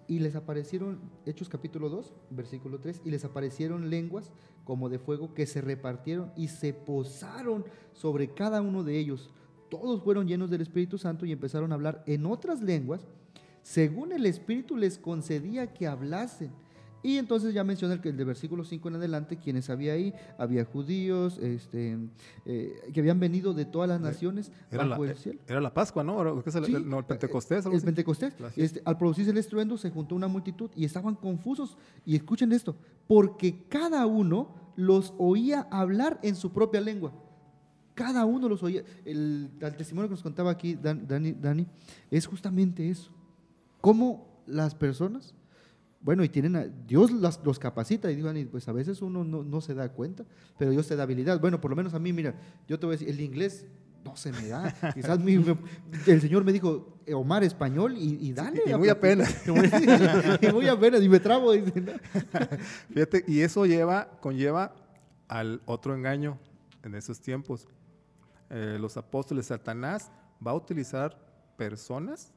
Y 0.06 0.18
les 0.18 0.34
aparecieron, 0.34 0.98
Hechos 1.24 1.48
capítulo 1.48 1.88
2, 1.88 2.12
versículo 2.30 2.78
3, 2.78 3.02
y 3.04 3.10
les 3.10 3.24
aparecieron 3.24 3.88
lenguas 3.90 4.32
como 4.64 4.88
de 4.88 4.98
fuego 4.98 5.32
que 5.32 5.46
se 5.46 5.60
repartieron 5.60 6.32
y 6.36 6.48
se 6.48 6.74
posaron 6.74 7.64
sobre 7.92 8.34
cada 8.34 8.60
uno 8.60 8.82
de 8.82 8.98
ellos 8.98 9.30
todos 9.68 10.02
fueron 10.02 10.26
llenos 10.26 10.50
del 10.50 10.60
Espíritu 10.60 10.98
Santo 10.98 11.26
y 11.26 11.32
empezaron 11.32 11.72
a 11.72 11.74
hablar 11.74 12.02
en 12.06 12.26
otras 12.26 12.62
lenguas, 12.62 13.06
según 13.62 14.12
el 14.12 14.26
Espíritu 14.26 14.76
les 14.76 14.98
concedía 14.98 15.72
que 15.72 15.86
hablasen. 15.86 16.50
Y 17.02 17.16
entonces 17.16 17.54
ya 17.54 17.62
mencioné 17.62 17.94
el, 17.94 18.00
que 18.00 18.08
el 18.08 18.16
de 18.16 18.24
versículo 18.24 18.64
5 18.64 18.88
en 18.88 18.96
adelante, 18.96 19.36
quienes 19.36 19.70
había 19.70 19.92
ahí, 19.92 20.12
había 20.36 20.64
judíos, 20.64 21.38
este, 21.38 21.96
eh, 22.44 22.90
que 22.92 23.00
habían 23.00 23.20
venido 23.20 23.54
de 23.54 23.64
todas 23.64 23.88
las 23.88 24.00
naciones 24.00 24.50
era 24.70 24.84
bajo 24.84 25.04
la, 25.04 25.12
el 25.12 25.16
cielo. 25.16 25.40
Era 25.46 25.60
la 25.60 25.72
Pascua, 25.72 26.02
¿no? 26.02 26.20
el, 26.20 26.88
no, 26.88 26.98
el 26.98 27.04
Pentecostés. 27.04 27.66
El 27.66 27.82
Pentecostés. 27.82 28.34
Este, 28.56 28.82
al 28.84 28.98
producirse 28.98 29.30
el 29.30 29.38
estruendo 29.38 29.78
se 29.78 29.90
juntó 29.90 30.16
una 30.16 30.26
multitud 30.26 30.70
y 30.74 30.84
estaban 30.84 31.14
confusos. 31.14 31.76
Y 32.04 32.16
escuchen 32.16 32.52
esto, 32.52 32.74
porque 33.06 33.64
cada 33.68 34.04
uno 34.06 34.54
los 34.74 35.14
oía 35.18 35.68
hablar 35.70 36.18
en 36.22 36.34
su 36.34 36.52
propia 36.52 36.80
lengua. 36.80 37.12
Cada 37.98 38.24
uno 38.24 38.48
los 38.48 38.62
oía. 38.62 38.84
El, 39.04 39.50
testimonio 39.76 40.08
que 40.08 40.12
nos 40.12 40.22
contaba 40.22 40.52
aquí 40.52 40.78
Dani, 40.80 41.32
Dani 41.32 41.66
es 42.12 42.26
justamente 42.28 42.88
eso. 42.88 43.10
Cómo 43.80 44.44
las 44.46 44.76
personas, 44.76 45.34
bueno, 46.00 46.22
y 46.22 46.28
tienen, 46.28 46.54
a, 46.54 46.64
Dios 46.64 47.10
las, 47.10 47.40
los 47.44 47.58
capacita 47.58 48.08
y 48.12 48.14
digan, 48.14 48.36
pues 48.52 48.68
a 48.68 48.72
veces 48.72 49.02
uno 49.02 49.24
no, 49.24 49.60
se 49.60 49.74
da 49.74 49.88
cuenta, 49.88 50.24
pero 50.56 50.70
Dios 50.70 50.86
te 50.86 50.94
da 50.94 51.02
habilidad. 51.02 51.40
Bueno, 51.40 51.60
por 51.60 51.72
lo 51.72 51.76
menos 51.76 51.92
a 51.92 51.98
mí, 51.98 52.12
mira, 52.12 52.36
yo 52.68 52.78
te 52.78 52.86
voy 52.86 52.94
a 52.94 52.98
decir, 52.98 53.12
el 53.12 53.20
inglés 53.20 53.66
no 54.04 54.16
se 54.16 54.30
me 54.30 54.46
da. 54.46 54.72
Quizás 54.94 55.18
el 56.06 56.20
Señor 56.20 56.44
me 56.44 56.52
dijo, 56.52 57.00
Omar, 57.12 57.42
español, 57.42 57.96
y, 57.98 58.32
dale. 58.32 58.62
y 58.64 58.72
muy 58.76 58.90
apenas. 58.90 59.44
y 60.40 60.52
muy 60.52 60.68
apenas, 60.68 61.02
y 61.02 61.08
me 61.08 61.18
trabo. 61.18 61.52
Fíjate, 62.94 63.24
y 63.26 63.40
eso 63.40 63.66
lleva, 63.66 64.08
conlleva 64.20 64.72
al 65.26 65.62
otro 65.66 65.96
engaño 65.96 66.38
en 66.84 66.94
esos 66.94 67.20
tiempos. 67.20 67.66
Eh, 68.50 68.78
los 68.80 68.96
apóstoles, 68.96 69.46
Satanás 69.46 70.10
va 70.44 70.52
a 70.52 70.54
utilizar 70.54 71.18
personas 71.56 72.32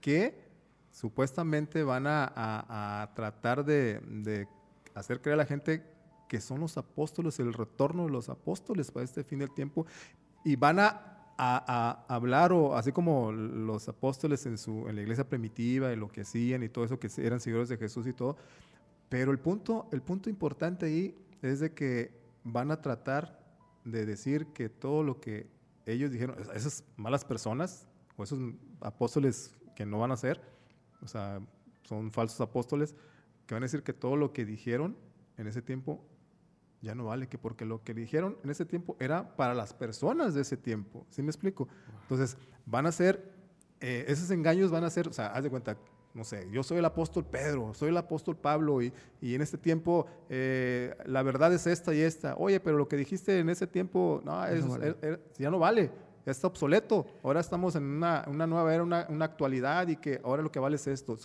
que 0.00 0.50
supuestamente 0.90 1.82
van 1.82 2.04
a, 2.06 3.10
tratar 3.14 3.64
de, 3.64 4.46
hacer 4.94 5.20
creer 5.20 5.34
a 5.34 5.36
la 5.38 5.46
gente 5.46 5.84
que 6.28 6.40
son 6.40 6.60
los 6.60 6.76
apóstoles, 6.78 7.38
el 7.40 7.52
retorno 7.52 8.04
de 8.04 8.10
los 8.10 8.28
apóstoles 8.28 8.90
para 8.90 9.04
este 9.04 9.24
fin 9.24 9.40
del 9.40 9.52
tiempo, 9.52 9.86
y 10.44 10.56
van 10.56 10.78
a, 10.80 11.06
hablar, 12.08 12.52
o 12.52 12.76
así 12.76 12.92
como 12.92 13.32
los 13.32 13.88
apóstoles 13.88 14.44
en, 14.44 14.58
su, 14.58 14.86
en 14.88 14.96
la 14.96 15.02
iglesia 15.02 15.26
primitiva 15.26 15.90
y 15.90 15.96
lo 15.96 16.08
que 16.08 16.20
hacían 16.20 16.62
y 16.62 16.68
todo 16.68 16.84
eso, 16.84 16.98
que 16.98 17.08
eran 17.16 17.40
seguidores 17.40 17.70
de 17.70 17.78
Jesús 17.78 18.06
y 18.06 18.12
todo, 18.12 18.36
pero 19.08 19.32
el 19.32 19.38
punto, 19.38 19.88
el 19.90 20.02
punto 20.02 20.28
importante 20.28 20.86
ahí 20.86 21.14
es 21.40 21.60
de 21.60 21.72
que 21.72 22.12
van 22.44 22.70
a 22.70 22.80
tratar 22.82 23.39
de 23.84 24.06
decir 24.06 24.46
que 24.48 24.68
todo 24.68 25.02
lo 25.02 25.20
que 25.20 25.48
ellos 25.86 26.10
dijeron, 26.10 26.36
esas 26.54 26.84
malas 26.96 27.24
personas 27.24 27.86
o 28.16 28.24
esos 28.24 28.38
apóstoles 28.80 29.54
que 29.74 29.86
no 29.86 29.98
van 29.98 30.12
a 30.12 30.16
ser, 30.16 30.40
o 31.02 31.08
sea, 31.08 31.40
son 31.82 32.12
falsos 32.12 32.40
apóstoles, 32.40 32.94
que 33.46 33.54
van 33.54 33.62
a 33.62 33.66
decir 33.66 33.82
que 33.82 33.92
todo 33.92 34.16
lo 34.16 34.32
que 34.32 34.44
dijeron 34.44 34.96
en 35.36 35.46
ese 35.46 35.62
tiempo 35.62 36.04
ya 36.82 36.94
no 36.94 37.06
vale, 37.06 37.28
que 37.28 37.38
porque 37.38 37.64
lo 37.64 37.82
que 37.82 37.94
dijeron 37.94 38.38
en 38.42 38.50
ese 38.50 38.64
tiempo 38.64 38.96
era 39.00 39.36
para 39.36 39.54
las 39.54 39.74
personas 39.74 40.34
de 40.34 40.42
ese 40.42 40.56
tiempo. 40.56 41.06
¿Sí 41.10 41.22
me 41.22 41.28
explico? 41.28 41.68
Entonces, 42.02 42.36
van 42.64 42.86
a 42.86 42.92
ser, 42.92 43.32
eh, 43.80 44.04
esos 44.08 44.30
engaños 44.30 44.70
van 44.70 44.84
a 44.84 44.90
ser, 44.90 45.08
o 45.08 45.12
sea, 45.12 45.28
haz 45.28 45.42
de 45.42 45.50
cuenta, 45.50 45.76
no 46.12 46.24
sé, 46.24 46.48
yo 46.50 46.62
soy 46.62 46.78
el 46.78 46.84
apóstol 46.84 47.24
Pedro, 47.24 47.72
soy 47.72 47.90
el 47.90 47.96
apóstol 47.96 48.36
Pablo 48.36 48.82
y, 48.82 48.92
en 49.22 49.42
este 49.42 49.56
tiempo 49.56 50.06
eh, 50.28 50.94
la 51.06 51.22
verdad 51.22 51.52
es 51.52 51.66
esta 51.66 51.94
y 51.94 52.00
esta. 52.00 52.34
Oye, 52.36 52.58
pero 52.58 52.76
lo 52.76 52.88
que 52.88 52.96
dijiste 52.96 53.38
en 53.38 53.48
ese 53.48 53.66
tiempo, 53.66 54.20
no, 54.24 54.42
ya 55.38 55.50
no 55.50 55.58
vale. 55.58 55.90
ya 56.26 56.32
está 56.32 56.48
obsoleto. 56.48 57.06
Ahora 57.22 57.40
estamos 57.40 57.76
en 57.76 57.84
una, 57.84 58.24
una 58.26 58.46
nueva 58.46 58.74
era, 58.74 58.82
una, 58.82 59.06
una, 59.08 59.24
actualidad 59.24 59.86
y 59.86 59.96
que 59.96 60.20
ahora 60.24 60.42
lo 60.42 60.50
que 60.50 60.58
vale 60.58 60.76
es 60.76 60.86
esto. 60.88 61.16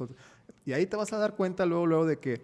Y 0.65 0.73
ahí 0.73 0.85
te 0.85 0.95
vas 0.95 1.11
a 1.13 1.17
dar 1.17 1.35
cuenta 1.35 1.65
luego, 1.65 1.87
luego 1.87 2.05
de 2.05 2.19
que 2.19 2.41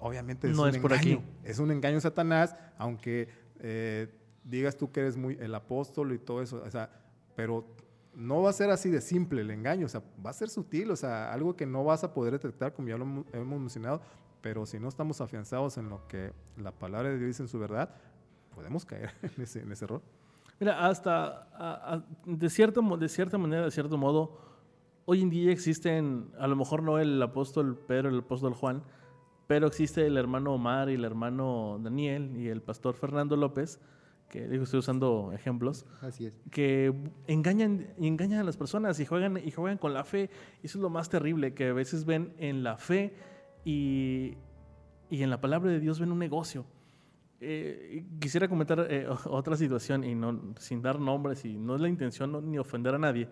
obviamente 0.00 0.48
es 0.50 0.56
no 0.56 0.64
un 0.64 0.68
es 0.68 0.76
engaño. 0.76 0.82
por 0.82 0.92
aquí. 0.92 1.20
Es 1.44 1.58
un 1.58 1.70
engaño 1.70 1.98
Satanás, 2.00 2.56
aunque 2.76 3.28
eh, 3.60 4.08
digas 4.44 4.76
tú 4.76 4.92
que 4.92 5.00
eres 5.00 5.16
muy 5.16 5.38
el 5.40 5.54
apóstol 5.54 6.12
y 6.12 6.18
todo 6.18 6.42
eso. 6.42 6.62
O 6.62 6.70
sea, 6.70 6.90
pero 7.34 7.64
no 8.20 8.42
va 8.42 8.50
a 8.50 8.52
ser 8.52 8.70
así 8.70 8.90
de 8.90 9.00
simple 9.00 9.40
el 9.40 9.50
engaño, 9.50 9.86
o 9.86 9.88
sea, 9.88 10.02
va 10.24 10.30
a 10.30 10.34
ser 10.34 10.50
sutil, 10.50 10.90
o 10.90 10.96
sea, 10.96 11.32
algo 11.32 11.56
que 11.56 11.64
no 11.64 11.84
vas 11.84 12.04
a 12.04 12.12
poder 12.12 12.34
detectar, 12.34 12.74
como 12.74 12.88
ya 12.88 12.98
lo 12.98 13.24
hemos 13.32 13.60
mencionado, 13.60 14.02
pero 14.42 14.66
si 14.66 14.78
no 14.78 14.88
estamos 14.88 15.20
afianzados 15.22 15.78
en 15.78 15.88
lo 15.88 16.06
que 16.06 16.32
la 16.58 16.70
palabra 16.70 17.08
de 17.08 17.16
Dios 17.16 17.28
dice 17.28 17.42
en 17.42 17.48
su 17.48 17.58
verdad, 17.58 17.94
podemos 18.54 18.84
caer 18.84 19.10
en 19.22 19.42
ese, 19.42 19.84
error. 19.84 20.02
Mira, 20.58 20.86
hasta 20.86 22.04
de, 22.26 22.50
cierto, 22.50 22.82
de 22.82 23.08
cierta 23.08 23.38
manera, 23.38 23.64
de 23.64 23.70
cierto 23.70 23.96
modo, 23.96 24.38
hoy 25.06 25.22
en 25.22 25.30
día 25.30 25.50
existen, 25.50 26.30
a 26.38 26.46
lo 26.46 26.56
mejor 26.56 26.82
no 26.82 26.98
el 26.98 27.22
apóstol 27.22 27.78
Pedro, 27.88 28.10
el 28.10 28.18
apóstol 28.18 28.52
Juan, 28.52 28.82
pero 29.46 29.66
existe 29.66 30.06
el 30.06 30.18
hermano 30.18 30.52
Omar 30.52 30.90
y 30.90 30.94
el 30.94 31.04
hermano 31.06 31.80
Daniel 31.82 32.36
y 32.36 32.48
el 32.48 32.60
pastor 32.60 32.94
Fernando 32.94 33.34
López, 33.36 33.80
que 34.30 34.48
digo, 34.48 34.64
estoy 34.64 34.78
usando 34.78 35.32
ejemplos, 35.34 35.84
Así 36.00 36.26
es. 36.26 36.40
que 36.50 36.94
engañan, 37.26 37.88
engañan 37.98 38.40
a 38.40 38.44
las 38.44 38.56
personas 38.56 38.98
y 39.00 39.04
juegan, 39.04 39.36
y 39.36 39.50
juegan 39.50 39.76
con 39.76 39.92
la 39.92 40.04
fe. 40.04 40.30
Eso 40.62 40.78
es 40.78 40.82
lo 40.82 40.88
más 40.88 41.10
terrible, 41.10 41.52
que 41.52 41.68
a 41.68 41.72
veces 41.74 42.06
ven 42.06 42.32
en 42.38 42.62
la 42.62 42.78
fe 42.78 43.12
y, 43.64 44.38
y 45.10 45.22
en 45.22 45.30
la 45.30 45.40
palabra 45.40 45.70
de 45.70 45.80
Dios 45.80 46.00
ven 46.00 46.12
un 46.12 46.18
negocio. 46.18 46.64
Eh, 47.42 48.04
quisiera 48.20 48.48
comentar 48.48 48.86
eh, 48.90 49.06
otra 49.26 49.56
situación 49.56 50.04
y 50.04 50.14
no, 50.14 50.54
sin 50.58 50.80
dar 50.82 51.00
nombres 51.00 51.44
y 51.44 51.56
no 51.56 51.74
es 51.74 51.80
la 51.80 51.88
intención 51.88 52.32
no, 52.32 52.40
ni 52.40 52.58
ofender 52.58 52.94
a 52.94 52.98
nadie. 52.98 53.28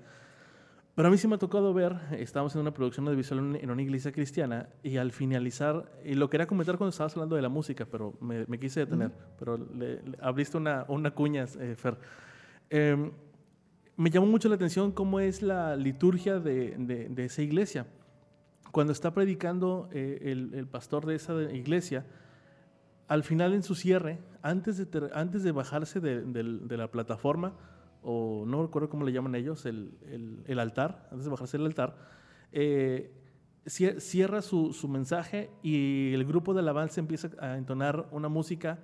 Pero 0.99 1.07
a 1.07 1.11
mí 1.13 1.17
sí 1.17 1.29
me 1.29 1.37
ha 1.37 1.39
tocado 1.39 1.73
ver, 1.73 1.97
estábamos 2.19 2.57
en 2.57 2.61
una 2.63 2.75
producción 2.75 3.07
audiovisual 3.07 3.55
en 3.55 3.71
una 3.71 3.83
iglesia 3.83 4.11
cristiana 4.11 4.69
y 4.83 4.97
al 4.97 5.13
finalizar, 5.13 5.93
y 6.05 6.15
lo 6.15 6.29
quería 6.29 6.49
comentar 6.49 6.77
cuando 6.77 6.91
estabas 6.91 7.13
hablando 7.15 7.37
de 7.37 7.43
la 7.43 7.49
música, 7.49 7.87
pero 7.89 8.15
me, 8.21 8.45
me 8.49 8.59
quise 8.59 8.81
detener, 8.81 9.07
uh 9.07 9.11
-huh. 9.13 9.37
pero 9.39 9.57
le, 9.57 10.03
le, 10.03 10.19
abriste 10.21 10.57
una, 10.57 10.85
una 10.89 11.13
cuña, 11.13 11.45
eh, 11.61 11.77
Fer. 11.77 11.99
Eh, 12.69 13.13
me 13.97 14.11
llamó 14.11 14.27
mucho 14.27 14.49
la 14.49 14.57
atención 14.57 14.91
cómo 14.91 15.21
es 15.21 15.41
la 15.41 15.77
liturgia 15.77 16.41
de, 16.41 16.75
de, 16.77 17.09
de 17.09 17.25
esa 17.27 17.43
iglesia. 17.43 17.87
Cuando 18.73 18.93
está 18.93 19.15
predicando 19.15 19.89
eh, 19.93 20.19
el, 20.23 20.53
el, 20.53 20.67
pastor 20.67 21.07
de 21.07 21.15
esa 21.15 21.41
iglesia, 21.53 22.07
al 23.07 23.23
final 23.23 23.55
en 23.55 23.63
su 23.63 23.77
cierre, 23.77 24.19
antes 24.43 24.79
de, 24.79 25.11
antes 25.15 25.45
de 25.45 25.53
bajarse 25.53 26.01
de, 26.01 26.25
de 26.25 26.77
la 26.77 26.89
plataforma, 26.89 27.53
o 28.03 28.45
no 28.47 28.63
recuerdo 28.63 28.89
cómo 28.89 29.05
le 29.05 29.13
llaman 29.13 29.35
ellos, 29.35 29.67
el, 29.67 29.99
el, 30.07 30.43
el 30.47 30.59
altar, 30.59 31.09
antes 31.11 31.25
de 31.25 31.31
bajarse 31.31 31.59
del 31.59 31.67
altar, 31.67 31.97
eh, 32.53 33.13
cierra 33.67 34.41
su, 34.41 34.73
su, 34.73 34.89
mensaje 34.89 35.51
y 35.63 36.13
el 36.15 36.25
grupo 36.25 36.55
de 36.55 36.61
alabanza 36.61 37.01
empieza 37.01 37.31
a 37.39 37.59
entonar 37.59 38.09
una 38.13 38.29
música 38.29 38.79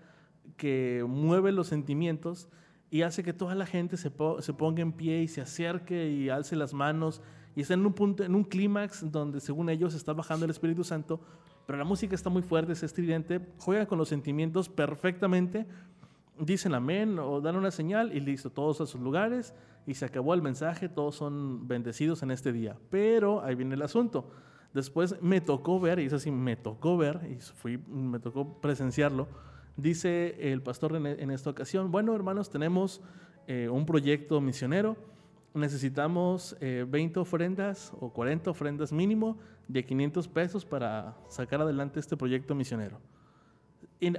que 0.56 1.04
mueve 1.08 1.52
los 1.52 1.68
sentimientos 1.68 2.48
y 2.90 3.02
hace 3.02 3.22
que 3.22 3.32
toda 3.32 3.54
la 3.54 3.66
gente 3.66 3.96
se, 3.96 4.12
se 4.40 4.52
ponga 4.52 4.82
en 4.82 4.92
pie 4.92 5.22
y 5.22 5.28
se 5.28 5.40
acerque 5.40 6.10
y 6.10 6.28
alce 6.28 6.54
las 6.54 6.74
manos 6.74 7.22
y 7.56 7.62
está 7.62 7.74
en 7.74 7.86
un 7.86 7.94
punto, 7.94 8.24
en 8.24 8.34
un 8.34 8.44
clímax 8.44 9.10
donde 9.10 9.40
según 9.40 9.70
ellos 9.70 9.94
está 9.94 10.12
bajando 10.12 10.44
el 10.44 10.50
Espíritu 10.50 10.84
Santo, 10.84 11.20
pero 11.66 11.78
la 11.78 11.84
música 11.84 12.14
está 12.14 12.28
muy 12.28 12.42
fuerte, 12.42 12.72
es 12.72 12.82
estridente, 12.82 13.40
juega 13.58 13.86
con 13.86 13.96
los 13.96 14.08
sentimientos 14.08 14.68
perfectamente 14.68 15.66
dicen 16.38 16.74
amén 16.74 17.18
o 17.18 17.40
dan 17.40 17.56
una 17.56 17.70
señal 17.70 18.14
y 18.14 18.20
listo, 18.20 18.50
todos 18.50 18.80
a 18.80 18.86
sus 18.86 19.00
lugares 19.00 19.54
y 19.86 19.94
se 19.94 20.04
acabó 20.04 20.34
el 20.34 20.42
mensaje, 20.42 20.88
todos 20.88 21.14
son 21.14 21.68
bendecidos 21.68 22.22
en 22.22 22.30
este 22.30 22.52
día. 22.52 22.76
Pero 22.90 23.42
ahí 23.42 23.54
viene 23.54 23.74
el 23.74 23.82
asunto. 23.82 24.30
Después 24.72 25.20
me 25.22 25.40
tocó 25.40 25.78
ver, 25.78 26.00
y 26.00 26.06
es 26.06 26.12
así, 26.12 26.30
me 26.30 26.56
tocó 26.56 26.96
ver, 26.96 27.20
y 27.30 27.40
fui, 27.40 27.78
me 27.78 28.18
tocó 28.18 28.60
presenciarlo, 28.60 29.28
dice 29.76 30.52
el 30.52 30.62
pastor 30.62 30.96
en, 30.96 31.06
en 31.06 31.30
esta 31.30 31.50
ocasión, 31.50 31.92
bueno 31.92 32.14
hermanos, 32.14 32.50
tenemos 32.50 33.00
eh, 33.46 33.68
un 33.68 33.86
proyecto 33.86 34.40
misionero, 34.40 34.96
necesitamos 35.52 36.56
eh, 36.60 36.84
20 36.88 37.20
ofrendas 37.20 37.92
o 38.00 38.12
40 38.12 38.50
ofrendas 38.50 38.92
mínimo 38.92 39.38
de 39.68 39.84
500 39.84 40.26
pesos 40.26 40.64
para 40.64 41.16
sacar 41.28 41.60
adelante 41.60 42.00
este 42.00 42.16
proyecto 42.16 42.54
misionero. 42.54 42.98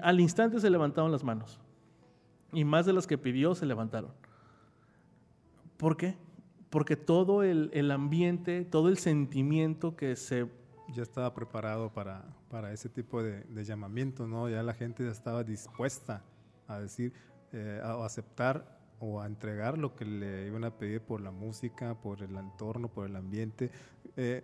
Al 0.01 0.20
instante 0.22 0.59
se 0.59 0.70
levantaron 0.70 1.11
las 1.11 1.24
manos 1.24 1.59
y 2.56 2.64
más 2.64 2.86
de 2.86 2.93
las 2.93 3.06
que 3.06 3.18
pidió 3.18 3.53
se 3.53 3.66
levantaron. 3.66 4.12
¿Por 5.78 5.97
qué? 5.97 6.18
Porque 6.70 6.95
todo 6.95 7.43
el, 7.43 7.70
el, 7.74 7.91
ambiente, 7.91 8.66
todo 8.66 8.89
el 8.89 8.97
sentimiento 8.97 9.95
que 9.95 10.16
se... 10.16 10.49
Ya 10.93 11.01
estaba 11.01 11.34
preparado 11.34 11.91
para, 11.91 12.24
para 12.49 12.72
ese 12.72 12.89
tipo 12.89 13.22
de, 13.22 13.41
de 13.41 13.64
llamamiento, 13.64 14.28
¿no? 14.28 14.49
Ya 14.49 14.64
la 14.64 14.74
gente 14.74 15.03
ya 15.03 15.12
estaba 15.12 15.43
dispuesta 15.43 16.24
a 16.68 16.80
decir, 16.80 17.14
eh, 17.51 17.82
a 17.84 18.06
aceptar 18.06 18.80
o 18.99 19.20
a 19.20 19.26
entregar 19.26 19.78
lo 19.78 19.95
que 19.95 20.06
le 20.06 20.47
iban 20.47 20.64
a 20.64 20.72
pedir 20.72 21.01
por 21.01 21.22
la 21.22 21.32
música, 21.32 21.95
por 21.95 22.22
el 22.22 22.36
entorno, 22.36 22.88
por 22.88 23.08
el 23.08 23.16
ambiente. 23.16 23.72
Eh, 24.16 24.43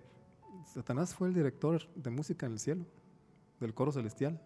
Satanás 0.66 1.14
fue 1.14 1.28
el 1.28 1.34
director 1.34 1.88
de 1.96 2.10
música 2.10 2.46
en 2.48 2.54
el 2.54 2.60
cielo, 2.60 2.86
del 3.60 3.74
coro 3.74 3.92
celestial 3.92 4.40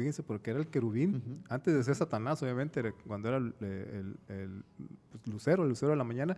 fíjense, 0.00 0.22
porque 0.22 0.50
era 0.50 0.58
el 0.58 0.66
querubín, 0.66 1.16
uh 1.16 1.18
-huh. 1.18 1.46
antes 1.50 1.74
de 1.74 1.84
ser 1.84 1.94
Satanás, 1.94 2.42
obviamente, 2.42 2.92
cuando 3.06 3.28
era 3.28 3.36
el, 3.36 3.54
el, 3.60 4.16
el 4.28 4.64
pues, 5.10 5.26
lucero, 5.26 5.62
el 5.64 5.68
lucero 5.68 5.90
de 5.90 5.96
la 5.96 6.04
mañana, 6.04 6.36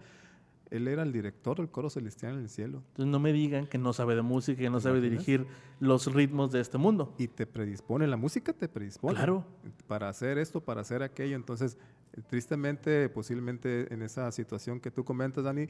él 0.71 0.89
era 0.89 1.03
el 1.03 1.13
director 1.13 1.59
del 1.59 1.69
coro 1.69 1.91
celestial 1.91 2.33
en 2.35 2.41
el 2.41 2.49
cielo. 2.49 2.83
Entonces 2.89 3.13
no 3.13 3.21
me 3.21 3.33
digan 3.33 3.67
que 3.67 3.79
no 3.79 3.93
sabe 3.93 4.17
de 4.17 4.23
música, 4.23 4.59
que 4.59 4.71
no 4.71 4.81
sabe 4.81 5.01
dirigir 5.01 5.47
los 5.81 6.13
ritmos 6.13 6.51
de 6.51 6.61
este 6.61 6.79
mundo. 6.79 7.15
Y 7.19 7.29
te 7.29 7.47
predispone, 7.47 8.07
la 8.07 8.17
música 8.17 8.55
te 8.55 8.69
predispone. 8.69 9.15
Claro. 9.15 9.45
Para 9.87 10.09
hacer 10.09 10.39
esto, 10.39 10.63
para 10.63 10.81
hacer 10.81 11.03
aquello. 11.03 11.37
Entonces, 11.37 11.77
tristemente, 12.27 13.09
posiblemente 13.11 13.93
en 13.93 14.01
esa 14.01 14.33
situación 14.33 14.81
que 14.81 14.91
tú 14.91 15.05
comentas, 15.05 15.45
Dani, 15.45 15.69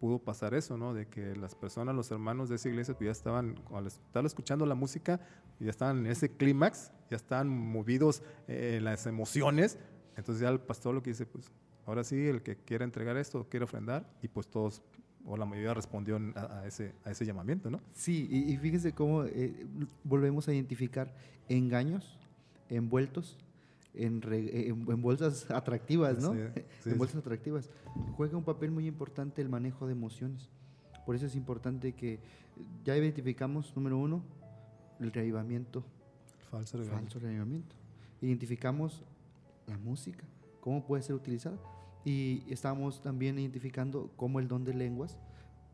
pudo 0.00 0.18
pasar 0.18 0.54
eso, 0.54 0.76
¿no? 0.76 0.94
De 0.94 1.06
que 1.06 1.34
las 1.36 1.54
personas, 1.54 1.94
los 1.94 2.10
hermanos 2.10 2.48
de 2.48 2.56
esa 2.56 2.68
iglesia, 2.68 2.94
pues 2.94 3.06
ya 3.06 3.12
estaban, 3.12 3.58
al 3.72 3.86
estar 3.86 4.24
escuchando 4.24 4.66
la 4.66 4.74
música, 4.74 5.20
ya 5.60 5.70
estaban 5.70 5.98
en 5.98 6.06
ese 6.06 6.30
clímax, 6.30 6.92
ya 7.10 7.16
estaban 7.16 7.48
movidos 7.48 8.22
eh, 8.48 8.80
las 8.82 9.06
emociones. 9.06 9.78
Entonces 10.16 10.42
ya 10.42 10.48
el 10.48 10.60
pastor 10.60 10.94
lo 10.94 11.02
que 11.02 11.10
dice, 11.10 11.26
pues 11.26 11.50
ahora 11.86 12.04
sí, 12.04 12.26
el 12.26 12.42
que 12.42 12.56
quiera 12.56 12.84
entregar 12.84 13.16
esto, 13.16 13.46
quiere 13.48 13.64
ofrendar, 13.64 14.08
y 14.22 14.28
pues 14.28 14.46
todos, 14.48 14.82
o 15.24 15.36
la 15.36 15.44
mayoría 15.44 15.74
respondió 15.74 16.20
a, 16.36 16.66
ese, 16.66 16.94
llamamiento, 17.24 17.70
¿no? 17.70 17.80
Sí, 17.92 18.28
y, 18.30 18.52
y 18.52 18.56
fíjense 18.58 18.92
cómo 18.92 19.24
eh, 19.24 19.66
volvemos 20.02 20.48
a 20.48 20.54
identificar 20.54 21.14
engaños 21.48 22.18
envueltos 22.68 23.38
en, 23.94 24.22
re, 24.22 24.68
en, 24.68 24.90
en, 24.90 25.02
bolsas 25.02 25.50
atractivas, 25.50 26.20
¿no? 26.20 26.32
Sí, 26.32 26.38
sí, 26.82 26.90
en 26.90 26.98
bolsas 26.98 27.16
atractivas. 27.18 27.70
Juega 28.16 28.36
un 28.36 28.44
papel 28.44 28.70
muy 28.70 28.86
importante 28.86 29.40
el 29.40 29.48
manejo 29.48 29.86
de 29.86 29.92
emociones. 29.92 30.50
Por 31.06 31.14
eso 31.14 31.26
es 31.26 31.36
importante 31.36 31.92
que 31.92 32.20
ya 32.84 32.96
identificamos, 32.96 33.74
número 33.76 33.98
uno, 33.98 34.22
el 35.00 35.12
reavivamiento. 35.12 35.84
Falso 36.50 36.76
reavivamiento. 36.78 37.12
Falso 37.12 37.18
reavivamiento. 37.20 37.76
Identificamos 38.20 39.02
la 39.66 39.76
música, 39.78 40.24
cómo 40.60 40.84
puede 40.86 41.02
ser 41.02 41.14
utilizada. 41.14 41.58
Y 42.04 42.44
estamos 42.50 43.02
también 43.02 43.38
identificando 43.38 44.10
cómo 44.16 44.38
el 44.38 44.48
don 44.48 44.64
de 44.64 44.74
lenguas 44.74 45.16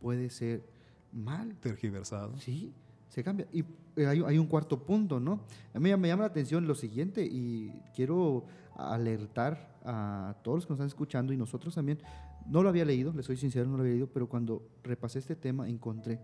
puede 0.01 0.31
ser 0.31 0.64
mal. 1.12 1.57
Tergiversado. 1.57 2.37
Sí, 2.39 2.73
se 3.11 3.23
cambia. 3.23 3.47
Y 3.53 3.65
hay, 3.97 4.23
hay, 4.25 4.39
un 4.39 4.47
cuarto 4.47 4.79
punto, 4.85 5.21
¿no? 5.21 5.41
A 5.75 5.81
mí 5.81 5.95
me 5.97 6.09
llama 6.09 6.23
la 6.23 6.29
atención 6.29 6.67
lo 6.67 6.75
siguiente 6.75 7.27
y 7.27 7.71
quiero 7.95 8.47
alertar 8.77 9.77
a 9.85 10.37
todos 10.43 10.59
los 10.59 10.67
que 10.67 10.71
nos 10.71 10.77
están 10.79 10.87
escuchando 10.87 11.33
y 11.33 11.37
nosotros 11.37 11.75
también. 11.75 11.99
No 12.47 12.63
lo 12.63 12.69
había 12.69 12.85
leído, 12.85 13.13
les 13.13 13.27
soy 13.27 13.37
sincero, 13.37 13.67
no 13.69 13.77
lo 13.77 13.83
había 13.83 13.93
leído, 13.93 14.07
pero 14.07 14.29
cuando 14.29 14.63
repasé 14.83 15.19
este 15.19 15.37
tema 15.37 15.69
encontré 15.69 16.21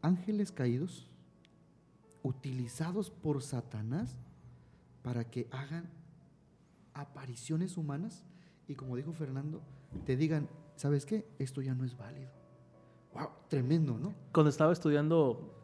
ángeles 0.00 0.50
caídos 0.50 1.08
utilizados 2.22 3.10
por 3.10 3.42
Satanás 3.42 4.18
para 5.02 5.24
que 5.24 5.48
hagan 5.50 5.90
apariciones 6.94 7.76
humanas 7.76 8.24
y 8.66 8.74
como 8.74 8.96
dijo 8.96 9.12
Fernando, 9.12 9.62
te 10.06 10.16
digan, 10.16 10.48
¿sabes 10.76 11.06
qué? 11.06 11.26
Esto 11.38 11.60
ya 11.62 11.74
no 11.74 11.84
es 11.84 11.96
válido. 11.96 12.30
Wow, 13.14 13.28
tremendo, 13.48 13.98
¿no? 13.98 14.14
Cuando 14.32 14.50
estaba 14.50 14.72
estudiando 14.72 15.61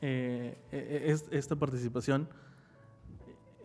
eh, 0.00 0.56
es, 0.70 1.26
esta 1.30 1.56
participación, 1.56 2.28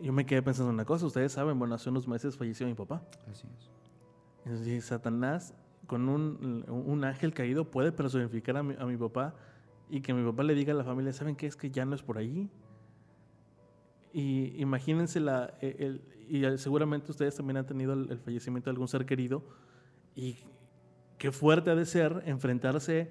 yo 0.00 0.12
me 0.12 0.24
quedé 0.24 0.42
pensando 0.42 0.70
en 0.70 0.74
una 0.74 0.84
cosa. 0.84 1.06
Ustedes 1.06 1.32
saben, 1.32 1.58
bueno, 1.58 1.74
hace 1.74 1.90
unos 1.90 2.08
meses 2.08 2.36
falleció 2.36 2.66
mi 2.66 2.74
papá. 2.74 3.02
Así 3.30 3.46
es. 3.56 4.66
Y 4.66 4.80
Satanás, 4.80 5.54
con 5.86 6.08
un, 6.08 6.64
un, 6.68 7.04
ángel 7.04 7.34
caído, 7.34 7.70
puede 7.70 7.92
personificar 7.92 8.56
a 8.56 8.62
mi, 8.62 8.74
a 8.78 8.86
mi, 8.86 8.96
papá 8.96 9.34
y 9.90 10.00
que 10.00 10.14
mi 10.14 10.24
papá 10.24 10.42
le 10.44 10.54
diga 10.54 10.72
a 10.72 10.76
la 10.76 10.84
familia, 10.84 11.12
¿saben 11.12 11.36
qué? 11.36 11.46
Es 11.46 11.56
que 11.56 11.70
ya 11.70 11.84
no 11.84 11.94
es 11.94 12.02
por 12.02 12.16
allí. 12.16 12.48
Y 14.12 14.60
imagínense 14.60 15.20
la, 15.20 15.54
el, 15.60 16.02
y 16.28 16.42
seguramente 16.58 17.10
ustedes 17.10 17.36
también 17.36 17.58
han 17.58 17.66
tenido 17.66 17.92
el, 17.92 18.10
el 18.10 18.18
fallecimiento 18.18 18.70
de 18.70 18.72
algún 18.72 18.88
ser 18.88 19.04
querido 19.04 19.44
Y 20.14 20.38
qué 21.18 21.30
fuerte 21.30 21.70
ha 21.70 21.74
de 21.74 21.86
ser 21.86 22.22
enfrentarse 22.24 23.10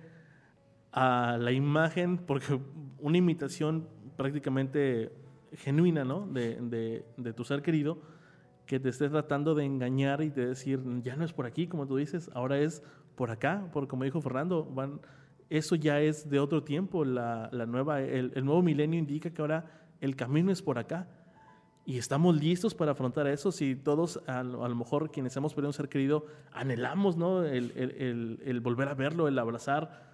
a 0.91 1.38
la 1.39 1.51
imagen, 1.51 2.17
porque 2.17 2.59
una 3.02 3.18
imitación 3.18 3.88
prácticamente 4.18 5.12
genuina, 5.54 6.04
¿no? 6.04 6.28
De, 6.28 7.04
de, 7.18 7.34
tu 7.34 7.43
ser 7.43 7.62
querido, 7.62 8.00
que 8.66 8.80
te 8.80 8.89
esté 8.89 9.10
tratando 9.10 9.56
de 9.56 9.66
engañar 9.66 10.22
y 10.22 10.30
de 10.30 10.47
decir, 10.47 10.82
ya 11.02 11.16
no 11.16 11.26
es 11.26 11.34
por 11.34 11.45
aquí, 11.45 11.68
como 11.68 11.88
tú 11.88 11.97
dices, 11.97 12.30
ahora 12.34 12.60
es 12.60 12.84
por 13.16 13.32
acá, 13.32 13.70
por 13.74 13.88
como 13.88 14.04
dijo 14.04 14.22
Fernando, 14.22 14.66
van, 14.66 15.02
eso 15.50 15.76
ya 15.76 16.00
es 16.00 16.30
de 16.30 16.39
otro 16.39 16.64
tiempo, 16.64 17.04
la, 17.04 17.50
la 17.52 17.66
nueva, 17.66 18.02
el, 18.02 18.32
el, 18.36 18.45
nuevo 18.45 18.62
milenio 18.62 19.00
indica 19.00 19.32
que 19.32 19.41
ahora 19.41 19.66
el 20.00 20.16
camino 20.16 20.52
es 20.52 20.62
por 20.62 20.78
acá. 20.78 21.08
Y 21.86 21.97
estamos 21.97 22.36
listos 22.39 22.76
para 22.76 22.91
afrontar 22.91 23.26
eso. 23.26 23.52
Si 23.52 23.76
todos, 23.76 24.22
a, 24.28 24.43
lo 24.43 24.76
mejor 24.76 25.10
quienes 25.10 25.36
hemos 25.36 25.56
perdido 25.56 25.70
un 25.70 25.74
ser 25.74 25.89
querido, 25.89 26.28
anhelamos 26.52 27.18
¿no? 27.18 27.43
el, 27.43 27.72
el, 27.76 28.39
el, 28.45 28.60
volver 28.60 28.89
a 28.89 28.93
verlo, 28.93 29.28
el 29.28 29.39
abrazar, 29.39 30.09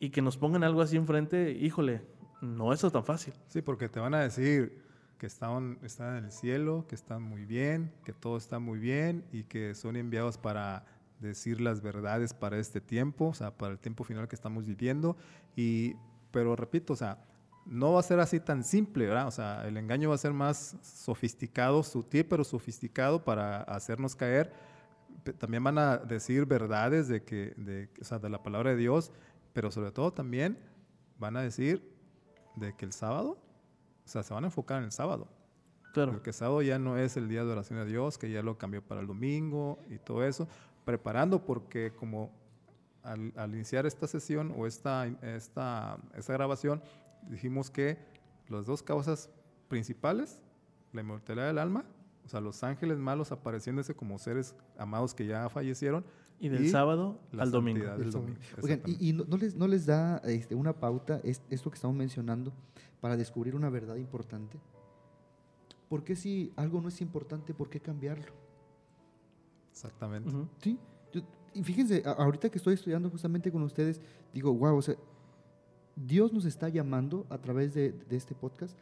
y 0.00 0.10
que 0.10 0.22
nos 0.22 0.36
pongan 0.36 0.64
algo 0.64 0.82
así 0.82 0.96
enfrente, 0.96 1.52
híjole, 1.52 2.02
no 2.40 2.72
es 2.72 2.80
tan 2.80 3.04
fácil. 3.04 3.34
Sí, 3.48 3.62
porque 3.62 3.88
te 3.88 4.00
van 4.00 4.14
a 4.14 4.20
decir 4.20 4.82
que 5.18 5.26
están, 5.26 5.78
están 5.82 6.16
en 6.16 6.24
el 6.26 6.32
cielo, 6.32 6.86
que 6.88 6.94
están 6.94 7.22
muy 7.22 7.44
bien, 7.44 7.92
que 8.04 8.12
todo 8.12 8.36
está 8.36 8.58
muy 8.58 8.78
bien 8.78 9.24
y 9.32 9.44
que 9.44 9.74
son 9.74 9.96
enviados 9.96 10.38
para 10.38 10.84
decir 11.20 11.60
las 11.60 11.82
verdades 11.82 12.32
para 12.32 12.58
este 12.58 12.80
tiempo, 12.80 13.26
o 13.26 13.34
sea, 13.34 13.50
para 13.50 13.72
el 13.72 13.78
tiempo 13.78 14.04
final 14.04 14.28
que 14.28 14.36
estamos 14.36 14.64
viviendo. 14.64 15.16
Y, 15.56 15.96
pero 16.30 16.54
repito, 16.54 16.92
o 16.92 16.96
sea, 16.96 17.18
no 17.66 17.92
va 17.92 18.00
a 18.00 18.02
ser 18.04 18.20
así 18.20 18.40
tan 18.40 18.62
simple, 18.64 19.06
¿verdad? 19.06 19.26
O 19.26 19.32
sea, 19.32 19.66
el 19.66 19.76
engaño 19.76 20.08
va 20.08 20.14
a 20.14 20.18
ser 20.18 20.32
más 20.32 20.76
sofisticado, 20.82 21.82
sutil, 21.82 22.24
pero 22.24 22.44
sofisticado 22.44 23.24
para 23.24 23.62
hacernos 23.62 24.14
caer. 24.14 24.52
También 25.38 25.64
van 25.64 25.78
a 25.78 25.98
decir 25.98 26.46
verdades 26.46 27.08
de, 27.08 27.24
que, 27.24 27.54
de, 27.56 27.90
o 28.00 28.04
sea, 28.04 28.18
de 28.18 28.30
la 28.30 28.42
palabra 28.42 28.70
de 28.70 28.76
Dios, 28.76 29.10
pero 29.52 29.70
sobre 29.70 29.90
todo 29.92 30.12
también 30.12 30.58
van 31.18 31.36
a 31.36 31.42
decir 31.42 31.82
de 32.56 32.74
que 32.74 32.84
el 32.84 32.92
sábado, 32.92 33.38
o 34.04 34.08
sea, 34.08 34.22
se 34.22 34.34
van 34.34 34.44
a 34.44 34.48
enfocar 34.48 34.78
en 34.78 34.84
el 34.84 34.92
sábado. 34.92 35.28
Claro. 35.92 36.12
Porque 36.12 36.30
el 36.30 36.34
sábado 36.34 36.62
ya 36.62 36.78
no 36.78 36.96
es 36.96 37.16
el 37.16 37.28
día 37.28 37.44
de 37.44 37.52
oración 37.52 37.78
a 37.78 37.84
Dios, 37.84 38.18
que 38.18 38.30
ya 38.30 38.42
lo 38.42 38.58
cambió 38.58 38.82
para 38.82 39.00
el 39.00 39.06
domingo 39.06 39.78
y 39.88 39.98
todo 39.98 40.24
eso. 40.24 40.48
Preparando 40.84 41.44
porque 41.44 41.92
como 41.94 42.30
al, 43.02 43.32
iniciar 43.54 43.86
esta 43.86 44.06
sesión 44.06 44.54
o 44.56 44.66
esta, 44.66 45.06
esta, 45.22 45.98
esta 46.14 46.32
grabación, 46.32 46.82
dijimos 47.28 47.70
que 47.70 47.98
las 48.48 48.66
dos 48.66 48.82
causas 48.82 49.30
principales, 49.68 50.40
la 50.92 51.00
inmortalidad 51.00 51.46
del 51.46 51.58
alma, 51.58 51.84
o 52.24 52.28
sea, 52.28 52.40
los 52.40 52.62
ángeles 52.62 52.98
malos 52.98 53.32
apareciéndose 53.32 53.94
como 53.94 54.18
seres 54.18 54.54
amados 54.76 55.14
que 55.14 55.26
ya 55.26 55.48
fallecieron. 55.48 56.04
Y 56.40 56.48
del 56.48 56.70
sábado 56.70 57.20
al 57.36 57.50
domingo. 57.50 57.84
Oigan, 58.62 58.82
¿y, 58.86 59.12
no, 59.12 59.36
les, 59.36 59.56
no, 59.56 59.66
les, 59.66 59.86
da 59.86 60.18
este, 60.18 60.54
una 60.54 60.72
pauta 60.72 61.20
esto 61.24 61.70
que 61.70 61.74
estamos 61.74 61.96
mencionando 61.96 62.52
para 63.00 63.16
descubrir 63.16 63.56
una 63.56 63.68
verdad 63.70 63.96
importante? 63.96 64.58
¿Por 65.88 66.04
qué 66.04 66.14
si 66.14 66.52
algo 66.56 66.80
no 66.80 66.88
es 66.88 67.00
importante, 67.00 67.54
por 67.54 67.68
qué 67.68 67.80
cambiarlo? 67.80 68.32
Exactamente. 69.72 70.30
Sí. 70.62 70.78
y 71.54 71.62
fíjense, 71.62 72.02
ahorita 72.04 72.50
que 72.50 72.58
estoy 72.58 72.74
estudiando 72.74 73.10
justamente 73.10 73.50
con 73.50 73.62
ustedes, 73.62 74.00
digo, 74.32 74.52
wow, 74.52 74.76
o 74.76 74.82
sea, 74.82 74.96
Dios 75.96 76.32
nos 76.32 76.44
está 76.44 76.68
llamando 76.68 77.26
a 77.30 77.38
través 77.38 77.74
de, 77.74 77.92
de 77.92 78.16
este 78.16 78.34
podcast, 78.34 78.76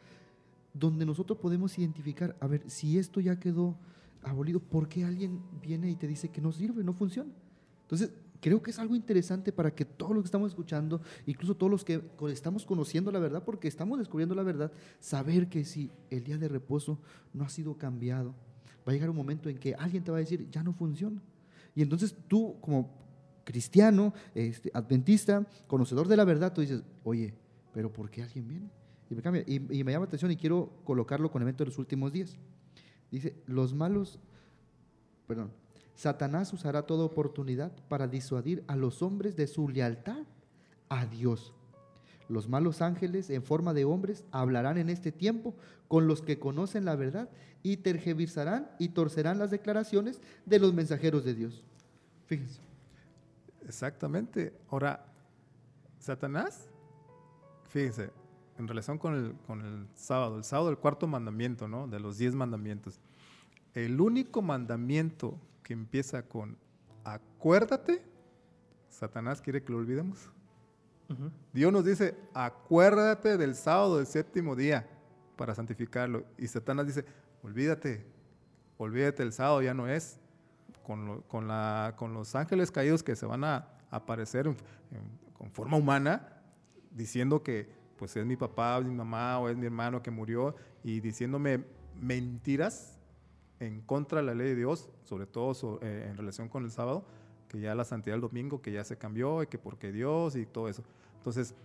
donde 0.73 1.05
nosotros 1.05 1.39
podemos 1.39 1.75
identificar, 1.79 2.35
a 2.39 2.45
ver, 2.45 2.69
si 2.69 2.99
esto 2.99 3.19
ya 3.19 3.39
quedó 3.39 3.75
abolido, 4.21 4.59
¿por 4.59 4.87
qué 4.87 5.05
alguien 5.05 5.41
viene 5.61 5.89
y 5.89 5.95
te 5.95 6.07
dice 6.07 6.29
que 6.29 6.41
no 6.41 6.51
sirve, 6.51 6.83
no 6.83 6.93
funciona? 6.93 7.31
Entonces, 7.87 8.11
creo 8.41 8.61
que 8.61 8.71
es 8.71 8.79
algo 8.79 8.95
interesante 8.95 9.53
para 9.53 9.73
que 9.73 9.85
todos 9.85 10.13
los 10.13 10.23
que 10.23 10.27
estamos 10.27 10.49
escuchando, 10.49 11.01
incluso 11.25 11.55
todos 11.55 11.71
los 11.71 11.85
que 11.85 12.01
estamos 12.29 12.65
conociendo 12.65 13.11
la 13.11 13.19
verdad, 13.19 13.43
porque 13.43 13.69
estamos 13.69 13.97
descubriendo 13.97 14.35
la 14.35 14.43
verdad, 14.43 14.71
saber 14.99 15.47
que 15.47 15.63
si 15.63 15.89
el 16.09 16.25
día 16.25 16.37
de 16.37 16.49
reposo 16.49 16.99
no 17.33 17.45
ha 17.45 17.49
sido 17.49 17.77
cambiado, 17.77 18.35
va 18.85 18.91
a 18.91 18.93
llegar 18.93 19.09
un 19.09 19.15
momento 19.15 19.49
en 19.49 19.57
que 19.57 19.73
alguien 19.75 20.03
te 20.03 20.11
va 20.11 20.17
a 20.17 20.19
decir, 20.19 20.49
ya 20.51 20.63
no 20.63 20.73
funciona. 20.73 21.21
Y 21.75 21.81
entonces 21.81 22.15
tú, 22.27 22.57
como 22.59 22.91
cristiano, 23.43 24.13
este, 24.35 24.69
adventista, 24.73 25.47
conocedor 25.67 26.09
de 26.09 26.17
la 26.17 26.25
verdad, 26.25 26.51
tú 26.51 26.61
dices, 26.61 26.83
oye, 27.05 27.33
pero 27.73 27.91
¿por 27.91 28.09
qué 28.09 28.23
alguien 28.23 28.47
viene? 28.47 28.69
Y 29.09 29.15
me, 29.15 29.21
cambia, 29.21 29.43
y, 29.47 29.59
me 29.59 29.91
llama 29.93 30.05
la 30.05 30.07
atención 30.07 30.31
y 30.31 30.35
quiero 30.35 30.69
colocarlo 30.83 31.31
con 31.31 31.41
el 31.41 31.47
evento 31.47 31.63
de 31.63 31.69
los 31.69 31.77
últimos 31.77 32.11
días. 32.11 32.35
Dice, 33.09 33.35
los 33.45 33.73
malos, 33.73 34.19
perdón, 35.27 35.51
Satanás 35.97 36.53
usará 36.53 36.83
toda 36.83 37.05
oportunidad 37.05 37.71
para 37.89 38.07
disuadir 38.07 38.63
a 38.67 38.75
los 38.75 39.01
hombres 39.01 39.35
de 39.35 39.47
su 39.47 39.67
lealtad 39.67 40.23
a 40.89 41.07
Dios. 41.07 41.55
Los 42.29 42.47
malos 42.47 42.83
ángeles 42.83 43.31
en 43.31 43.41
forma 43.41 43.73
de 43.73 43.83
hombres 43.83 44.23
hablarán 44.31 44.77
en 44.77 44.91
este 44.91 45.11
tiempo 45.11 45.55
con 45.87 46.07
los 46.07 46.21
que 46.21 46.37
conocen 46.37 46.85
la 46.85 46.95
verdad 46.95 47.29
y 47.63 47.77
tergiversarán 47.77 48.69
y 48.77 48.89
torcerán 48.89 49.39
las 49.39 49.49
declaraciones 49.49 50.21
de 50.45 50.59
los 50.59 50.71
mensajeros 50.71 51.25
de 51.25 51.33
Dios. 51.33 51.63
Fíjense. 52.27 52.61
Exactamente. 53.67 54.53
Ahora, 54.69 55.03
Satanás, 55.97 56.69
fíjense, 57.69 58.11
en 58.59 58.67
relación 58.67 58.99
con 58.99 59.15
el, 59.15 59.33
con 59.47 59.61
el 59.61 59.87
sábado, 59.95 60.37
el 60.37 60.43
sábado 60.43 60.69
el 60.69 60.77
cuarto 60.77 61.07
mandamiento, 61.07 61.67
¿no? 61.67 61.87
De 61.87 61.99
los 61.99 62.19
diez 62.19 62.35
mandamientos. 62.35 62.99
El 63.77 64.01
único 64.01 64.41
mandamiento 64.41 65.39
que 65.61 65.73
empieza 65.73 66.23
con 66.23 66.57
acuérdate, 67.03 68.01
Satanás 68.89 69.39
quiere 69.39 69.61
que 69.61 69.71
lo 69.71 69.77
olvidemos. 69.77 70.31
Dios 71.53 71.71
nos 71.71 71.85
dice, 71.85 72.15
acuérdate 72.33 73.37
del 73.37 73.53
sábado 73.53 73.97
del 73.97 74.07
séptimo 74.07 74.55
día 74.55 74.89
para 75.35 75.53
santificarlo. 75.53 76.25
Y 76.39 76.47
Satanás 76.47 76.87
dice, 76.87 77.05
olvídate, 77.43 78.03
olvídate 78.79 79.21
el 79.21 79.31
sábado, 79.31 79.61
ya 79.61 79.75
no 79.75 79.87
es. 79.87 80.19
Con, 80.81 81.21
con, 81.27 81.47
la, 81.47 81.93
con 81.97 82.15
los 82.15 82.33
ángeles 82.33 82.71
caídos 82.71 83.03
que 83.03 83.15
se 83.15 83.27
van 83.27 83.43
a 83.43 83.67
aparecer 83.91 84.51
con 85.37 85.51
forma 85.51 85.77
humana, 85.77 86.41
diciendo 86.89 87.43
que 87.43 87.69
pues 87.95 88.17
es 88.17 88.25
mi 88.25 88.37
papá, 88.37 88.79
o 88.79 88.81
mi 88.81 88.95
mamá 88.95 89.37
o 89.37 89.49
es 89.49 89.55
mi 89.55 89.67
hermano 89.67 90.01
que 90.01 90.09
murió 90.09 90.55
y 90.83 90.99
diciéndome 90.99 91.63
mentiras 92.01 92.96
en 93.59 93.81
contra 93.81 94.19
de 94.19 94.25
la 94.25 94.33
ley 94.33 94.49
de 94.49 94.55
Dios, 94.55 94.89
sobre 95.03 95.25
todo 95.25 95.79
eh, 95.81 96.07
en 96.09 96.17
relación 96.17 96.49
con 96.49 96.63
el 96.63 96.71
sábado, 96.71 97.05
que 97.47 97.59
ya 97.59 97.75
la 97.75 97.85
santidad 97.85 98.15
del 98.15 98.21
domingo, 98.21 98.61
que 98.61 98.71
ya 98.71 98.83
se 98.83 98.97
cambió 98.97 99.43
y 99.43 99.47
que 99.47 99.57
porque 99.57 99.91
Dios 99.91 100.35
y 100.35 100.45
todo 100.45 100.69
eso. 100.69 100.83
Entonces, 101.17 101.55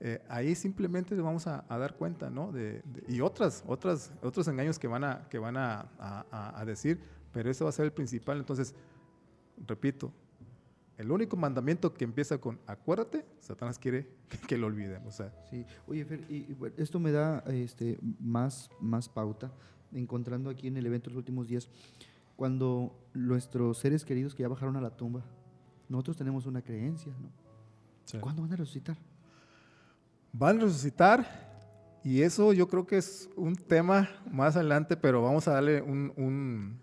eh, 0.00 0.22
ahí 0.28 0.54
simplemente 0.54 1.14
vamos 1.14 1.46
a, 1.46 1.64
dar 1.68 1.94
cuenta, 1.96 2.30
¿no? 2.30 2.52
De, 2.52 2.82
y 3.08 3.20
otras, 3.20 3.62
otras, 3.66 4.12
otros 4.22 4.48
engaños 4.48 4.78
que 4.78 4.88
van, 4.88 5.04
a, 5.04 5.28
que 5.28 5.38
van 5.38 5.56
a, 5.56 5.88
a 5.98 6.64
decir, 6.64 7.00
pero 7.32 7.50
eso 7.50 7.64
va 7.64 7.70
a 7.70 7.72
ser 7.72 7.86
el 7.86 7.92
principal. 7.92 8.38
Entonces, 8.38 8.74
repito, 9.66 10.12
el 11.02 11.10
único 11.10 11.36
mandamiento 11.36 11.92
que 11.92 12.04
empieza 12.04 12.38
con 12.38 12.60
acuérdate, 12.66 13.24
Satanás 13.40 13.78
quiere 13.78 14.08
que, 14.48 14.56
lo 14.56 14.66
olvidemos. 14.66 15.20
Sí, 15.50 15.66
oye, 15.86 16.04
Fer, 16.04 16.20
y, 16.30 16.56
esto 16.76 17.00
me 17.00 17.12
da 17.12 17.40
este, 17.48 17.98
más, 18.20 18.70
más 18.80 19.08
pauta, 19.08 19.52
encontrando 19.94 20.50
aquí 20.50 20.68
en 20.68 20.76
el 20.76 20.86
evento 20.86 21.10
los 21.10 21.18
últimos 21.18 21.48
días, 21.48 21.68
cuando 22.36 22.94
nuestros 23.14 23.78
seres 23.78 24.04
queridos 24.04 24.34
que 24.34 24.42
ya 24.42 24.48
bajaron 24.48 24.76
a 24.76 24.80
la 24.80 24.96
tumba, 24.96 25.22
nosotros 25.88 26.16
tenemos 26.16 26.46
una 26.46 26.62
creencia, 26.62 27.12
¿no? 27.20 28.20
¿Cuándo 28.20 28.42
van 28.42 28.52
a 28.52 28.56
resucitar? 28.56 28.96
Van 30.32 30.58
a 30.58 30.64
resucitar 30.64 31.26
y 32.04 32.22
eso 32.22 32.52
yo 32.52 32.68
creo 32.68 32.86
que 32.86 32.98
es 32.98 33.30
un 33.36 33.54
tema 33.54 34.08
más 34.30 34.56
adelante, 34.56 34.96
pero 34.96 35.22
vamos 35.22 35.46
a 35.48 35.52
darle 35.52 35.80
un, 35.80 36.12
un, 36.16 36.78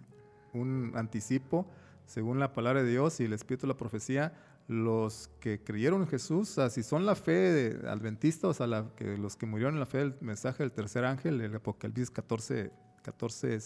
un 0.54 0.92
anticipo 0.96 1.68
según 2.06 2.40
la 2.40 2.54
palabra 2.54 2.84
de 2.84 2.90
Dios 2.90 3.20
y 3.20 3.26
el 3.26 3.34
espíritu 3.34 3.68
de 3.68 3.74
la 3.74 3.78
profecía, 3.78 4.34
los 4.68 5.30
que 5.40 5.64
creyeron 5.64 6.02
en 6.02 6.08
Jesús, 6.08 6.52
o 6.52 6.54
sea, 6.54 6.70
si 6.70 6.84
son 6.84 7.06
la 7.06 7.16
fe 7.16 7.80
adventista, 7.88 8.48
o 8.48 8.54
sea, 8.54 8.86
que, 8.96 9.18
los 9.18 9.36
que 9.36 9.46
murieron 9.46 9.76
en 9.76 9.80
la 9.80 9.86
fe 9.86 10.00
del 10.00 10.16
mensaje 10.22 10.64
del 10.64 10.72
tercer 10.72 11.06
ángel, 11.06 11.42
el 11.42 11.56
Apocalipsis 11.56 12.10
14, 12.10 12.72
14 13.10 13.60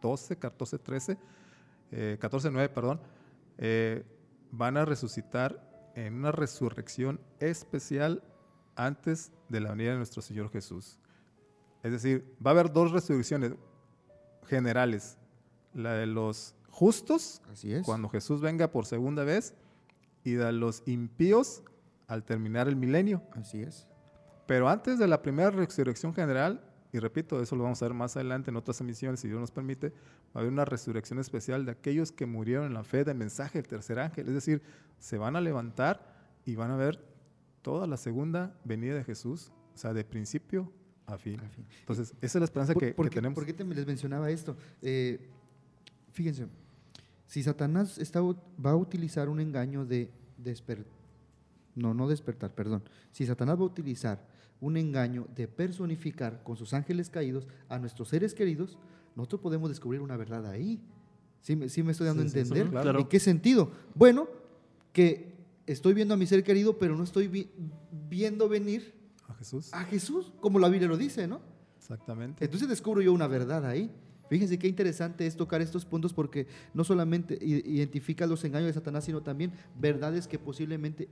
12, 0.00 0.36
14, 0.36 0.78
13, 0.78 1.18
14, 2.18 2.50
9, 2.50 2.68
perdón, 2.68 3.00
eh, 3.58 4.04
van 4.50 4.76
a 4.76 4.84
resucitar 4.84 5.92
en 5.94 6.14
una 6.14 6.30
resurrección 6.30 7.20
especial 7.40 8.22
antes 8.76 9.32
de 9.48 9.60
la 9.60 9.70
venida 9.70 9.92
de 9.92 9.96
nuestro 9.96 10.22
Señor 10.22 10.50
Jesús. 10.50 10.98
Es 11.82 11.92
decir, 11.92 12.36
va 12.44 12.50
a 12.50 12.54
haber 12.54 12.72
dos 12.72 12.92
resurrecciones 12.92 13.54
generales, 14.46 15.18
la 15.74 15.94
de 15.94 16.06
los 16.06 16.54
justos 16.70 17.40
cuando 17.84 18.08
Jesús 18.08 18.40
venga 18.40 18.70
por 18.70 18.86
segunda 18.86 19.24
vez 19.24 19.54
y 20.24 20.32
de 20.32 20.52
los 20.52 20.82
impíos 20.86 21.62
al 22.06 22.24
terminar 22.24 22.68
el 22.68 22.76
milenio. 22.76 23.22
Así 23.32 23.62
es. 23.62 23.86
Pero 24.46 24.68
antes 24.68 24.98
de 24.98 25.08
la 25.08 25.22
primera 25.22 25.50
resurrección 25.50 26.14
general, 26.14 26.60
y 26.96 26.98
repito, 26.98 27.42
eso 27.42 27.54
lo 27.56 27.64
vamos 27.64 27.82
a 27.82 27.84
ver 27.84 27.94
más 27.94 28.16
adelante 28.16 28.50
en 28.50 28.56
otras 28.56 28.80
emisiones, 28.80 29.20
si 29.20 29.28
Dios 29.28 29.38
nos 29.38 29.50
permite, 29.50 29.90
va 30.34 30.36
a 30.36 30.38
haber 30.38 30.50
una 30.50 30.64
resurrección 30.64 31.18
especial 31.18 31.66
de 31.66 31.72
aquellos 31.72 32.10
que 32.10 32.24
murieron 32.24 32.64
en 32.64 32.72
la 32.72 32.84
fe 32.84 33.04
del 33.04 33.18
mensaje 33.18 33.58
del 33.58 33.68
tercer 33.68 33.98
ángel. 33.98 34.26
Es 34.28 34.32
decir, 34.32 34.62
se 34.98 35.18
van 35.18 35.36
a 35.36 35.42
levantar 35.42 36.00
y 36.46 36.56
van 36.56 36.70
a 36.70 36.76
ver 36.76 37.04
toda 37.60 37.86
la 37.86 37.98
segunda 37.98 38.58
venida 38.64 38.94
de 38.94 39.04
Jesús, 39.04 39.52
o 39.74 39.76
sea, 39.76 39.92
de 39.92 40.04
principio 40.04 40.72
a 41.04 41.18
fin. 41.18 41.38
Entonces, 41.80 42.14
esa 42.22 42.38
es 42.38 42.40
la 42.40 42.44
esperanza 42.44 42.74
que, 42.74 42.94
tenemos. 43.10 43.34
¿Por 43.34 43.44
qué 43.44 43.52
te 43.52 43.62
les 43.62 43.86
mencionaba 43.86 44.30
esto? 44.30 44.56
Eh, 44.80 45.20
fíjense, 46.12 46.46
si 47.26 47.42
Satanás 47.42 47.98
está, 47.98 48.22
va 48.22 48.70
a 48.70 48.76
utilizar 48.76 49.28
un 49.28 49.40
engaño 49.40 49.84
de 49.84 50.10
despertar, 50.38 50.94
no, 51.74 51.92
no 51.92 52.08
despertar, 52.08 52.54
perdón. 52.54 52.82
Si 53.12 53.26
Satanás 53.26 53.58
va 53.58 53.64
a 53.64 53.66
utilizar 53.66 54.35
un 54.60 54.76
engaño 54.76 55.26
de 55.34 55.48
personificar 55.48 56.42
con 56.42 56.56
sus 56.56 56.72
ángeles 56.72 57.10
caídos 57.10 57.46
a 57.68 57.78
nuestros 57.78 58.08
seres 58.08 58.34
queridos, 58.34 58.78
nosotros 59.14 59.40
podemos 59.40 59.68
descubrir 59.68 60.00
una 60.00 60.16
verdad 60.16 60.46
ahí. 60.46 60.80
¿Sí, 61.40 61.54
me 61.54 61.66
estoy 61.66 62.06
dando 62.06 62.22
a 62.22 62.26
entender? 62.26 62.70
¿En 62.72 63.06
qué 63.06 63.20
sentido? 63.20 63.70
Bueno, 63.94 64.28
que 64.92 65.34
estoy 65.66 65.94
viendo 65.94 66.14
a 66.14 66.16
mi 66.16 66.26
ser 66.26 66.42
querido, 66.42 66.78
pero 66.78 66.96
no 66.96 67.04
estoy 67.04 67.48
viendo 68.08 68.48
venir 68.48 68.94
a 69.28 69.34
Jesús. 69.34 69.72
A 69.72 69.84
Jesús, 69.84 70.32
como 70.40 70.58
la 70.58 70.68
Biblia 70.68 70.88
lo 70.88 70.96
dice, 70.96 71.28
¿no? 71.28 71.40
Exactamente. 71.78 72.44
Entonces 72.44 72.68
descubro 72.68 73.00
yo 73.00 73.12
una 73.12 73.28
verdad 73.28 73.64
ahí. 73.64 73.90
Fíjense 74.28 74.58
qué 74.58 74.66
interesante 74.66 75.24
es 75.24 75.36
tocar 75.36 75.60
estos 75.62 75.84
puntos 75.84 76.12
porque 76.12 76.48
no 76.74 76.82
solamente 76.82 77.38
identifica 77.40 78.26
los 78.26 78.44
engaños 78.44 78.66
de 78.66 78.72
Satanás, 78.72 79.04
sino 79.04 79.22
también 79.22 79.52
verdades 79.78 80.26
que 80.26 80.38
posiblemente 80.38 81.08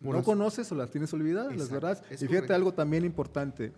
no 0.00 0.22
conoces 0.22 0.70
o 0.70 0.74
las 0.74 0.90
tienes 0.90 1.12
olvidadas, 1.12 1.56
las 1.56 1.70
verdades. 1.70 2.02
Y 2.10 2.26
fíjate 2.26 2.52
algo 2.52 2.72
también 2.72 3.04
importante. 3.04 3.72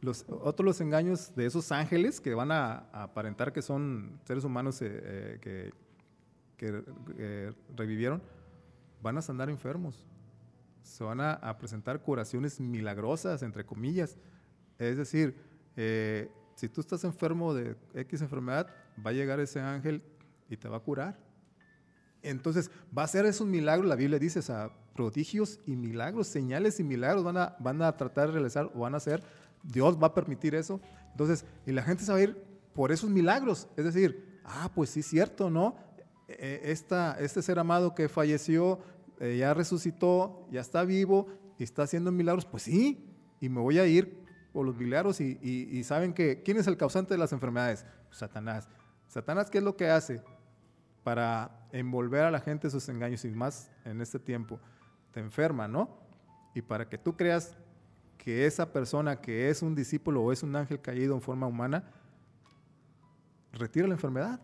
Los, 0.00 0.26
otros 0.28 0.66
los 0.66 0.80
engaños 0.82 1.34
de 1.34 1.46
esos 1.46 1.72
ángeles 1.72 2.20
que 2.20 2.34
van 2.34 2.52
a, 2.52 2.86
aparentar 2.92 3.52
que 3.52 3.62
son 3.62 4.20
seres 4.24 4.44
humanos 4.44 4.82
eh, 4.82 5.40
eh, 5.42 5.70
que, 6.58 6.84
eh, 7.16 7.52
revivieron, 7.74 8.22
van 9.02 9.16
a 9.16 9.20
andar 9.26 9.48
enfermos. 9.48 10.04
Se 10.82 11.02
van 11.02 11.20
a, 11.20 11.56
presentar 11.58 12.02
curaciones 12.02 12.60
milagrosas, 12.60 13.42
entre 13.42 13.64
comillas. 13.64 14.18
Es 14.78 14.98
decir, 14.98 15.34
si 16.56 16.68
tú 16.68 16.82
estás 16.82 17.02
enfermo 17.04 17.54
de 17.54 17.76
X 17.94 18.20
enfermedad, 18.20 18.68
va 19.04 19.10
a 19.10 19.14
llegar 19.14 19.40
ese 19.40 19.60
ángel 19.60 20.02
y 20.50 20.58
te 20.58 20.68
va 20.68 20.76
a 20.76 20.80
curar. 20.80 21.23
Entonces, 22.24 22.70
va 22.96 23.04
a 23.04 23.08
ser 23.08 23.26
esos 23.26 23.46
milagros, 23.46 23.86
la 23.86 23.96
Biblia 23.96 24.18
dice, 24.18 24.40
o 24.40 24.70
prodigios 24.94 25.60
y 25.66 25.76
milagros, 25.76 26.26
señales 26.26 26.80
y 26.80 26.84
milagros 26.84 27.24
van 27.24 27.82
a, 27.82 27.96
tratar 27.96 28.28
de 28.28 28.32
realizar 28.34 28.70
o 28.74 28.80
van 28.80 28.94
a 28.94 28.96
hacer. 28.96 29.22
Dios 29.62 29.98
va 30.02 30.08
a 30.08 30.14
permitir 30.14 30.54
eso. 30.54 30.80
Entonces, 31.10 31.44
y 31.66 31.72
la 31.72 31.82
gente 31.82 32.04
se 32.04 32.12
va 32.12 32.18
a 32.18 32.22
ir 32.22 32.36
por 32.74 32.92
esos 32.92 33.10
milagros. 33.10 33.68
Es 33.76 33.84
decir, 33.84 34.40
ah, 34.44 34.70
pues 34.74 34.90
sí, 34.90 35.02
cierto, 35.02 35.50
¿no? 35.50 35.76
E, 36.28 36.60
e, 36.64 36.72
esta, 36.72 37.16
este 37.20 37.42
ser 37.42 37.58
amado 37.58 37.94
que 37.94 38.08
falleció, 38.08 38.78
eh, 39.20 39.36
ya 39.38 39.52
resucitó, 39.52 40.48
ya 40.50 40.60
está 40.60 40.84
vivo 40.84 41.26
y 41.58 41.64
está 41.64 41.82
haciendo 41.82 42.10
milagros. 42.10 42.46
Pues 42.46 42.62
sí, 42.62 43.04
y 43.40 43.48
me 43.48 43.60
voy 43.60 43.78
a 43.78 43.86
ir 43.86 44.24
por 44.52 44.64
los 44.64 44.76
milagros 44.76 45.20
y, 45.20 45.38
y 45.42 45.84
saben 45.84 46.14
que, 46.14 46.42
¿quién 46.42 46.56
es 46.56 46.66
el 46.68 46.76
causante 46.76 47.14
de 47.14 47.18
las 47.18 47.32
enfermedades? 47.32 47.84
Satanás. 48.10 48.68
Satanás, 49.08 49.50
¿qué 49.50 49.58
es 49.58 49.64
lo 49.64 49.76
que 49.76 49.88
hace? 49.88 50.22
Para 51.04 51.68
envolver 51.70 52.22
a 52.22 52.30
la 52.30 52.40
gente 52.40 52.66
en 52.66 52.70
sus 52.70 52.88
engaños 52.88 53.24
y 53.24 53.30
más 53.30 53.70
en 53.84 54.00
este 54.00 54.18
tiempo, 54.18 54.58
te 55.12 55.20
enferma, 55.20 55.68
¿no? 55.68 55.88
Y 56.54 56.62
para 56.62 56.88
que 56.88 56.98
tú 56.98 57.16
creas 57.16 57.56
que 58.16 58.46
esa 58.46 58.72
persona 58.72 59.20
que 59.20 59.50
es 59.50 59.60
un 59.60 59.74
discípulo 59.74 60.22
o 60.22 60.32
es 60.32 60.42
un 60.42 60.56
ángel 60.56 60.80
caído 60.80 61.14
en 61.14 61.20
forma 61.20 61.46
humana, 61.46 61.84
retira 63.52 63.86
la 63.86 63.94
enfermedad, 63.94 64.40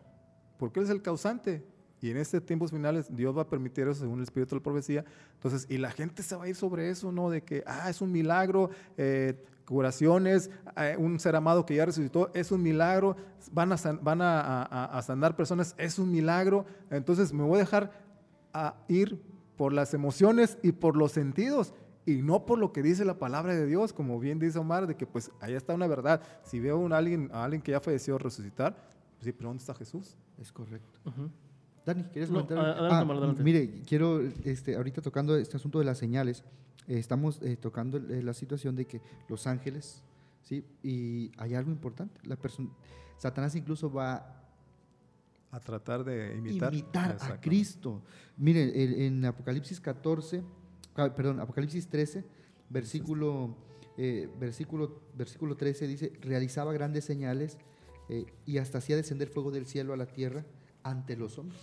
porque 0.58 0.80
él 0.80 0.84
es 0.84 0.90
el 0.90 1.02
causante. 1.02 1.64
Y 2.02 2.10
en 2.10 2.16
este 2.16 2.40
tiempos 2.40 2.70
finales 2.70 3.14
Dios 3.14 3.36
va 3.36 3.42
a 3.42 3.48
permitir 3.48 3.86
eso 3.88 4.00
según 4.00 4.18
el 4.18 4.24
Espíritu 4.24 4.54
de 4.54 4.60
la 4.60 4.62
profecía. 4.62 5.04
Entonces, 5.34 5.66
y 5.68 5.78
la 5.78 5.90
gente 5.90 6.22
se 6.22 6.36
va 6.36 6.44
a 6.44 6.48
ir 6.48 6.56
sobre 6.56 6.90
eso, 6.90 7.10
¿no? 7.10 7.30
De 7.30 7.42
que, 7.42 7.62
ah, 7.66 7.88
es 7.90 8.00
un 8.00 8.12
milagro, 8.12 8.70
eh, 8.96 9.44
curaciones, 9.70 10.50
eh, 10.76 10.96
un 10.98 11.20
ser 11.20 11.36
amado 11.36 11.64
que 11.64 11.76
ya 11.76 11.86
resucitó, 11.86 12.32
es 12.34 12.50
un 12.50 12.60
milagro, 12.60 13.14
van 13.52 13.72
a, 13.72 13.76
van 14.02 14.18
a, 14.20 15.00
sanar 15.06 15.36
personas, 15.36 15.76
es 15.78 16.00
un 16.00 16.10
milagro. 16.10 16.66
Entonces 16.90 17.32
me 17.32 17.44
voy 17.44 17.54
a 17.54 17.58
dejar 17.60 17.92
a 18.52 18.74
ir 18.88 19.22
por 19.56 19.72
las 19.72 19.94
emociones 19.94 20.58
y 20.64 20.72
por 20.72 20.96
los 20.96 21.12
sentidos 21.12 21.72
y 22.04 22.20
no 22.20 22.46
por 22.46 22.58
lo 22.58 22.72
que 22.72 22.82
dice 22.82 23.04
la 23.04 23.20
palabra 23.20 23.54
de 23.54 23.64
Dios, 23.64 23.92
como 23.92 24.18
bien 24.18 24.40
dice 24.40 24.58
Omar, 24.58 24.88
de 24.88 24.96
que 24.96 25.06
pues 25.06 25.30
ahí 25.40 25.54
está 25.54 25.72
una 25.72 25.86
verdad. 25.86 26.20
Si 26.42 26.58
veo 26.58 26.92
a 26.92 26.96
alguien, 26.96 27.30
a 27.32 27.44
alguien 27.44 27.62
que 27.62 27.70
ya 27.70 27.78
falleció 27.78 28.18
resucitar, 28.18 28.74
pues 29.18 29.26
sí, 29.26 29.32
pero 29.32 29.50
¿dónde 29.50 29.60
está 29.60 29.72
Jesús? 29.76 30.16
Es 30.40 30.50
correcto. 30.50 30.98
Dani, 31.86 32.02
¿quieres 32.12 32.28
comentar? 32.28 32.58
Ah, 32.58 33.04
mire, 33.38 33.82
quiero, 33.86 34.20
este, 34.42 34.74
ahorita 34.74 35.00
tocando 35.00 35.36
este 35.36 35.58
asunto 35.58 35.78
de 35.78 35.84
las 35.84 35.98
señales, 35.98 36.42
estamos 36.86 37.40
eh, 37.42 37.56
tocando 37.56 37.98
eh, 37.98 38.22
la 38.22 38.34
situación 38.34 38.76
de 38.76 38.86
que 38.86 39.00
los 39.28 39.46
ángeles, 39.46 40.02
¿sí? 40.42 40.64
Y 40.82 41.30
hay 41.38 41.54
algo 41.54 41.70
importante, 41.70 42.20
la 42.24 42.36
persona, 42.36 42.70
Satanás 43.16 43.54
incluso 43.54 43.92
va 43.92 44.36
a 45.50 45.60
tratar 45.60 46.04
de 46.04 46.36
imitar, 46.36 46.72
imitar 46.72 47.16
a 47.20 47.40
Cristo. 47.40 48.02
Mire, 48.36 49.06
en 49.06 49.24
Apocalipsis 49.24 49.80
14, 49.80 50.42
ah, 50.94 51.14
perdón, 51.14 51.40
Apocalipsis 51.40 51.88
13, 51.88 52.24
versículo, 52.68 53.56
versículo, 54.38 55.02
versículo 55.14 55.56
13 55.56 55.86
dice, 55.86 56.12
realizaba 56.20 56.72
grandes 56.72 57.04
señales 57.04 57.58
y 58.46 58.58
hasta 58.58 58.78
hacía 58.78 58.96
descender 58.96 59.28
fuego 59.28 59.50
del 59.50 59.66
cielo 59.66 59.92
a 59.92 59.96
la 59.96 60.06
tierra 60.06 60.46
ante 60.82 61.16
los 61.16 61.36
hombres. 61.38 61.60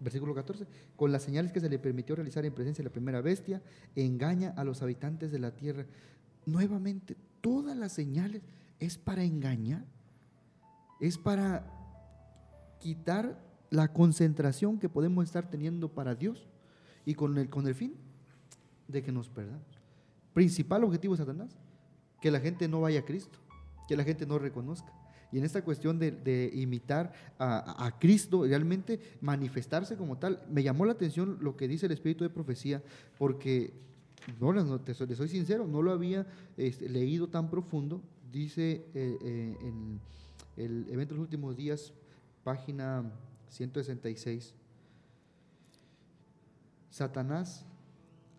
Versículo 0.00 0.34
14. 0.34 0.66
Con 0.94 1.12
las 1.12 1.22
señales 1.22 1.52
que 1.52 1.60
se 1.60 1.68
le 1.68 1.78
permitió 1.78 2.14
realizar 2.14 2.44
en 2.44 2.52
presencia 2.54 2.82
de 2.82 2.90
la 2.90 2.92
primera 2.92 3.20
bestia, 3.20 3.62
engaña 3.94 4.52
a 4.56 4.64
los 4.64 4.82
habitantes 4.82 5.32
de 5.32 5.38
la 5.38 5.52
tierra. 5.52 5.86
Nuevamente, 6.44 7.16
todas 7.40 7.76
las 7.76 7.92
señales 7.92 8.42
es 8.78 8.98
para 8.98 9.24
engañar, 9.24 9.84
es 11.00 11.18
para 11.18 11.66
quitar 12.78 13.40
la 13.70 13.92
concentración 13.92 14.78
que 14.78 14.88
podemos 14.88 15.24
estar 15.24 15.50
teniendo 15.50 15.88
para 15.88 16.14
Dios 16.14 16.46
y 17.04 17.14
con 17.14 17.36
el, 17.38 17.48
con 17.48 17.66
el 17.66 17.74
fin 17.74 17.94
de 18.88 19.02
que 19.02 19.12
nos 19.12 19.28
perdamos. 19.28 19.66
Principal 20.34 20.84
objetivo 20.84 21.14
de 21.14 21.18
Satanás, 21.18 21.56
que 22.20 22.30
la 22.30 22.40
gente 22.40 22.68
no 22.68 22.80
vaya 22.80 23.00
a 23.00 23.04
Cristo, 23.04 23.38
que 23.88 23.96
la 23.96 24.04
gente 24.04 24.26
no 24.26 24.38
reconozca. 24.38 24.92
Y 25.32 25.38
en 25.38 25.44
esta 25.44 25.62
cuestión 25.62 25.98
de, 25.98 26.50
imitar 26.54 27.12
a, 27.38 27.96
Cristo, 27.98 28.44
realmente 28.44 29.00
manifestarse 29.20 29.96
como 29.96 30.18
tal, 30.18 30.42
me 30.50 30.62
llamó 30.62 30.86
la 30.86 30.92
atención 30.92 31.38
lo 31.40 31.56
que 31.56 31.68
dice 31.68 31.86
el 31.86 31.92
Espíritu 31.92 32.24
de 32.24 32.30
Profecía, 32.30 32.82
porque, 33.18 33.72
no, 34.40 34.80
te 34.80 34.94
soy, 34.94 35.14
soy 35.14 35.28
sincero, 35.28 35.66
no 35.66 35.82
lo 35.82 35.92
había 35.92 36.26
este, 36.56 36.88
leído 36.88 37.28
tan 37.28 37.50
profundo. 37.50 38.02
Dice 38.32 38.86
eh, 38.94 39.18
eh, 39.22 39.56
en 39.60 40.00
el 40.56 40.86
evento 40.90 41.14
de 41.14 41.18
los 41.18 41.24
últimos 41.24 41.56
días, 41.56 41.92
página 42.44 43.10
166, 43.48 44.54
Satanás 46.90 47.64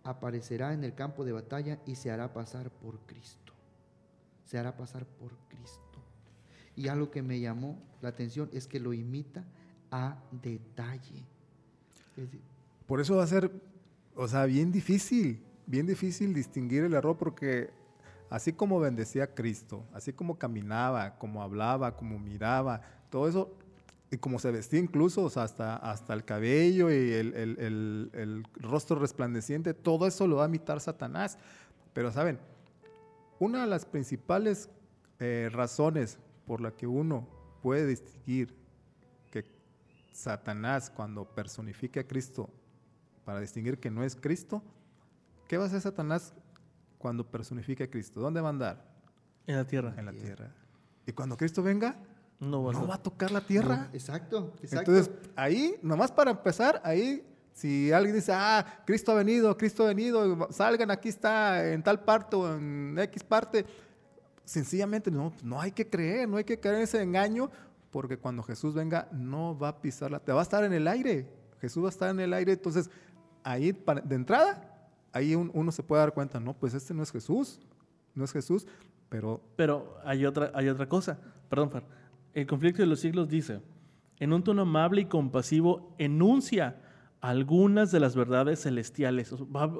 aparecerá 0.03 0.73
en 0.73 0.83
el 0.83 0.95
campo 0.95 1.25
de 1.25 1.33
batalla 1.33 1.79
y 1.85 1.95
se 1.95 2.11
hará 2.11 2.33
pasar 2.33 2.71
por 2.71 2.99
Cristo. 3.01 3.53
Se 4.45 4.57
hará 4.57 4.75
pasar 4.77 5.05
por 5.05 5.37
Cristo. 5.49 5.86
Y 6.77 6.87
algo 6.87 7.11
que 7.11 7.21
me 7.21 7.39
llamó 7.41 7.77
la 8.01 8.09
atención 8.09 8.49
es 8.53 8.67
que 8.67 8.79
lo 8.79 8.93
imita 8.93 9.43
a 9.91 10.17
detalle. 10.31 11.25
Por 12.85 13.01
eso 13.01 13.17
va 13.17 13.23
a 13.23 13.27
ser, 13.27 13.51
o 14.15 14.27
sea, 14.27 14.45
bien 14.45 14.71
difícil, 14.71 15.43
bien 15.65 15.85
difícil 15.85 16.33
distinguir 16.33 16.83
el 16.83 16.93
error 16.93 17.17
porque 17.17 17.71
así 18.29 18.53
como 18.53 18.79
bendecía 18.79 19.25
a 19.25 19.27
Cristo, 19.27 19.83
así 19.93 20.13
como 20.13 20.37
caminaba, 20.37 21.17
como 21.17 21.41
hablaba, 21.41 21.95
como 21.95 22.19
miraba, 22.19 22.81
todo 23.09 23.27
eso, 23.27 23.51
y 24.09 24.17
como 24.17 24.39
se 24.39 24.51
vestía 24.51 24.79
incluso, 24.79 25.23
o 25.23 25.29
sea, 25.29 25.43
hasta, 25.43 25.75
hasta 25.75 26.13
el 26.13 26.23
cabello 26.23 26.89
y 26.89 27.11
el, 27.11 27.33
el, 27.33 28.47
rostro 28.55 28.99
resplandeciente, 28.99 29.73
todo 29.73 30.07
eso 30.07 30.27
lo 30.27 30.37
va 30.37 30.45
a 30.45 30.47
imitar 30.47 30.79
Satanás. 30.79 31.37
Pero 31.93 32.11
saben, 32.11 32.39
una 33.39 33.61
de 33.61 33.67
las 33.67 33.85
principales 33.85 34.69
eh, 35.19 35.49
razones 35.51 36.19
por 36.47 36.61
la 36.61 36.71
que 36.71 36.87
uno 36.87 37.27
puede 37.61 37.85
distinguir 37.85 38.55
que 39.29 39.45
Satanás 40.11 40.89
cuando 40.89 41.25
personifique 41.25 41.99
a 41.99 42.07
Cristo 42.07 42.49
para 43.25 43.41
distinguir 43.41 43.77
que 43.77 43.91
no 43.91 44.03
es 44.03 44.15
Cristo, 44.15 44.63
¿qué 45.47 45.57
va 45.57 45.65
a 45.65 45.67
hacer 45.67 45.81
Satanás 45.81 46.33
cuando 46.97 47.29
personifique 47.29 47.83
a 47.83 47.89
Cristo? 47.89 48.21
¿Dónde 48.21 48.39
va 48.39 48.47
a 48.47 48.51
andar? 48.51 48.85
En 49.45 49.57
la 49.57 49.65
tierra. 49.65 49.93
En 49.97 50.05
la 50.05 50.13
tierra. 50.13 50.49
Y 51.05 51.11
cuando 51.11 51.35
Cristo 51.35 51.61
venga, 51.61 51.95
no 52.39 52.63
va, 52.63 52.95
a, 52.95 53.01
tocar 53.01 53.31
la 53.31 53.41
tierra. 53.41 53.89
exacto, 53.93 54.53
exacto. 54.61 54.91
Entonces, 54.91 55.13
ahí, 55.35 55.75
nomás 55.81 56.11
para 56.11 56.31
empezar, 56.31 56.79
ahí, 56.83 57.25
si 57.51 57.91
alguien 57.91 58.15
dice, 58.15 58.31
ah, 58.33 58.81
Cristo 58.85 59.11
ha 59.11 59.15
venido, 59.15 59.57
Cristo 59.57 59.83
ha 59.83 59.87
venido, 59.87 60.47
salgan, 60.51 60.91
aquí 60.91 61.09
está, 61.09 61.67
en 61.67 61.81
tal 61.81 61.99
parte 62.03 62.35
o 62.35 62.55
en 62.55 62.95
X 62.99 63.23
parte, 63.23 63.65
sencillamente 64.47 65.11
no, 65.11 65.33
no 65.43 65.59
hay 65.59 65.73
que 65.73 65.87
creer, 65.89 66.27
no 66.27 66.37
hay 66.37 66.45
que 66.45 66.57
caer 66.57 66.75
en 66.75 66.81
ese 66.83 67.01
engaño, 67.01 67.51
porque 67.91 68.17
cuando 68.17 68.43
Jesús 68.43 68.73
venga 68.73 69.09
no 69.11 69.57
va 69.57 69.67
a 69.69 69.81
pisarla, 69.81 70.19
te 70.19 70.31
va 70.31 70.39
a 70.39 70.43
estar 70.43 70.63
en 70.63 70.71
el 70.71 70.87
aire. 70.87 71.27
Jesús 71.59 71.83
va 71.83 71.87
a 71.87 71.89
estar 71.89 72.09
en 72.09 72.19
el 72.21 72.33
aire, 72.33 72.53
entonces 72.53 72.89
ahí 73.43 73.73
de 74.05 74.15
entrada, 74.15 74.89
ahí 75.11 75.35
uno 75.35 75.71
se 75.71 75.83
puede 75.83 76.01
dar 76.01 76.13
cuenta, 76.13 76.39
no, 76.39 76.53
pues 76.53 76.73
este 76.73 76.93
no 76.93 77.03
es 77.03 77.11
Jesús, 77.11 77.59
no 78.15 78.23
es 78.23 78.31
Jesús, 78.31 78.65
pero... 79.09 79.41
Pero 79.57 79.97
hay 80.05 80.25
otra, 80.25 80.51
hay 80.53 80.69
otra 80.69 80.87
cosa, 80.87 81.19
perdón, 81.49 81.69
Far. 81.69 81.83
El 82.33 82.47
conflicto 82.47 82.81
de 82.81 82.87
los 82.87 83.01
siglos 83.01 83.27
dice, 83.27 83.61
en 84.19 84.31
un 84.31 84.43
tono 84.43 84.61
amable 84.61 85.01
y 85.01 85.05
compasivo, 85.05 85.93
enuncia 85.97 86.81
algunas 87.19 87.91
de 87.91 87.99
las 87.99 88.15
verdades 88.15 88.61
celestiales. 88.61 89.33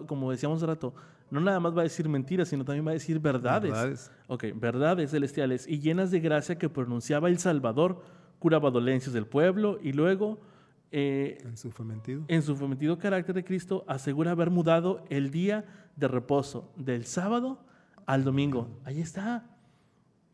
como 0.08 0.32
decíamos 0.32 0.58
hace 0.58 0.66
rato, 0.66 0.94
no 1.30 1.42
nada 1.42 1.60
más 1.60 1.76
va 1.76 1.82
a 1.82 1.84
decir 1.84 2.08
mentiras, 2.08 2.48
sino 2.48 2.64
también 2.64 2.86
va 2.86 2.92
a 2.92 2.94
decir 2.94 3.20
verdades. 3.20 3.72
verdades. 3.72 4.12
Ok, 4.28 4.46
verdades 4.56 5.12
celestiales 5.12 5.68
y 5.68 5.80
llenas 5.80 6.12
de 6.12 6.20
gracia 6.20 6.58
que 6.58 6.70
pronunciaba 6.70 7.30
el 7.30 7.38
Salvador, 7.40 8.02
curaba 8.40 8.72
dolencias 8.72 9.14
del 9.14 9.28
pueblo 9.28 9.80
y 9.82 9.94
luego... 9.94 10.40
Eh, 10.92 11.40
en 11.44 11.58
su 11.58 11.70
fementido. 11.72 12.24
En 12.30 12.42
su 12.42 12.56
fementido 12.56 12.98
carácter 12.98 13.36
de 13.36 13.44
Cristo 13.44 13.84
asegura 13.88 14.32
haber 14.32 14.50
mudado 14.52 15.04
el 15.10 15.32
día 15.32 15.66
de 15.98 16.08
reposo 16.08 16.72
del 16.78 17.06
sábado 17.06 17.60
al 18.06 18.24
domingo. 18.24 18.80
Ahí 18.86 19.02
está. 19.02 19.46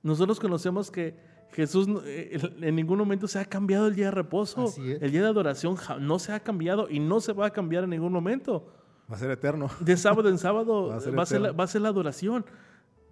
Nosotros 0.04 0.39
conocemos 0.39 0.91
que 0.91 1.18
Jesús 1.54 1.88
eh, 2.06 2.39
en 2.62 2.76
ningún 2.76 2.98
momento 2.98 3.28
se 3.28 3.39
ha 3.39 3.46
cambiado 3.46 3.88
el 3.88 3.96
día 3.96 4.06
de 4.06 4.12
reposo. 4.12 4.74
El 4.78 5.12
día 5.12 5.22
de 5.22 5.28
adoración 5.28 5.76
no 6.00 6.20
se 6.20 6.34
ha 6.34 6.39
cambiado 6.39 6.89
y 6.89 7.00
no 7.00 7.20
se 7.20 7.34
va 7.34 7.48
a 7.48 7.50
cambiar 7.50 7.86
en 7.86 7.91
ningún 7.91 8.12
momento. 8.12 8.72
Va 9.12 9.16
a 9.16 9.20
ser 9.20 9.32
eterno. 9.32 9.70
De 9.80 9.97
sábado 9.97 10.30
en 10.30 10.38
sábado 10.38 10.88
va, 10.88 10.95
a 10.95 11.68
ser, 11.68 11.82
la, 11.82 11.89
adoración. 11.89 12.45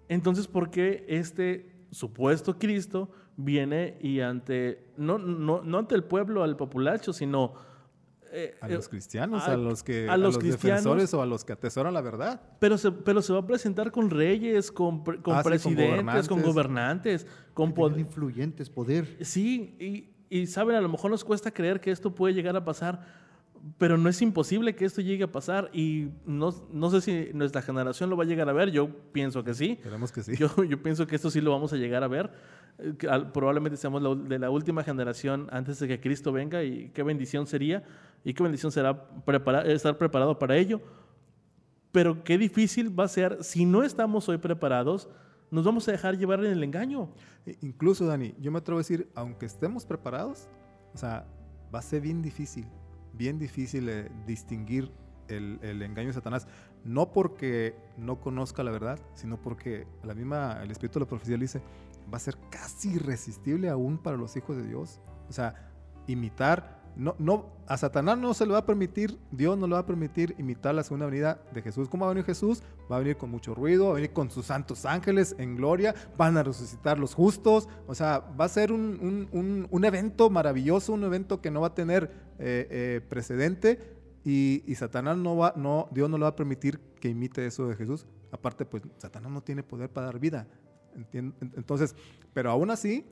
Entonces, 0.08 0.46
¿por 0.46 0.70
qué 0.70 1.04
este 1.08 1.70
supuesto 1.90 2.58
Cristo 2.58 3.10
viene 3.36 3.98
y 4.00 4.20
ante, 4.20 4.86
no, 4.96 5.18
no, 5.18 5.62
no 5.62 5.78
ante 5.78 5.94
el 5.94 6.04
pueblo, 6.04 6.42
al 6.42 6.56
populacho, 6.56 7.12
sino 7.12 7.54
eh, 8.34 8.56
a 8.62 8.68
los 8.68 8.88
cristianos, 8.88 9.46
a, 9.46 9.58
los 9.58 9.82
que 9.82 10.08
a 10.08 10.16
los, 10.16 10.38
defensores 10.38 11.12
o 11.12 11.20
a 11.20 11.26
los 11.26 11.44
que 11.44 11.52
atesoran 11.52 11.92
la 11.92 12.00
verdad. 12.00 12.40
Pero 12.58 12.78
se, 12.78 12.90
pero 12.90 13.20
se 13.20 13.30
va 13.30 13.40
a 13.40 13.46
presentar 13.46 13.92
con 13.92 14.08
reyes, 14.08 14.72
con, 14.72 15.04
con 15.04 15.36
ah, 15.36 15.42
presidentes, 15.42 16.28
con 16.28 16.40
gobernantes, 16.40 17.26
con, 17.52 17.74
poder 17.74 17.98
influyentes, 17.98 18.70
poder. 18.70 19.18
Sí, 19.20 19.76
y, 19.78 20.14
y 20.34 20.46
saben, 20.46 20.76
a 20.76 20.80
lo 20.80 20.88
mejor 20.88 21.10
nos 21.10 21.24
cuesta 21.24 21.50
creer 21.50 21.78
que 21.78 21.90
esto 21.90 22.14
puede 22.14 22.32
llegar 22.32 22.56
a 22.56 22.64
pasar, 22.64 23.04
pero 23.78 23.96
no 23.96 24.08
es 24.08 24.20
imposible 24.22 24.74
que 24.74 24.84
esto 24.84 25.00
llegue 25.00 25.24
a 25.24 25.32
pasar 25.32 25.70
y 25.72 26.08
no, 26.26 26.54
no, 26.72 26.90
sé 26.90 27.00
si 27.00 27.30
nuestra 27.32 27.62
generación 27.62 28.10
lo 28.10 28.16
va 28.16 28.24
a 28.24 28.26
llegar 28.26 28.48
a 28.48 28.52
ver, 28.52 28.70
yo 28.70 28.88
pienso 29.12 29.44
que 29.44 29.54
sí. 29.54 29.72
Esperemos 29.72 30.10
que 30.10 30.22
sí. 30.22 30.36
Yo, 30.36 30.48
yo 30.64 30.82
pienso 30.82 31.06
que 31.06 31.16
esto 31.16 31.30
sí 31.30 31.40
lo 31.40 31.52
vamos 31.52 31.72
a 31.72 31.76
llegar 31.76 32.02
a 32.02 32.08
ver 32.08 32.30
probablemente 33.32 33.76
seamos 33.76 34.28
de 34.28 34.38
la 34.38 34.50
última 34.50 34.82
generación 34.82 35.48
antes 35.50 35.78
de 35.78 35.88
que 35.88 36.00
Cristo 36.00 36.32
venga 36.32 36.62
y 36.62 36.90
qué 36.90 37.02
bendición 37.02 37.46
sería 37.46 37.84
y 38.24 38.34
qué 38.34 38.42
bendición 38.42 38.72
será 38.72 39.08
estar 39.66 39.98
preparado 39.98 40.38
para 40.38 40.56
ello. 40.56 40.80
Pero 41.90 42.24
qué 42.24 42.38
difícil 42.38 42.98
va 42.98 43.04
a 43.04 43.08
ser 43.08 43.44
si 43.44 43.66
no 43.66 43.82
estamos 43.82 44.28
hoy 44.28 44.38
preparados, 44.38 45.08
nos 45.50 45.64
vamos 45.64 45.86
a 45.88 45.92
dejar 45.92 46.16
llevar 46.16 46.40
en 46.44 46.52
el 46.52 46.64
engaño. 46.64 47.10
E 47.44 47.58
incluso, 47.60 48.06
Dani, 48.06 48.34
yo 48.40 48.50
me 48.50 48.58
atrevo 48.58 48.78
a 48.78 48.80
decir, 48.80 49.10
aunque 49.14 49.46
estemos 49.46 49.84
preparados, 49.84 50.48
o 50.94 50.98
sea, 50.98 51.26
va 51.74 51.80
a 51.80 51.82
ser 51.82 52.00
bien 52.00 52.22
difícil, 52.22 52.66
bien 53.22 53.38
difícil 53.38 53.88
eh, 53.88 54.10
distinguir 54.26 54.90
el, 55.28 55.60
el, 55.62 55.80
engaño 55.82 56.08
de 56.08 56.14
Satanás. 56.14 56.48
No 56.84 57.12
porque 57.12 57.76
no 57.96 58.18
conozca 58.18 58.64
la 58.64 58.72
verdad, 58.72 58.98
sino 59.14 59.40
porque 59.40 59.86
la 60.02 60.12
misma, 60.12 60.60
el 60.60 60.72
Espíritu 60.72 60.98
de 60.98 61.04
la 61.04 61.08
Profecía 61.08 61.36
dice, 61.36 61.62
va 62.12 62.16
a 62.16 62.20
ser 62.20 62.36
casi 62.50 62.94
irresistible 62.94 63.68
aún 63.68 63.96
para 63.98 64.16
los 64.16 64.36
hijos 64.36 64.56
de 64.56 64.66
Dios. 64.66 65.00
O 65.28 65.32
sea, 65.32 65.70
imitar, 66.08 66.81
no, 66.96 67.14
no, 67.18 67.46
a 67.66 67.76
Satanás 67.76 68.18
no 68.18 68.34
se 68.34 68.44
le 68.44 68.52
va 68.52 68.58
a 68.58 68.66
permitir, 68.66 69.18
Dios 69.30 69.56
no 69.56 69.66
le 69.66 69.74
va 69.74 69.80
a 69.80 69.86
permitir 69.86 70.34
imitar 70.38 70.74
la 70.74 70.82
segunda 70.82 71.06
venida 71.06 71.42
de 71.54 71.62
Jesús. 71.62 71.88
¿Cómo 71.88 72.04
va 72.04 72.10
a 72.10 72.14
venir 72.14 72.26
Jesús? 72.26 72.62
Va 72.90 72.96
a 72.96 72.98
venir 72.98 73.16
con 73.16 73.30
mucho 73.30 73.54
ruido, 73.54 73.86
va 73.86 73.90
a 73.92 73.94
venir 73.94 74.12
con 74.12 74.30
sus 74.30 74.46
santos 74.46 74.84
ángeles 74.84 75.34
en 75.38 75.56
gloria, 75.56 75.94
van 76.16 76.36
a 76.36 76.42
resucitar 76.42 76.98
los 76.98 77.14
justos. 77.14 77.68
O 77.86 77.94
sea, 77.94 78.18
va 78.20 78.44
a 78.44 78.48
ser 78.48 78.72
un, 78.72 79.28
un, 79.32 79.68
un, 79.70 79.84
evento 79.84 80.28
maravilloso, 80.28 80.92
un 80.92 81.04
evento 81.04 81.40
que 81.40 81.50
no 81.50 81.60
va 81.60 81.68
a 81.68 81.74
tener 81.74 82.10
eh, 82.38 82.66
eh, 82.70 83.00
precedente. 83.08 83.78
Y, 84.24 84.62
Satanás 84.76 85.16
no 85.16 85.36
va, 85.36 85.54
no, 85.56 85.88
Dios 85.92 86.08
no 86.08 86.18
le 86.18 86.22
va 86.22 86.28
a 86.28 86.36
permitir 86.36 86.78
que 87.00 87.08
imite 87.08 87.46
eso 87.46 87.68
de 87.68 87.76
Jesús. 87.76 88.06
Aparte, 88.30 88.64
pues 88.64 88.82
Satanás 88.98 89.30
no 89.32 89.42
tiene 89.42 89.62
poder 89.62 89.90
para 89.90 90.06
dar 90.06 90.18
vida. 90.18 90.46
Entonces, 91.12 91.96
pero 92.34 92.50
aún 92.50 92.70
así 92.70 93.06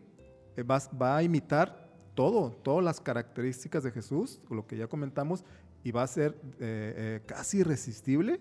eh, 0.56 0.62
va, 0.62 1.16
a 1.16 1.22
imitar 1.22 1.89
todo, 2.14 2.50
todas 2.50 2.84
las 2.84 3.00
características 3.00 3.82
de 3.82 3.90
Jesús, 3.90 4.40
lo 4.50 4.66
que 4.66 4.76
ya 4.76 4.86
comentamos, 4.86 5.44
y 5.82 5.92
va 5.92 6.02
a 6.02 6.06
ser 6.06 6.32
eh, 6.58 6.94
eh, 6.96 7.20
casi 7.26 7.58
irresistible 7.58 8.40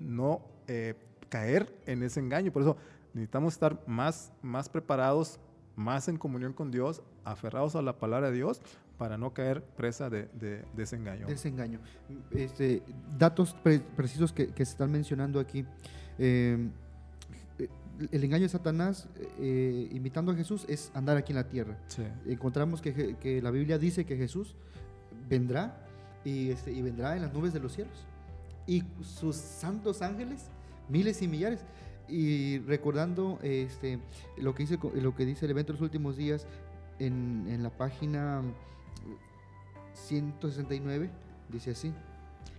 no 0.00 0.42
caer 1.28 1.74
en 1.86 2.02
ese 2.02 2.20
engaño. 2.20 2.50
Por 2.52 2.62
eso 2.62 2.76
necesitamos 3.12 3.54
estar 3.54 3.82
más, 3.86 4.32
más 4.42 4.68
preparados, 4.68 5.38
más 5.76 6.08
en 6.08 6.16
comunión 6.16 6.52
con 6.52 6.70
Dios, 6.70 7.02
aferrados 7.24 7.76
a 7.76 7.82
la 7.82 7.98
palabra 7.98 8.30
de 8.30 8.36
Dios 8.36 8.60
para 8.98 9.18
no 9.18 9.34
caer 9.34 9.62
presa 9.62 10.08
de, 10.08 10.28
ese 10.76 10.96
engaño. 10.96 11.26
De 11.26 11.34
ese 11.34 11.48
engaño. 11.48 11.80
Este, 12.30 12.82
datos 13.18 13.54
precisos 13.96 14.32
que, 14.32 14.52
se 14.54 14.62
están 14.62 14.92
mencionando 14.92 15.40
aquí 15.40 15.64
el 18.10 18.24
engaño 18.24 18.42
de 18.42 18.48
Satanás, 18.48 19.08
eh, 19.38 19.88
imitando 19.92 20.32
a 20.32 20.34
Jesús, 20.34 20.64
es 20.68 20.90
andar 20.94 21.16
aquí 21.16 21.32
en 21.32 21.36
la 21.36 21.48
tierra. 21.48 21.78
Encontramos 22.26 22.80
que, 22.80 23.40
la 23.42 23.50
Biblia 23.50 23.78
dice 23.78 24.04
que 24.04 24.16
Jesús 24.16 24.54
vendrá 25.28 25.86
y, 26.24 26.50
este, 26.50 26.72
y, 26.72 26.82
vendrá 26.82 27.16
en 27.16 27.22
las 27.22 27.32
nubes 27.32 27.52
de 27.52 27.60
los 27.60 27.72
cielos. 27.72 28.06
Y 28.66 28.82
sus 29.02 29.36
santos 29.36 30.02
ángeles, 30.02 30.50
miles 30.88 31.22
y 31.22 31.28
millares. 31.28 31.60
Y 32.08 32.58
recordando 32.60 33.38
este, 33.42 33.98
lo, 34.36 34.54
que 34.54 34.64
dice, 34.64 34.78
lo 34.94 35.14
que 35.14 35.24
dice 35.24 35.46
el 35.46 35.52
evento 35.52 35.72
de 35.72 35.78
los 35.78 35.84
últimos 35.84 36.16
días 36.16 36.46
en, 36.98 37.46
en 37.48 37.62
la 37.62 37.70
página 37.70 38.42
169, 39.94 41.10
dice 41.50 41.70
así, 41.70 41.92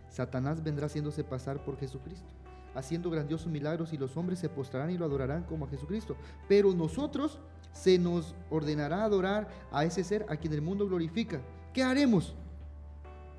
Satanás 0.09 0.63
vendrá 0.63 0.88
haciéndose 0.88 1.23
pasar 1.23 1.63
por 1.63 1.77
Jesucristo 1.77 2.34
haciendo 2.76 3.09
grandiosos 3.09 3.51
milagros 3.51 3.93
y 3.93 3.97
los 3.97 4.15
hombres 4.17 4.39
se 4.39 4.49
postrarán 4.49 4.91
y 4.91 4.97
lo 4.97 5.05
adorarán 5.05 5.43
como 5.43 5.65
a 5.65 5.69
Jesucristo. 5.69 6.15
Pero 6.47 6.73
nosotros 6.73 7.39
se 7.71 7.97
nos 7.97 8.36
ordenará 8.49 9.03
adorar 9.03 9.47
a 9.71 9.86
ese 9.86 10.03
ser 10.03 10.26
a 10.30 10.38
quien 10.38 10.53
el 10.53 10.61
mundo 10.61 10.88
glorifica. 10.88 11.41
¿Qué 11.73 11.84
haremos? 11.84 12.36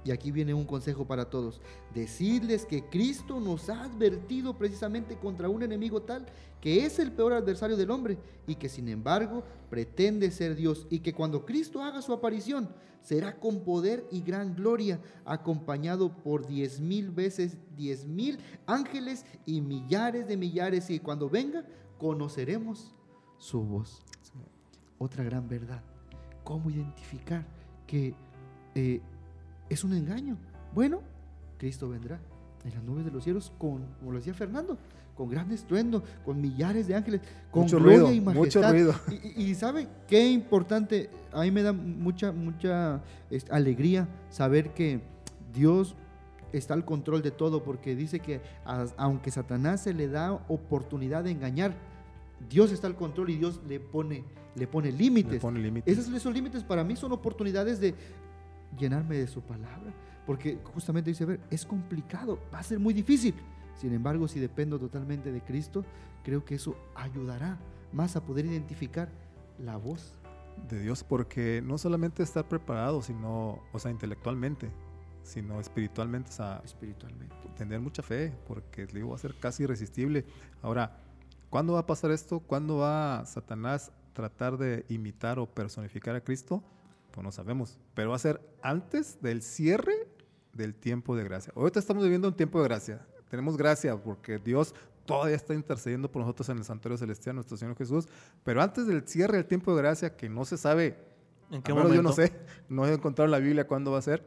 Y 0.07 0.13
aquí 0.13 0.31
viene 0.31 0.55
un 0.55 0.67
consejo 0.67 1.05
para 1.05 1.29
todos. 1.29 1.61
Decirles 1.93 2.65
que 2.65 2.85
Cristo 2.85 3.41
nos 3.41 3.69
ha 3.69 3.83
advertido 3.83 4.57
precisamente 4.57 5.17
contra 5.17 5.49
un 5.49 5.65
enemigo 5.65 6.01
tal 6.03 6.27
que 6.61 6.87
es 6.87 7.01
el 7.01 7.11
peor 7.11 7.33
adversario 7.33 7.77
del 7.77 7.91
hombre 7.91 8.17
y 8.47 8.55
que 8.55 8.69
sin 8.69 8.89
embargo 8.89 9.43
pretende 9.69 10.31
ser 10.31 10.55
Dios 10.55 10.87
y 10.91 11.01
que 11.01 11.13
cuando 11.13 11.45
Cristo 11.45 11.83
haga 11.83 12.03
su 12.03 12.13
aparición 12.13 12.69
será 13.03 13.41
con 13.41 13.65
poder 13.65 14.07
y 14.13 14.21
gran 14.21 14.55
gloria 14.55 15.01
acompañado 15.25 16.17
por 16.23 16.47
diez 16.47 16.79
mil 16.79 17.11
veces 17.11 17.59
diez 17.77 18.07
mil 18.07 18.39
ángeles 18.67 19.27
y 19.45 19.61
millares 19.61 20.29
de 20.29 20.37
millares 20.37 20.89
y 20.89 21.01
cuando 21.01 21.29
venga 21.29 21.65
conoceremos 21.99 22.95
su 23.39 23.61
voz. 23.61 24.05
Otra 24.99 25.25
gran 25.25 25.49
verdad. 25.49 25.83
¿Cómo 26.45 26.71
identificar 26.71 27.45
que... 27.89 28.15
Eh, 28.77 29.01
es 29.69 29.85
un 29.85 29.93
engaño. 29.93 30.37
Bueno, 30.75 31.01
Cristo 31.59 31.89
vendrá 31.89 32.21
en 32.65 32.75
las 32.75 32.83
nubes 32.83 33.05
de 33.05 33.11
los 33.11 33.25
cielos 33.25 33.53
con, 33.59 33.85
como 33.99 34.13
lo 34.13 34.19
decía 34.19 34.35
Fernando, 34.35 34.77
con 35.17 35.31
gran 35.31 35.51
estruendo, 35.51 36.03
con 36.25 36.41
millares 36.41 36.87
de 36.87 36.95
ángeles, 36.95 37.23
con 37.51 37.63
mucho 37.63 37.79
gloria 37.79 38.13
y 38.13 38.21
majestad. 38.21 38.61
Mucho 38.61 38.71
ruido. 38.71 38.95
Y, 39.37 39.55
sabe 39.55 39.89
qué 40.07 40.29
importante, 40.29 41.11
a 41.33 41.43
mí 41.43 41.51
me 41.51 41.63
da 41.63 41.73
mucha, 41.73 42.33
mucha 42.33 43.03
alegría 43.51 44.09
saber 44.31 44.75
que 44.75 45.01
Dios 45.55 45.95
está 46.53 46.75
al 46.75 46.85
control 46.85 47.23
de 47.23 47.31
todo, 47.31 47.63
porque 47.63 47.97
dice 47.97 48.21
que 48.21 48.41
aunque 48.97 49.31
Satanás 49.31 49.83
se 49.83 49.95
le 49.95 50.09
da 50.09 50.33
oportunidad 50.49 51.25
de 51.25 51.31
engañar, 51.31 51.75
Dios 52.51 52.71
está 52.71 52.87
al 52.87 52.97
control 52.97 53.31
y 53.31 53.37
Dios 53.37 53.61
le 53.67 53.81
pone, 53.81 54.25
le 54.55 54.67
pone 54.67 54.93
límites. 54.93 55.43
Esos, 55.87 56.13
esos 56.13 56.35
límites 56.35 56.63
para 56.63 56.85
mí 56.85 56.95
son 56.97 57.13
oportunidades 57.13 57.81
de 57.81 57.95
llenarme 58.79 59.17
de 59.17 59.27
su 59.27 59.43
palabra. 59.43 59.93
Porque 60.27 60.59
justamente 60.75 61.11
dice, 61.11 61.25
ver, 61.25 61.41
es 61.51 61.65
complicado, 61.65 62.41
va 62.53 62.59
a 62.59 62.63
ser 62.63 62.79
muy 62.79 62.95
difícil. 62.95 63.35
Sin 63.75 63.93
embargo, 63.93 64.27
si 64.27 64.41
dependo 64.41 64.79
totalmente 64.79 65.31
de 65.31 65.43
Cristo, 65.43 65.85
creo 66.25 66.45
que 66.45 66.57
eso 66.57 66.77
ayudará 66.95 67.59
más 67.93 68.17
a 68.17 68.25
poder 68.25 68.47
identificar 68.47 69.11
la 69.59 69.77
voz 69.77 70.15
de 70.69 70.81
Dios, 70.81 71.05
porque 71.05 71.63
no 71.65 71.79
solamente 71.79 72.23
estar 72.23 72.49
preparado, 72.49 73.03
sino, 73.03 73.61
o 73.73 73.79
sea, 73.79 73.91
intelectualmente, 73.91 74.71
sino 75.23 75.61
espiritualmente, 75.61 76.31
o 76.31 76.33
sea, 76.33 76.63
espiritualmente. 76.65 77.37
tener 77.57 77.81
mucha 77.81 78.03
fe, 78.03 78.33
porque 78.47 78.87
digo, 78.87 79.11
va 79.11 79.17
a 79.17 79.19
ser 79.19 79.39
casi 79.39 79.63
irresistible. 79.63 80.25
Ahora, 80.63 80.99
¿Cuándo 81.51 81.75
va 81.75 81.81
a 81.81 81.87
pasar 81.87 82.11
esto? 82.11 82.41
¿Cuándo 82.41 82.79
va 82.79 83.25
Satanás 83.25 83.93
tratar 84.13 84.59
de 84.59 84.85
imitar 84.89 85.39
o 85.39 85.47
personificar 85.47 86.17
a 86.17 86.21
Cristo? 86.21 86.63
No 87.23 87.33
sabemos, 87.33 87.79
pero 87.95 88.11
va 88.11 88.17
a 88.17 88.21
ser 88.21 88.41
antes 88.63 89.21
del 89.23 89.43
cierre 89.43 90.09
del 90.53 90.75
tiempo 90.75 91.17
de 91.17 91.25
gracia. 91.25 91.53
Ahorita 91.57 91.79
estamos 91.79 92.03
viviendo 92.03 92.29
un 92.29 92.35
tiempo 92.35 92.61
de 92.61 92.69
gracia. 92.69 93.07
Tenemos 93.29 93.57
gracia 93.57 93.97
porque 93.97 94.39
Dios 94.39 94.75
todavía 95.05 95.37
está 95.37 95.55
intercediendo 95.55 96.11
por 96.11 96.21
nosotros 96.21 96.49
en 96.49 96.59
el 96.59 96.65
santuario 96.65 96.99
celestial, 96.99 97.37
nuestro 97.37 97.57
Señor 97.57 97.77
Jesús. 97.77 98.07
Pero 98.45 98.61
antes 98.63 98.87
del 98.87 99.07
cierre 99.07 99.39
del 99.39 99.47
tiempo 99.47 99.75
de 99.75 99.83
gracia, 99.83 100.17
que 100.17 100.29
no 100.29 100.45
se 100.45 100.57
sabe, 100.57 100.97
¿en 101.51 101.63
qué 101.63 101.73
momento? 101.73 101.95
Yo 101.95 102.03
no 102.03 102.13
sé, 102.13 102.33
no 102.69 102.87
he 102.87 102.93
encontrado 102.93 103.27
en 103.27 103.33
la 103.33 103.39
Biblia 103.39 103.67
cuándo 103.67 103.93
va 103.93 103.99
a 103.99 104.03
ser, 104.03 104.25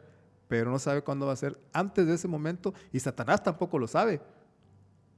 pero 0.47 0.71
no 0.71 0.79
sabe 0.79 1.03
cuándo 1.03 1.27
va 1.27 1.33
a 1.33 1.37
ser. 1.37 1.59
Antes 1.73 2.07
de 2.07 2.15
ese 2.15 2.27
momento, 2.27 2.73
y 2.91 2.99
Satanás 2.99 3.43
tampoco 3.43 3.77
lo 3.77 3.87
sabe. 3.87 4.21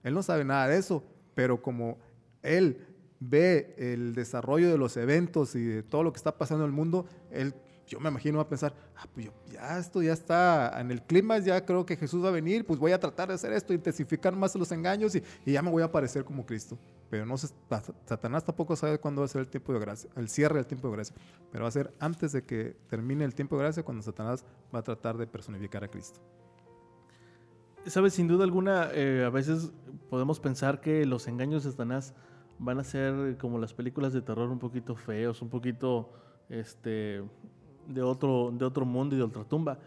Él 0.03 0.13
no 0.13 0.23
sabe 0.23 0.43
nada 0.43 0.67
de 0.67 0.77
eso, 0.77 1.03
pero 1.35 1.61
como 1.61 1.99
él 2.41 2.90
ve 3.21 3.73
el 3.77 4.13
desarrollo 4.13 4.69
de 4.69 4.77
los 4.77 4.97
eventos 4.97 5.55
y 5.55 5.63
de 5.63 5.83
todo 5.83 6.03
lo 6.03 6.11
que 6.11 6.17
está 6.17 6.37
pasando 6.37 6.65
en 6.65 6.71
el 6.71 6.75
mundo, 6.75 7.05
él 7.31 7.53
yo 7.91 7.99
me 7.99 8.09
imagino 8.09 8.37
va 8.37 8.43
a 8.43 8.47
pensar, 8.47 8.73
ah, 8.95 9.05
pues 9.13 9.29
ya 9.51 9.77
esto 9.77 10.01
ya 10.01 10.13
está 10.13 10.79
en 10.79 10.91
el 10.91 11.01
clima, 11.01 11.37
ya 11.39 11.65
creo 11.65 11.85
que 11.85 11.97
Jesús 11.97 12.23
va 12.23 12.29
a 12.29 12.31
venir, 12.31 12.65
pues 12.65 12.79
voy 12.79 12.93
a 12.93 12.99
tratar 12.99 13.27
de 13.27 13.33
hacer 13.33 13.51
esto, 13.51 13.73
intensificar 13.73 14.33
más 14.33 14.55
los 14.55 14.71
engaños 14.71 15.13
y, 15.15 15.21
ya 15.45 15.61
me 15.61 15.69
voy 15.69 15.83
a 15.83 15.91
parecer 15.91 16.23
como 16.23 16.45
Cristo. 16.45 16.77
Pero 17.09 17.25
no 17.25 17.35
Satanás 17.37 18.45
tampoco 18.45 18.77
sabe 18.77 18.97
cuándo 18.97 19.21
va 19.21 19.25
a 19.25 19.27
ser 19.27 19.41
el 19.41 19.49
tiempo 19.49 19.73
de 19.73 19.79
gracia, 19.79 20.09
el 20.15 20.29
cierre 20.29 20.55
del 20.55 20.65
tiempo 20.65 20.87
de 20.87 20.95
gracia, 20.95 21.15
pero 21.51 21.63
va 21.63 21.67
a 21.67 21.71
ser 21.71 21.93
antes 21.99 22.31
de 22.31 22.43
que 22.43 22.77
termine 22.89 23.25
el 23.25 23.35
tiempo 23.35 23.57
de 23.57 23.63
gracia 23.63 23.83
cuando 23.83 24.01
Satanás 24.01 24.45
va 24.73 24.79
a 24.79 24.83
tratar 24.83 25.17
de 25.17 25.27
personificar 25.27 25.83
a 25.83 25.89
Cristo. 25.89 26.21
Sabes, 27.87 28.13
sin 28.13 28.27
duda 28.27 28.45
alguna, 28.45 28.89
eh, 28.93 29.25
a 29.25 29.29
veces 29.29 29.71
podemos 30.09 30.39
pensar 30.39 30.79
que 30.79 31.05
los 31.05 31.27
engaños 31.27 31.65
de 31.65 31.71
Satanás 31.71 32.13
van 32.61 32.79
a 32.79 32.83
ser 32.83 33.37
como 33.37 33.57
las 33.57 33.73
películas 33.73 34.13
de 34.13 34.21
terror 34.21 34.49
un 34.49 34.59
poquito 34.59 34.95
feos, 34.95 35.41
un 35.41 35.49
poquito 35.49 36.11
este, 36.47 37.23
de 37.87 38.01
otro, 38.03 38.51
de 38.53 38.65
otro 38.65 38.85
mundo 38.85 39.15
y 39.15 39.17
de 39.17 39.23
otra 39.23 39.43
tumba. 39.43 39.79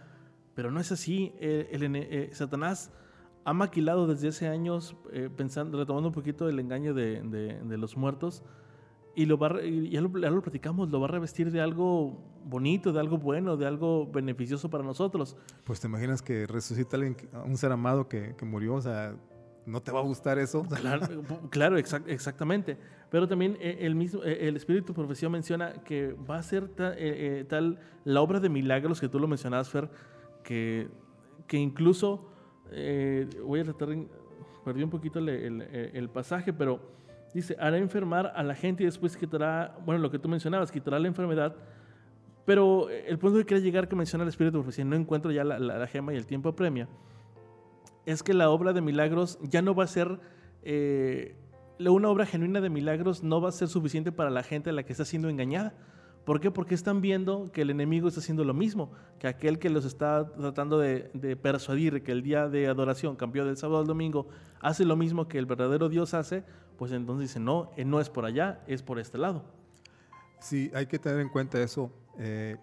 Pero 0.54 0.70
no 0.72 0.80
es 0.80 0.90
así. 0.90 1.32
El, 1.38 1.94
eh, 1.94 2.30
Satanás 2.32 2.92
ha 3.44 3.52
maquilado 3.52 4.08
desde 4.08 4.28
hace 4.28 4.48
años, 4.48 4.96
eh, 5.12 5.30
pensando, 5.34 5.78
retomando 5.78 6.08
un 6.08 6.14
poquito 6.14 6.48
el 6.48 6.58
engaño 6.58 6.94
de, 6.94 7.22
de, 7.22 7.78
los 7.78 7.96
muertos, 7.96 8.42
y 9.14 9.26
lo 9.26 9.38
va, 9.38 9.60
ya, 9.62 10.00
lo, 10.00 10.18
ya 10.18 10.30
lo 10.30 10.42
platicamos, 10.42 10.90
lo 10.90 10.98
va 10.98 11.06
a 11.06 11.10
revestir 11.10 11.52
de 11.52 11.60
algo 11.60 12.18
bonito, 12.44 12.92
de 12.92 12.98
algo 12.98 13.18
bueno, 13.18 13.56
de 13.56 13.66
algo 13.66 14.10
beneficioso 14.10 14.68
para 14.68 14.82
nosotros. 14.82 15.36
Pues 15.62 15.78
te 15.78 15.86
imaginas 15.86 16.22
que 16.22 16.46
resucita 16.46 16.96
alguien, 16.96 17.16
un 17.44 17.56
ser 17.56 17.70
amado 17.70 18.08
que, 18.08 18.34
que 18.36 18.44
murió, 18.44 18.74
o 18.74 18.80
sea, 18.80 19.14
¿no 19.66 19.80
te 19.80 19.92
va 19.92 20.00
a 20.00 20.02
gustar 20.02 20.38
eso? 20.38 20.66
Claro, 21.50 21.76
exactamente. 21.78 22.76
Pero 23.10 23.28
también 23.28 23.56
eh, 23.60 23.78
el, 23.80 23.94
mismo, 23.94 24.22
eh, 24.24 24.48
el 24.48 24.56
Espíritu 24.56 24.92
Profecía 24.92 25.28
menciona 25.28 25.72
que 25.84 26.12
va 26.12 26.38
a 26.38 26.42
ser 26.42 26.68
eh, 26.78 27.44
tal 27.48 27.78
la 28.04 28.20
obra 28.20 28.40
de 28.40 28.48
milagros 28.48 29.00
que 29.00 29.08
tú 29.08 29.18
lo 29.18 29.28
mencionabas, 29.28 29.68
Fer, 29.70 29.88
que, 30.42 30.88
que 31.46 31.56
incluso, 31.56 32.28
voy 33.44 33.60
a 33.60 33.64
tratar, 33.64 33.88
perdí 34.64 34.82
un 34.82 34.90
poquito 34.90 35.18
el, 35.20 35.28
el, 35.62 36.08
pasaje, 36.10 36.52
pero 36.52 36.80
dice, 37.32 37.56
hará 37.58 37.78
enfermar 37.78 38.32
a 38.34 38.42
la 38.42 38.54
gente 38.54 38.82
y 38.82 38.86
después 38.86 39.16
quitará, 39.16 39.76
bueno, 39.84 40.00
lo 40.00 40.10
que 40.10 40.18
tú 40.18 40.28
mencionabas, 40.28 40.70
quitará 40.70 40.98
la 40.98 41.08
enfermedad. 41.08 41.54
Pero 42.44 42.90
el 42.90 43.18
punto 43.18 43.38
que 43.38 43.46
quiere 43.46 43.62
llegar 43.62 43.88
que 43.88 43.96
menciona 43.96 44.24
el 44.24 44.28
Espíritu 44.28 44.58
Profecía, 44.58 44.84
no 44.84 44.96
encuentro 44.96 45.32
ya 45.32 45.44
la, 45.44 45.58
la, 45.58 45.78
la 45.78 45.86
gema 45.86 46.12
y 46.12 46.16
el 46.16 46.26
tiempo 46.26 46.50
apremia 46.50 46.88
es 48.06 48.22
que 48.22 48.34
la 48.34 48.50
obra 48.50 48.72
de 48.72 48.80
milagros 48.80 49.38
ya 49.42 49.62
no 49.62 49.74
va 49.74 49.84
a 49.84 49.88
ser... 49.88 50.20
Eh, 50.62 51.36
una 51.78 52.08
obra 52.08 52.24
genuina 52.24 52.60
de 52.60 52.70
milagros 52.70 53.24
no 53.24 53.40
va 53.40 53.48
a 53.48 53.52
ser 53.52 53.68
suficiente 53.68 54.12
para 54.12 54.30
la 54.30 54.44
gente 54.44 54.70
a 54.70 54.72
la 54.72 54.84
que 54.84 54.92
está 54.92 55.04
siendo 55.04 55.28
engañada. 55.28 55.74
¿Por 56.24 56.40
qué? 56.40 56.50
Porque 56.50 56.74
están 56.74 57.00
viendo 57.00 57.50
que 57.52 57.62
el 57.62 57.70
enemigo 57.70 58.08
está 58.08 58.20
haciendo 58.20 58.44
lo 58.44 58.54
mismo, 58.54 58.92
que 59.18 59.26
aquel 59.26 59.58
que 59.58 59.68
los 59.68 59.84
está 59.84 60.32
tratando 60.32 60.78
de, 60.78 61.36
persuadir 61.36 62.02
que 62.02 62.12
el 62.12 62.22
día 62.22 62.48
de 62.48 62.66
adoración 62.66 63.16
cambió 63.16 63.44
del 63.44 63.58
sábado 63.58 63.80
al 63.80 63.86
domingo 63.86 64.28
hace 64.60 64.86
lo 64.86 64.96
mismo 64.96 65.28
que 65.28 65.38
el 65.38 65.44
verdadero 65.44 65.90
Dios 65.90 66.14
hace, 66.14 66.44
pues 66.78 66.92
entonces 66.92 67.28
dice, 67.28 67.40
no, 67.40 67.70
eh, 67.76 67.84
no 67.84 68.00
es 68.00 68.08
por 68.08 68.24
allá, 68.24 68.62
es 68.66 68.82
por 68.82 68.98
este 68.98 69.18
lado. 69.18 69.44
Sí, 70.40 70.70
hay 70.74 70.86
que 70.86 70.98
tener 70.98 71.20
en 71.20 71.28
cuenta 71.28 71.60
eso. 71.60 71.90
Eh, 72.18 72.56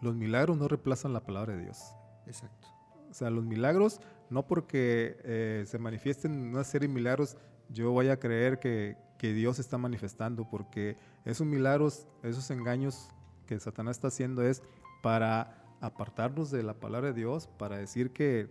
los 0.00 0.14
milagros 0.14 0.56
no 0.56 0.68
reemplazan 0.68 1.12
la 1.12 1.24
palabra 1.24 1.56
de 1.56 1.64
Dios. 1.64 1.78
Exacto. 2.26 2.68
O 3.10 3.14
sea, 3.14 3.30
los 3.30 3.44
milagros 3.44 4.00
no 4.30 4.46
porque 4.46 5.18
eh, 5.24 5.64
se 5.66 5.78
manifiesten 5.78 6.32
una 6.48 6.64
serie 6.64 6.88
de 6.88 6.94
milagros, 6.94 7.36
yo 7.70 7.90
voy 7.92 8.08
a 8.08 8.18
creer 8.18 8.58
que, 8.58 8.96
que, 9.18 9.32
Dios 9.32 9.58
está 9.58 9.78
manifestando, 9.78 10.48
porque 10.48 10.96
esos 11.24 11.46
milagros, 11.46 12.06
esos 12.22 12.50
engaños 12.50 13.08
que 13.46 13.58
Satanás 13.58 13.96
está 13.96 14.08
haciendo 14.08 14.42
es 14.42 14.62
para 15.02 15.62
apartarnos 15.80 16.50
de 16.50 16.62
la 16.62 16.74
palabra 16.74 17.08
de 17.08 17.14
Dios, 17.14 17.48
para 17.58 17.76
decir 17.76 18.12
que 18.12 18.48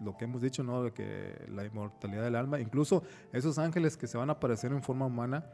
lo 0.00 0.16
que 0.16 0.24
hemos 0.24 0.42
dicho, 0.42 0.62
¿no? 0.62 0.92
Que 0.92 1.46
la 1.48 1.64
inmortalidad 1.64 2.22
del 2.22 2.36
alma, 2.36 2.60
incluso 2.60 3.02
esos 3.32 3.58
ángeles 3.58 3.96
que 3.96 4.06
se 4.06 4.18
van 4.18 4.30
a 4.30 4.34
aparecer 4.34 4.72
en 4.72 4.82
forma 4.82 5.06
humana, 5.06 5.46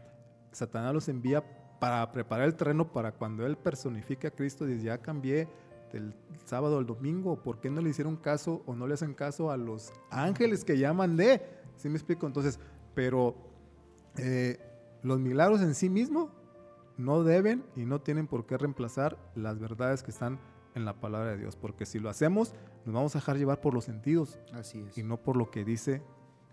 Satanás 0.52 0.94
los 0.94 1.08
envía 1.08 1.44
para 1.78 2.10
preparar 2.12 2.46
el 2.46 2.54
terreno 2.54 2.92
para 2.92 3.12
cuando 3.12 3.46
Él 3.46 3.56
personifique 3.56 4.26
a 4.26 4.30
Cristo, 4.30 4.64
dice, 4.66 4.84
ya 4.84 4.98
cambié 4.98 5.48
del 5.92 6.14
sábado 6.44 6.78
al 6.78 6.86
domingo, 6.86 7.42
¿por 7.42 7.60
qué 7.60 7.70
no 7.70 7.80
le 7.80 7.90
hicieron 7.90 8.16
caso 8.16 8.62
o 8.66 8.74
no 8.74 8.86
le 8.86 8.94
hacen 8.94 9.14
caso 9.14 9.50
a 9.50 9.56
los 9.56 9.92
ángeles 10.10 10.64
que 10.64 10.78
llaman 10.78 11.16
de? 11.16 11.42
¿Sí 11.76 11.88
me 11.88 11.96
explico? 11.96 12.26
Entonces, 12.26 12.58
pero 12.94 13.34
eh, 14.18 14.58
los 15.02 15.18
milagros 15.18 15.60
en 15.62 15.74
sí 15.74 15.88
mismos 15.88 16.30
no 16.96 17.22
deben 17.24 17.64
y 17.76 17.84
no 17.84 18.00
tienen 18.00 18.26
por 18.26 18.46
qué 18.46 18.58
reemplazar 18.58 19.16
las 19.34 19.58
verdades 19.58 20.02
que 20.02 20.10
están 20.10 20.38
en 20.74 20.84
la 20.84 21.00
palabra 21.00 21.30
de 21.30 21.38
Dios, 21.38 21.56
porque 21.56 21.86
si 21.86 21.98
lo 21.98 22.08
hacemos, 22.08 22.54
nos 22.84 22.94
vamos 22.94 23.16
a 23.16 23.18
dejar 23.18 23.36
llevar 23.36 23.60
por 23.60 23.74
los 23.74 23.84
sentidos. 23.84 24.38
Así 24.52 24.80
es. 24.80 24.98
Y 24.98 25.02
no 25.02 25.16
por 25.16 25.36
lo 25.36 25.50
que 25.50 25.64
dice 25.64 26.02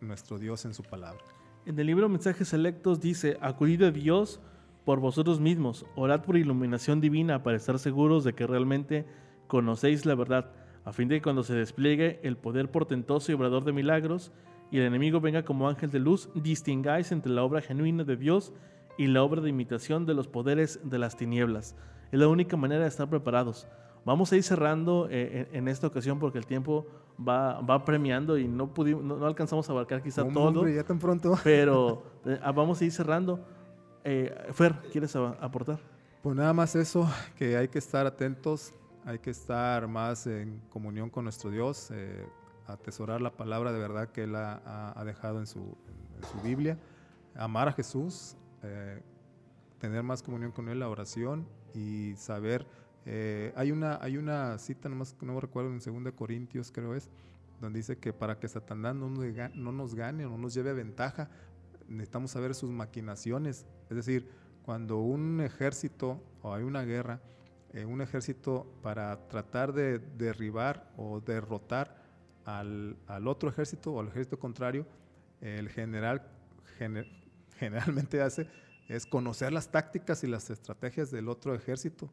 nuestro 0.01 0.37
Dios 0.37 0.65
en 0.65 0.73
su 0.73 0.83
palabra. 0.83 1.23
En 1.65 1.77
el 1.77 1.87
libro 1.87 2.07
Mensajes 2.07 2.47
Selectos 2.47 2.99
dice, 2.99 3.37
acudid 3.41 3.83
a 3.83 3.91
Dios 3.91 4.39
por 4.85 5.01
vosotros 5.01 5.41
mismos, 5.41 5.85
orad 5.95 6.21
por 6.21 6.37
iluminación 6.37 7.01
divina 7.01 7.43
para 7.43 7.57
estar 7.57 7.77
seguros 7.77 8.23
de 8.23 8.33
que 8.33 8.47
realmente 8.47 9.05
conocéis 9.47 10.05
la 10.05 10.15
verdad, 10.15 10.51
a 10.85 10.93
fin 10.93 11.07
de 11.07 11.15
que 11.15 11.21
cuando 11.21 11.43
se 11.43 11.55
despliegue 11.55 12.19
el 12.23 12.37
poder 12.37 12.71
portentoso 12.71 13.31
y 13.31 13.35
obrador 13.35 13.63
de 13.63 13.73
milagros, 13.73 14.31
y 14.71 14.79
el 14.79 14.85
enemigo 14.85 15.21
venga 15.21 15.43
como 15.43 15.69
ángel 15.69 15.91
de 15.91 15.99
luz, 15.99 16.29
distingáis 16.35 17.11
entre 17.11 17.31
la 17.31 17.43
obra 17.43 17.61
genuina 17.61 18.03
de 18.03 18.17
Dios 18.17 18.53
y 18.97 19.07
la 19.07 19.23
obra 19.23 19.41
de 19.41 19.49
imitación 19.49 20.05
de 20.05 20.13
los 20.13 20.27
poderes 20.27 20.79
de 20.83 20.99
las 20.99 21.15
tinieblas. 21.15 21.75
Es 22.11 22.19
la 22.19 22.27
única 22.27 22.57
manera 22.57 22.81
de 22.81 22.87
estar 22.87 23.09
preparados. 23.09 23.67
Vamos 24.05 24.31
a 24.31 24.37
ir 24.37 24.43
cerrando 24.43 25.07
eh, 25.11 25.49
en, 25.51 25.67
esta 25.67 25.87
ocasión 25.87 26.19
porque 26.19 26.37
el 26.37 26.45
tiempo 26.45 26.87
va, 27.19 27.59
va 27.59 27.83
premiando 27.83 28.37
y 28.37 28.47
no, 28.47 28.73
pudimos, 28.73 29.03
no, 29.03 29.25
alcanzamos 29.25 29.67
a 29.67 29.73
abarcar 29.73 30.01
quizá 30.01 30.25
todo. 30.25 30.67
ya 30.67 30.83
tan 30.83 30.99
pronto. 30.99 31.37
Pero 31.43 32.03
eh, 32.25 32.39
ah, 32.41 32.51
vamos 32.51 32.79
a 32.81 32.85
ir 32.85 32.91
cerrando. 32.91 33.39
Eh, 34.03 34.33
Fer, 34.53 34.73
¿quieres 34.91 35.13
aportar? 35.15 35.79
Pues 36.23 36.35
nada 36.35 36.53
más 36.53 36.75
eso, 36.75 37.09
que 37.35 37.57
hay 37.57 37.67
que 37.67 37.79
estar 37.79 38.05
atentos 38.05 38.73
hay 39.07 39.19
que 39.19 39.29
estar 39.29 39.87
más 39.87 40.27
en 40.27 40.59
comunión 40.69 41.09
con 41.09 41.23
nuestro 41.23 41.49
Dios, 41.49 41.91
eh, 41.91 42.27
atesorar 42.65 43.21
la 43.21 43.31
palabra 43.31 43.71
de 43.71 43.79
verdad 43.79 44.09
que 44.09 44.23
Él 44.23 44.35
ha, 44.35 45.01
dejado 45.05 45.39
en 45.39 45.47
su, 45.47 45.77
Biblia, 46.43 46.77
amar 47.33 47.69
a 47.69 47.71
Jesús, 47.71 48.35
eh, 48.63 49.01
tener 49.79 50.03
más 50.03 50.21
comunión 50.21 50.51
con 50.51 50.67
Él, 50.67 50.79
la 50.79 50.89
oración 50.89 51.47
y 51.73 52.15
saber. 52.17 52.67
Eh, 53.05 53.53
hay, 53.55 53.71
una, 53.71 53.97
hay 54.01 54.17
una 54.17 54.57
cita, 54.57 54.89
no 54.89 55.05
me 55.21 55.39
recuerdo, 55.39 55.69
en 55.69 56.03
2 56.03 56.13
Corintios 56.13 56.69
creo 56.69 56.93
es, 56.93 57.09
donde 57.61 57.79
dice 57.79 57.97
que 57.99 58.11
para 58.11 58.37
que 58.37 58.49
Satanás 58.49 58.93
no 58.93 59.09
nos, 59.09 59.23
no 59.55 59.71
nos 59.71 59.95
gane 59.95 60.25
o 60.25 60.31
no 60.31 60.37
nos 60.37 60.53
lleve 60.53 60.71
a 60.71 60.73
ventaja, 60.73 61.29
necesitamos 61.87 62.31
saber 62.31 62.53
sus 62.53 62.71
maquinaciones. 62.71 63.65
Es 63.89 63.95
decir, 63.95 64.29
cuando 64.63 64.97
un 64.97 65.39
ejército 65.39 66.21
o 66.41 66.53
hay 66.53 66.63
una 66.63 66.83
guerra, 66.83 67.21
eh, 67.73 67.85
un 67.85 68.01
ejército 68.01 68.65
para 68.81 69.27
tratar 69.27 69.73
de 69.73 69.99
derribar 69.99 70.91
o 70.97 71.19
derrotar 71.19 71.95
al, 72.45 72.97
otro 73.25 73.49
ejército 73.49 73.93
o 73.93 73.99
al 73.99 74.07
ejército 74.07 74.39
contrario, 74.39 74.85
el 75.41 75.69
general 75.69 76.21
generalmente 77.57 78.21
hace 78.21 78.47
es 78.87 79.05
conocer 79.05 79.51
las 79.51 79.69
tácticas 79.69 80.23
y 80.23 80.27
las 80.27 80.49
estrategias 80.49 81.11
del 81.11 81.27
otro 81.27 81.53
ejército. 81.53 82.09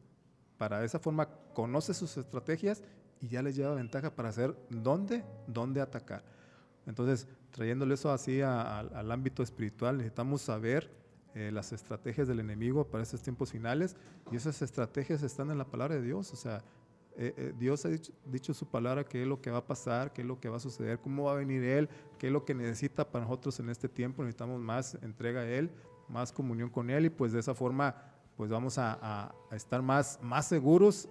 Para 0.57 0.83
esa 0.83 0.99
forma 0.99 1.29
conoce 1.53 1.93
sus 1.93 2.17
estrategias 2.17 2.83
y 3.21 3.29
ya 3.29 3.41
les 3.41 3.55
lleva 3.55 3.75
ventaja 3.75 4.13
para 4.13 4.31
saber 4.31 4.55
dónde, 4.69 5.23
dónde 5.47 5.81
atacar. 5.81 6.23
Entonces, 6.85 7.27
trayéndole 7.51 7.93
eso 7.93 8.11
así 8.11 8.41
al 8.41 9.11
ámbito 9.11 9.41
espiritual, 9.41 9.97
necesitamos 9.97 10.41
saber 10.41 10.91
eh, 11.35 11.51
las 11.51 11.71
estrategias 11.71 12.27
del 12.27 12.39
enemigo 12.39 12.87
para 12.87 13.03
estos 13.03 13.21
tiempos 13.21 13.51
finales 13.51 13.95
y 14.31 14.35
esas 14.35 14.61
estrategias 14.61 15.21
están 15.21 15.51
en 15.51 15.57
la 15.57 15.65
palabra 15.65 15.95
de 15.95 16.01
Dios. 16.01 16.33
O 16.33 16.35
sea, 16.35 16.63
Dios 17.57 17.85
ha 17.85 17.89
dicho, 17.89 18.11
dicho, 18.25 18.53
su 18.53 18.65
palabra, 18.65 19.05
qué 19.05 19.21
es 19.21 19.27
lo 19.27 19.41
que 19.41 19.49
va 19.49 19.59
a 19.59 19.65
pasar, 19.65 20.11
qué 20.11 20.21
es 20.21 20.27
lo 20.27 20.37
que 20.41 20.49
va 20.49 20.57
a 20.57 20.59
suceder, 20.59 20.99
cómo 20.99 21.23
va 21.23 21.31
a 21.31 21.35
venir 21.35 21.63
Él, 21.63 21.87
qué 22.19 22.27
es 22.27 22.33
lo 22.33 22.43
que 22.43 22.53
necesita 22.53 23.09
para 23.09 23.23
nosotros 23.23 23.57
en 23.61 23.69
este 23.69 23.87
tiempo. 23.87 24.21
Necesitamos 24.21 24.59
más 24.59 24.95
entrega 24.95 25.39
a 25.39 25.47
Él, 25.47 25.71
más 26.09 26.33
comunión 26.33 26.69
con 26.69 26.89
Él 26.89 27.05
y 27.05 27.09
pues 27.09 27.31
de 27.31 27.39
esa 27.39 27.53
forma 27.53 27.95
pues 28.35 28.49
vamos 28.49 28.77
a, 28.77 28.99
a 29.49 29.55
estar 29.55 29.81
más, 29.81 30.19
más 30.21 30.45
seguros 30.47 31.07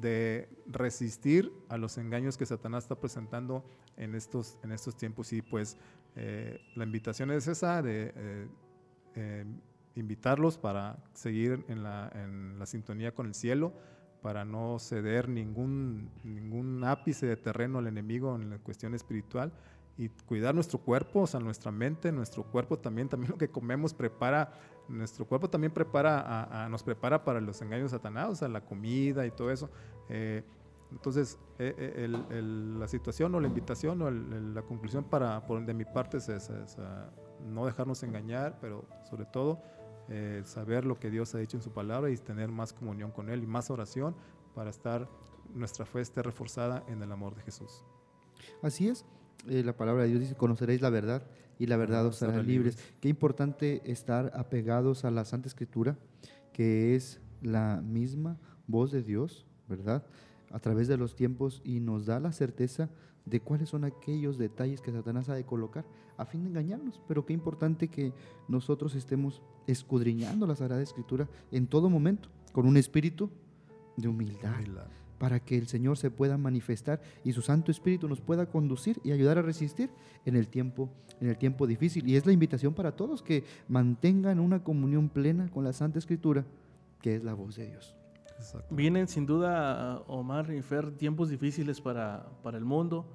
de 0.00 0.48
resistir 0.66 1.52
a 1.68 1.76
los 1.76 1.98
engaños 1.98 2.36
que 2.36 2.46
Satanás 2.46 2.84
está 2.84 2.94
presentando 2.94 3.64
en 3.96 4.14
estos, 4.14 4.58
en 4.62 4.72
estos 4.72 4.96
tiempos. 4.96 5.32
Y 5.32 5.42
pues 5.42 5.76
eh, 6.16 6.60
la 6.74 6.84
invitación 6.84 7.30
es 7.30 7.48
esa, 7.48 7.82
de 7.82 8.48
eh, 9.20 9.44
invitarlos 9.96 10.58
para 10.58 10.96
seguir 11.12 11.64
en 11.66 11.82
la, 11.82 12.08
en 12.14 12.56
la, 12.56 12.66
sintonía 12.66 13.12
con 13.12 13.26
el 13.26 13.34
cielo, 13.34 13.72
para 14.22 14.44
no 14.44 14.78
ceder 14.78 15.28
ningún, 15.28 16.08
ningún 16.22 16.84
ápice 16.84 17.26
de 17.26 17.36
terreno 17.36 17.80
al 17.80 17.88
enemigo 17.88 18.36
en 18.36 18.50
la 18.50 18.58
cuestión 18.58 18.94
espiritual 18.94 19.52
y 19.96 20.08
cuidar 20.08 20.54
nuestro 20.54 20.78
cuerpo, 20.78 21.22
o 21.22 21.26
sea, 21.26 21.40
nuestra 21.40 21.72
mente, 21.72 22.12
nuestro 22.12 22.44
cuerpo 22.44 22.78
también, 22.78 23.08
también 23.08 23.32
lo 23.32 23.38
que 23.38 23.48
comemos 23.48 23.92
prepara 23.92 24.52
nuestro 24.88 25.26
cuerpo 25.26 25.50
también 25.50 25.72
prepara 25.72 26.66
nos 26.70 26.82
prepara 26.82 27.24
para 27.24 27.40
los 27.40 27.60
engaños 27.60 27.90
satanados, 27.90 28.32
o 28.32 28.36
sea, 28.36 28.48
la 28.48 28.62
comida 28.62 29.26
y 29.26 29.30
todo 29.30 29.50
eso. 29.50 29.68
Eh, 30.08 30.44
entonces, 30.90 31.38
eh, 31.58 31.74
eh, 31.78 32.42
la 32.42 32.88
situación 32.88 33.34
o 33.34 33.40
la 33.40 33.46
invitación 33.46 34.00
o 34.02 34.10
la 34.10 34.62
conclusión 34.62 35.04
para, 35.04 35.44
por, 35.46 35.64
de 35.64 35.74
mi 35.74 35.84
parte 35.84 36.16
es 36.16 36.28
esa, 36.28 37.10
no 37.46 37.66
dejarnos 37.66 38.02
engañar, 38.02 38.58
pero 38.60 38.84
sobre 39.08 39.26
todo 39.26 39.62
saber 40.44 40.86
lo 40.86 40.98
que 40.98 41.10
Dios 41.10 41.34
ha 41.34 41.38
dicho 41.38 41.58
en 41.58 41.62
su 41.62 41.70
palabra 41.70 42.08
y 42.10 42.16
tener 42.16 42.48
más 42.48 42.72
comunión 42.72 43.10
con 43.10 43.28
Él 43.28 43.42
y 43.42 43.46
más 43.46 43.70
oración 43.70 44.16
para 44.54 44.70
estar, 44.70 45.06
nuestra 45.54 45.84
fe 45.84 46.00
esté 46.00 46.22
reforzada 46.22 46.82
en 46.88 47.02
el 47.02 47.12
amor 47.12 47.34
de 47.34 47.42
Jesús. 47.42 47.84
Así 48.62 48.88
es, 48.88 49.04
la 49.44 49.76
palabra 49.76 50.04
de 50.04 50.08
Dios 50.08 50.20
dice, 50.20 50.34
conoceréis 50.34 50.80
la 50.80 50.88
verdad 50.88 51.26
y 51.58 51.66
la 51.66 51.76
verdad 51.76 52.06
os 52.06 52.22
hará 52.22 52.42
libres. 52.42 52.78
Qué 53.00 53.10
importante 53.10 53.82
estar 53.84 54.32
apegados 54.34 55.04
a 55.04 55.10
la 55.10 55.26
Santa 55.26 55.48
Escritura, 55.48 55.98
que 56.54 56.94
es 56.94 57.20
la 57.42 57.82
misma 57.82 58.38
voz 58.66 58.92
de 58.92 59.02
Dios, 59.02 59.46
¿verdad? 59.68 60.04
A 60.50 60.58
través 60.60 60.88
de 60.88 60.96
los 60.96 61.14
tiempos 61.14 61.60
y 61.64 61.80
nos 61.80 62.06
da 62.06 62.20
la 62.20 62.32
certeza 62.32 62.90
de 63.24 63.40
cuáles 63.40 63.68
son 63.68 63.84
aquellos 63.84 64.38
detalles 64.38 64.80
que 64.80 64.92
Satanás 64.92 65.28
ha 65.28 65.34
de 65.34 65.44
colocar 65.44 65.84
a 66.16 66.24
fin 66.24 66.42
de 66.42 66.50
engañarnos. 66.50 67.00
Pero 67.06 67.26
qué 67.26 67.32
importante 67.32 67.88
que 67.88 68.12
nosotros 68.48 68.94
estemos 68.94 69.42
escudriñando 69.66 70.46
la 70.46 70.56
Sagrada 70.56 70.82
Escritura 70.82 71.28
en 71.52 71.66
todo 71.66 71.90
momento, 71.90 72.30
con 72.52 72.66
un 72.66 72.76
espíritu 72.76 73.30
de 73.96 74.08
humildad 74.08 74.54
para 75.18 75.40
que 75.40 75.58
el 75.58 75.66
Señor 75.66 75.98
se 75.98 76.10
pueda 76.10 76.38
manifestar 76.38 77.02
y 77.24 77.32
su 77.32 77.42
Santo 77.42 77.70
Espíritu 77.70 78.08
nos 78.08 78.20
pueda 78.20 78.46
conducir 78.46 79.00
y 79.04 79.12
ayudar 79.12 79.38
a 79.38 79.42
resistir 79.42 79.90
en 80.24 80.36
el 80.36 80.48
tiempo, 80.48 80.88
en 81.20 81.28
el 81.28 81.36
tiempo 81.36 81.66
difícil. 81.66 82.08
Y 82.08 82.16
es 82.16 82.24
la 82.24 82.32
invitación 82.32 82.72
para 82.74 82.94
todos 82.94 83.22
que 83.22 83.44
mantengan 83.68 84.40
una 84.40 84.62
comunión 84.62 85.08
plena 85.08 85.50
con 85.50 85.64
la 85.64 85.72
Santa 85.72 85.98
Escritura, 85.98 86.44
que 87.02 87.16
es 87.16 87.24
la 87.24 87.34
voz 87.34 87.56
de 87.56 87.66
Dios. 87.66 87.97
Vienen 88.70 89.08
sin 89.08 89.26
duda, 89.26 90.02
Omar 90.06 90.50
y 90.52 90.62
Fer, 90.62 90.92
tiempos 90.92 91.28
difíciles 91.28 91.80
para, 91.80 92.26
para 92.42 92.58
el 92.58 92.64
mundo, 92.64 93.06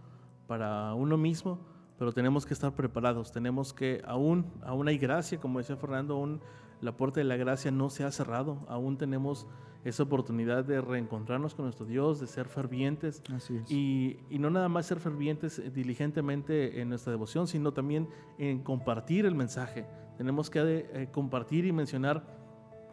para 0.47 0.93
uno 0.93 1.17
mismo, 1.17 1.59
pero 1.97 2.11
tenemos 2.11 2.45
que 2.45 2.53
estar 2.53 2.73
preparados. 2.73 3.31
Tenemos 3.31 3.73
que, 3.73 4.01
aún, 4.05 4.51
aún 4.63 4.87
hay 4.87 4.97
gracia, 4.97 5.39
como 5.39 5.59
decía 5.59 5.77
Fernando, 5.77 6.15
aún 6.15 6.41
la 6.81 6.97
puerta 6.97 7.19
de 7.19 7.23
la 7.23 7.37
gracia 7.37 7.71
no 7.71 7.89
se 7.89 8.03
ha 8.03 8.11
cerrado, 8.11 8.65
aún 8.67 8.97
tenemos 8.97 9.47
esa 9.83 10.03
oportunidad 10.03 10.63
de 10.63 10.79
reencontrarnos 10.81 11.55
con 11.55 11.65
nuestro 11.65 11.85
Dios, 11.85 12.19
de 12.19 12.27
ser 12.27 12.47
fervientes. 12.47 13.21
Y, 13.69 14.17
no 14.29 14.49
nada 14.49 14.69
más 14.69 14.85
ser 14.85 14.99
fervientes 14.99 15.61
diligentemente 15.73 16.81
en 16.81 16.89
nuestra 16.89 17.11
devoción, 17.11 17.47
sino 17.47 17.73
también 17.73 18.07
en 18.37 18.63
compartir 18.63 19.25
el 19.25 19.35
mensaje. 19.35 19.85
Tenemos 20.17 20.49
que 20.49 20.59
eh, 20.61 21.09
compartir 21.11 21.65
y 21.65 21.71
mencionar 21.71 22.42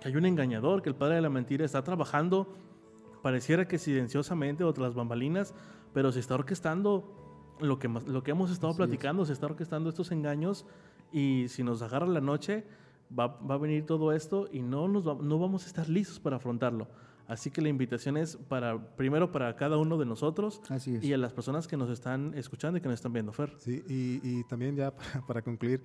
que 0.01 0.09
hay 0.09 0.17
un 0.17 0.27
engañador, 0.27 0.83
que 0.83 0.89
el 0.89 0.95
padre 0.95 1.17
de 1.17 1.21
la 1.21 1.31
mentira 1.31 1.65
está 1.65 1.83
trabajando, 1.83 2.55
pareciera 3.23 3.69
que 3.69 3.79
silenciosamente 3.79 4.65
o 4.65 4.73
tras 4.73 4.95
bambalinas, 4.95 5.55
pero 5.93 6.13
se 6.13 6.21
está 6.21 6.35
orquestando 6.35 7.17
lo 7.61 7.79
que, 7.79 7.89
lo 7.89 8.23
que 8.23 8.31
hemos 8.31 8.51
estado 8.51 8.75
platicando, 8.75 9.25
se 9.27 9.33
está 9.33 9.47
orquestando 9.47 9.91
estos 9.91 10.11
engaños 10.13 10.67
y 11.13 11.47
si 11.49 11.63
nos 11.63 11.83
agarra 11.83 12.07
la 12.07 12.21
noche, 12.21 12.65
va, 13.17 13.39
a 13.49 13.57
venir 13.59 13.85
todo 13.87 14.13
esto 14.13 14.49
y 14.51 14.63
no, 14.63 14.89
nos 14.89 15.05
no 15.05 15.39
vamos 15.39 15.65
a 15.65 15.67
estar 15.67 15.89
listos 15.89 16.19
para 16.21 16.37
afrontarlo. 16.37 16.89
Así 17.27 17.51
que 17.51 17.63
la 17.63 17.69
invitación 17.69 18.17
es 18.17 18.37
para, 18.37 18.97
primero 18.97 19.31
para 19.31 19.55
cada 19.55 19.77
uno 19.77 19.97
de 19.99 20.05
nosotros 20.05 20.61
y 20.85 21.13
a 21.13 21.17
las 21.17 21.33
personas 21.33 21.69
que 21.69 21.77
nos 21.77 21.89
están 21.89 22.33
escuchando 22.35 22.79
y 22.79 22.81
que 22.81 22.89
nos 22.89 22.97
están 22.97 23.13
viendo, 23.13 23.33
Fer. 23.33 23.55
Sí, 23.59 23.85
y, 23.87 24.43
también 24.45 24.75
ya 24.75 24.93
para, 25.29 25.41
concluir, 25.41 25.81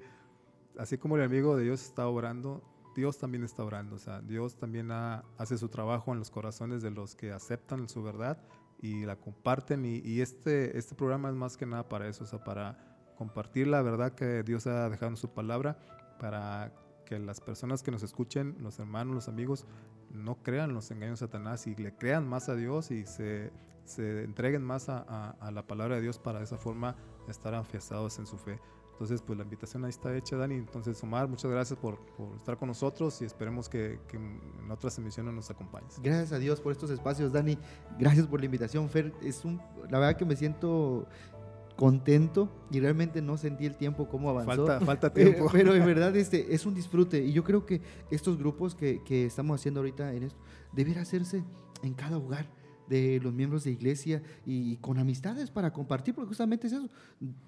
así 0.75 0.97
como 0.97 1.17
el 1.17 1.23
amigo 1.23 1.55
de 1.55 1.65
Dios 1.65 1.83
está 1.83 2.07
orando, 2.07 2.63
Dios 2.95 3.17
también 3.17 3.43
está 3.43 3.63
orando. 3.63 3.95
O 3.95 3.99
sea, 3.99 4.21
Dios 4.21 4.55
también 4.55 4.89
hace 4.91 5.57
su 5.57 5.69
trabajo 5.69 6.13
en 6.13 6.19
los 6.19 6.31
corazones 6.31 6.81
de 6.81 6.91
los 6.91 7.15
que 7.15 7.31
aceptan 7.31 7.87
su 7.89 8.01
verdad 8.01 8.41
y 8.81 9.05
la 9.05 9.17
comparten. 9.17 9.85
Y, 9.85 10.21
este, 10.21 10.77
este 10.77 10.95
programa 10.95 11.29
es 11.29 11.35
más 11.35 11.57
que 11.57 11.65
nada 11.65 11.87
para 11.87 12.07
eso, 12.07 12.23
o 12.23 12.27
sea, 12.27 12.43
para 12.43 12.77
compartir 13.17 13.67
la 13.67 13.81
verdad 13.81 14.13
que 14.13 14.43
Dios 14.43 14.65
ha 14.67 14.89
dejado 14.89 15.11
en 15.11 15.17
su 15.17 15.29
palabra, 15.29 15.77
para 16.19 16.73
que 17.05 17.19
las 17.19 17.39
personas 17.39 17.83
que 17.83 17.91
nos 17.91 18.03
escuchen, 18.03 18.55
los 18.59 18.79
hermanos, 18.79 19.13
los 19.13 19.27
amigos, 19.27 19.65
no 20.11 20.41
crean 20.41 20.73
los 20.73 20.89
engaños 20.91 21.19
de 21.19 21.27
Satanás 21.27 21.67
y 21.67 21.75
le 21.75 21.93
crean 21.95 22.27
más 22.27 22.49
a 22.49 22.55
Dios 22.55 22.91
y 22.91 23.05
se, 23.05 23.51
se 23.83 24.23
entreguen 24.23 24.63
más 24.63 24.89
a, 24.89 25.31
a, 25.31 25.51
la 25.51 25.67
palabra 25.67 25.95
de 25.95 26.01
Dios 26.01 26.19
para 26.19 26.39
de 26.39 26.45
esa 26.45 26.57
forma 26.57 26.95
estar 27.27 27.53
afianzados 27.53 28.17
en 28.19 28.25
su 28.25 28.37
fe. 28.37 28.59
Entonces, 28.95 29.21
pues 29.21 29.37
la 29.37 29.43
invitación 29.43 29.83
ahí 29.83 29.89
está 29.89 30.15
hecha, 30.15 30.37
Dani. 30.37 30.55
Entonces, 30.55 31.03
Omar, 31.03 31.27
muchas 31.27 31.51
gracias 31.51 31.77
por, 31.77 31.99
por 32.15 32.33
estar 32.37 32.57
con 32.57 32.69
nosotros 32.69 33.21
y 33.21 33.25
esperemos 33.25 33.67
que, 33.67 33.99
que, 34.07 34.15
en 34.15 34.71
otras 34.71 34.97
emisiones 34.97 35.33
nos 35.33 35.49
acompañes. 35.49 35.99
Gracias 36.01 36.31
a 36.31 36.39
Dios 36.39 36.61
por 36.61 36.71
estos 36.71 36.89
espacios, 36.89 37.33
Dani. 37.33 37.57
Gracias 37.99 38.25
por 38.25 38.39
la 38.39 38.45
invitación, 38.45 38.89
Fer. 38.89 39.13
Es 39.21 39.43
un, 39.43 39.61
la 39.89 39.99
verdad 39.99 40.15
que 40.15 40.23
me 40.23 40.37
siento 40.37 41.09
contento 41.75 42.49
y 42.71 42.79
realmente 42.79 43.21
no 43.21 43.35
sentí 43.35 43.65
el 43.65 43.75
tiempo 43.75 44.07
como 44.07 44.29
avanzó. 44.29 44.65
Falta, 44.65 44.85
falta 44.85 45.13
tiempo. 45.13 45.47
Pero 45.51 45.75
en 45.75 45.85
verdad 45.85 46.15
este, 46.15 46.55
es 46.55 46.65
un 46.65 46.73
disfrute 46.73 47.21
y 47.21 47.33
yo 47.33 47.43
creo 47.43 47.65
que 47.65 47.81
estos 48.09 48.37
grupos 48.37 48.75
que, 48.75 49.03
que 49.03 49.25
estamos 49.25 49.59
haciendo 49.59 49.81
ahorita 49.81 50.13
en 50.13 50.23
esto, 50.23 50.39
debería 50.71 51.01
hacerse 51.01 51.43
en 51.83 51.93
cada 51.95 52.17
hogar 52.17 52.47
de 52.89 53.19
los 53.21 53.33
miembros 53.33 53.63
de 53.63 53.71
iglesia 53.71 54.21
y 54.45 54.77
con 54.77 54.97
amistades 54.97 55.49
para 55.49 55.71
compartir, 55.73 56.13
porque 56.13 56.29
justamente 56.29 56.67
es 56.67 56.73
eso, 56.73 56.89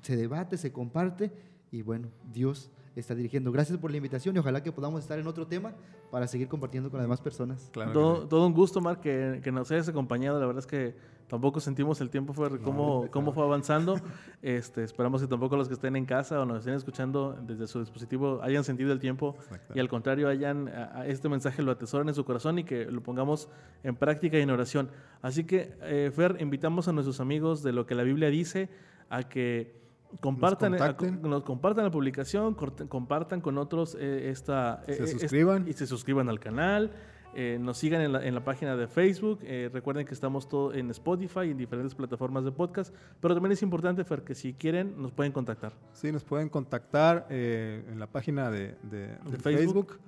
se 0.02 0.16
debate, 0.16 0.58
se 0.58 0.72
comparte 0.72 1.32
y 1.72 1.82
bueno, 1.82 2.10
Dios 2.34 2.72
está 3.00 3.16
dirigiendo. 3.16 3.52
Gracias 3.52 3.78
por 3.78 3.92
la 3.92 3.98
invitación 3.98 4.36
y 4.36 4.40
ojalá 4.40 4.64
que 4.64 4.72
podamos 4.72 5.02
estar 5.02 5.20
en 5.20 5.28
otro 5.28 5.48
tema 5.48 5.74
para 6.12 6.28
seguir 6.28 6.48
compartiendo 6.48 6.90
con 6.90 6.98
las 6.98 7.06
demás 7.06 7.22
personas. 7.22 7.70
Claro 7.72 7.92
todo, 7.92 8.28
todo, 8.28 8.48
un 8.48 8.54
gusto, 8.54 8.82
Mark, 8.82 9.02
que, 9.02 9.42
que, 9.44 9.52
nos 9.52 9.72
hayas 9.72 9.88
acompañado. 9.90 10.40
La 10.40 10.46
verdad 10.46 10.60
es 10.60 10.68
que 10.68 10.96
tampoco 11.28 11.60
sentimos 11.60 12.00
el 12.02 12.10
tiempo, 12.10 12.34
fue 12.34 12.60
cómo, 12.62 13.10
cómo 13.12 13.34
fue 13.34 13.44
avanzando. 13.44 14.00
este, 14.42 14.84
esperamos 14.84 15.22
que 15.22 15.28
tampoco 15.28 15.58
los 15.58 15.68
que 15.68 15.74
estén 15.74 15.96
en 15.96 16.06
casa 16.06 16.40
o 16.40 16.46
nos 16.46 16.60
estén 16.60 16.74
escuchando 16.74 17.38
desde 17.42 17.68
su 17.68 17.80
dispositivo 17.80 18.42
hayan 18.42 18.64
sentido 18.64 18.92
el 18.94 19.00
tiempo 19.00 19.36
y 19.74 19.80
al 19.80 19.90
contrario 19.90 20.30
hayan 20.30 20.68
a, 20.70 21.06
este 21.06 21.30
mensaje 21.30 21.62
lo 21.62 21.72
atesoren 21.72 22.08
en 22.08 22.16
su 22.16 22.26
corazón 22.26 22.60
y 22.60 22.64
que 22.64 22.86
lo 22.86 23.02
pongamos 23.02 23.50
en 23.84 23.96
práctica 23.96 24.38
y 24.38 24.42
en 24.42 24.50
oración. 24.50 24.90
Así 25.22 25.44
que, 25.44 25.76
eh, 25.82 26.12
Fer, 26.16 26.38
invitamos 26.40 26.88
a 26.88 26.94
nuestros 26.94 27.20
amigos 27.20 27.64
de 27.64 27.74
lo 27.74 27.86
que 27.86 27.96
la 27.96 28.04
Biblia 28.04 28.30
dice 28.30 28.70
a 29.10 29.24
que 29.24 29.87
compartan, 30.20 30.78
nos, 31.22 31.44
compartan 31.44 31.86
la 31.86 31.92
publicación, 31.92 32.56
compartan 32.56 33.42
con 33.42 33.58
otros 33.58 33.96
eh, 34.00 34.30
esta... 34.30 34.84
Se 34.86 35.04
eh, 35.04 35.08
suscriban. 35.08 35.68
y 35.68 35.74
se 35.74 35.88
suscriban 35.88 36.30
al 36.30 36.40
canal. 36.40 36.92
Eh, 37.36 37.60
nos 37.60 37.78
sigan 37.78 38.02
en 38.02 38.14
la, 38.14 38.26
en 38.26 38.34
la, 38.34 38.44
página 38.44 38.76
de 38.76 38.88
Facebook. 38.88 39.42
recuerden 39.72 40.08
que 40.08 40.14
estamos 40.14 40.48
todo 40.50 40.74
en 40.74 40.90
Spotify 40.90 41.42
y 41.46 41.52
en 41.52 41.58
diferentes 41.58 41.94
plataformas 41.94 42.44
de 42.44 42.52
podcast. 42.52 42.94
Pero 43.20 43.36
también 43.36 43.52
es 43.52 43.62
importante, 43.62 44.04
Fer, 44.04 44.24
que 44.24 44.34
si 44.34 44.54
quieren, 44.54 45.00
nos 45.00 45.12
pueden 45.12 45.32
contactar. 45.32 45.74
Sí, 45.94 46.12
nos 46.12 46.24
pueden 46.24 46.50
contactar 46.50 47.28
en 47.30 48.00
la 48.00 48.08
página 48.08 48.50
de, 48.50 48.76
de, 48.84 49.18
Facebook. 49.40 50.00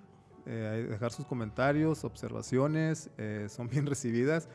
dejar 0.45 1.11
sus 1.11 1.25
comentarios, 1.25 2.03
observaciones. 2.03 3.11
son 3.47 3.69
bien 3.69 3.85
recibidas 3.85 4.49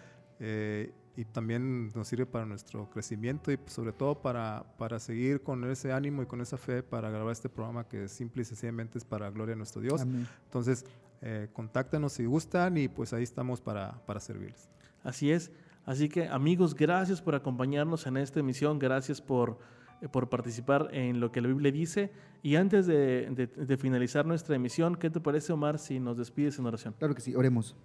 y 1.17 1.25
también 1.25 1.91
nos 1.95 2.09
sirve 2.09 2.27
para 2.27 2.45
nuestro 2.45 2.91
crecimiento 2.91 3.53
y 3.53 3.59
sobre 3.67 3.93
todo 3.93 4.21
para, 4.21 4.65
para 4.79 4.99
seguir 4.99 5.43
con 5.43 5.65
ese 5.71 5.93
ánimo 5.93 6.23
y 6.23 6.27
con 6.27 6.41
esa 6.41 6.57
fe 6.57 6.83
para 6.83 7.11
grabar 7.11 7.33
este 7.33 7.49
programa 7.49 7.87
que 7.87 8.09
simple 8.09 8.43
y 8.43 8.45
sencillamente 8.45 8.99
es 8.99 9.05
para 9.05 9.31
gloria 9.31 9.55
a 9.55 9.57
nuestro 9.57 9.81
Dios. 9.81 10.03
Entonces, 10.03 10.85
eh, 11.23 11.49
contáctanos 11.53 12.15
si 12.15 12.25
gustan 12.25 12.77
y 12.77 12.89
pues 12.89 13.13
ahí 13.13 13.23
estamos 13.23 13.61
para, 13.61 14.05
para 14.07 14.21
servirles. 14.21 14.69
Así 15.03 15.31
es. 15.31 15.53
Así 15.87 16.09
que 16.09 16.29
amigos, 16.29 16.75
gracias 16.75 17.21
por 17.21 17.35
acompañarnos 17.35 18.07
en 18.07 18.17
esta 18.17 18.41
emisión, 18.41 18.79
gracias 18.79 19.21
por, 19.21 19.59
eh, 20.01 20.09
por 20.09 20.29
participar 20.29 20.89
en 20.93 21.21
lo 21.21 21.31
que 21.31 21.41
la 21.41 21.49
Biblia 21.49 21.71
dice. 21.71 22.11
Y 22.43 22.57
antes 22.57 22.87
de, 22.87 23.29
de, 23.31 23.47
de 23.47 23.77
finalizar 23.77 24.27
nuestra 24.27 24.57
emisión, 24.57 24.97
¿qué 24.97 25.11
te 25.11 25.21
parece 25.21 25.53
Omar 25.53 25.79
si 25.79 26.01
nos 26.01 26.17
despides 26.17 26.59
en 26.59 26.67
oración? 26.67 26.95
Claro 26.99 27.15
que 27.15 27.21
sí, 27.21 27.35
oremos. 27.35 27.77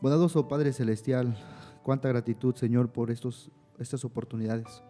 Bondadoso 0.00 0.48
Padre 0.48 0.72
Celestial, 0.72 1.36
Cuánta 1.82 2.08
gratitud, 2.08 2.54
Señor, 2.54 2.90
por 2.90 3.10
estos, 3.10 3.50
estas 3.78 4.04
oportunidades. 4.04 4.82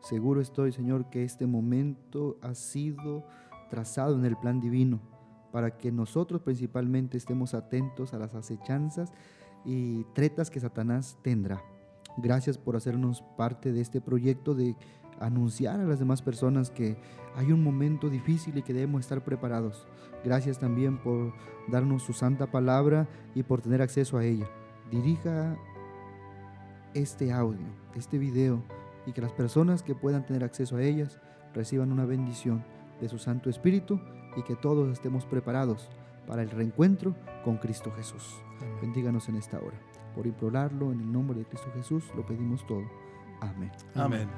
Seguro 0.00 0.40
estoy, 0.40 0.72
Señor, 0.72 1.10
que 1.10 1.24
este 1.24 1.46
momento 1.46 2.38
ha 2.40 2.54
sido 2.54 3.24
trazado 3.68 4.16
en 4.16 4.24
el 4.24 4.36
plan 4.36 4.60
divino 4.60 5.00
para 5.52 5.76
que 5.76 5.92
nosotros 5.92 6.42
principalmente 6.42 7.18
estemos 7.18 7.54
atentos 7.54 8.14
a 8.14 8.18
las 8.18 8.34
acechanzas 8.34 9.12
y 9.64 10.04
tretas 10.14 10.50
que 10.50 10.60
Satanás 10.60 11.18
tendrá. 11.22 11.62
Gracias 12.16 12.58
por 12.58 12.76
hacernos 12.76 13.22
parte 13.36 13.72
de 13.72 13.80
este 13.80 14.00
proyecto 14.00 14.54
de 14.54 14.76
anunciar 15.18 15.80
a 15.80 15.84
las 15.84 15.98
demás 15.98 16.22
personas 16.22 16.70
que 16.70 16.96
hay 17.36 17.52
un 17.52 17.62
momento 17.62 18.08
difícil 18.08 18.56
y 18.56 18.62
que 18.62 18.72
debemos 18.72 19.02
estar 19.02 19.22
preparados. 19.22 19.86
Gracias 20.24 20.58
también 20.58 20.98
por 20.98 21.32
darnos 21.68 22.02
su 22.02 22.12
santa 22.12 22.50
palabra 22.50 23.08
y 23.34 23.42
por 23.42 23.60
tener 23.60 23.82
acceso 23.82 24.16
a 24.16 24.24
ella. 24.24 24.48
Dirija 24.90 25.56
este 26.94 27.32
audio, 27.32 27.66
este 27.94 28.18
video, 28.18 28.62
y 29.06 29.12
que 29.12 29.20
las 29.20 29.32
personas 29.32 29.82
que 29.82 29.94
puedan 29.94 30.24
tener 30.26 30.44
acceso 30.44 30.76
a 30.76 30.82
ellas 30.82 31.18
reciban 31.54 31.92
una 31.92 32.04
bendición 32.04 32.64
de 33.00 33.08
su 33.08 33.18
Santo 33.18 33.50
Espíritu 33.50 34.00
y 34.36 34.42
que 34.42 34.56
todos 34.56 34.90
estemos 34.90 35.24
preparados 35.26 35.88
para 36.26 36.42
el 36.42 36.50
reencuentro 36.50 37.14
con 37.44 37.56
Cristo 37.56 37.90
Jesús. 37.96 38.40
Bendíganos 38.80 39.28
en 39.28 39.36
esta 39.36 39.58
hora. 39.58 39.78
Por 40.14 40.26
implorarlo 40.26 40.92
en 40.92 41.00
el 41.00 41.10
nombre 41.10 41.38
de 41.38 41.44
Cristo 41.44 41.70
Jesús 41.74 42.04
lo 42.14 42.24
pedimos 42.24 42.66
todo. 42.66 42.84
Amén. 43.40 43.72
Amén. 43.94 44.28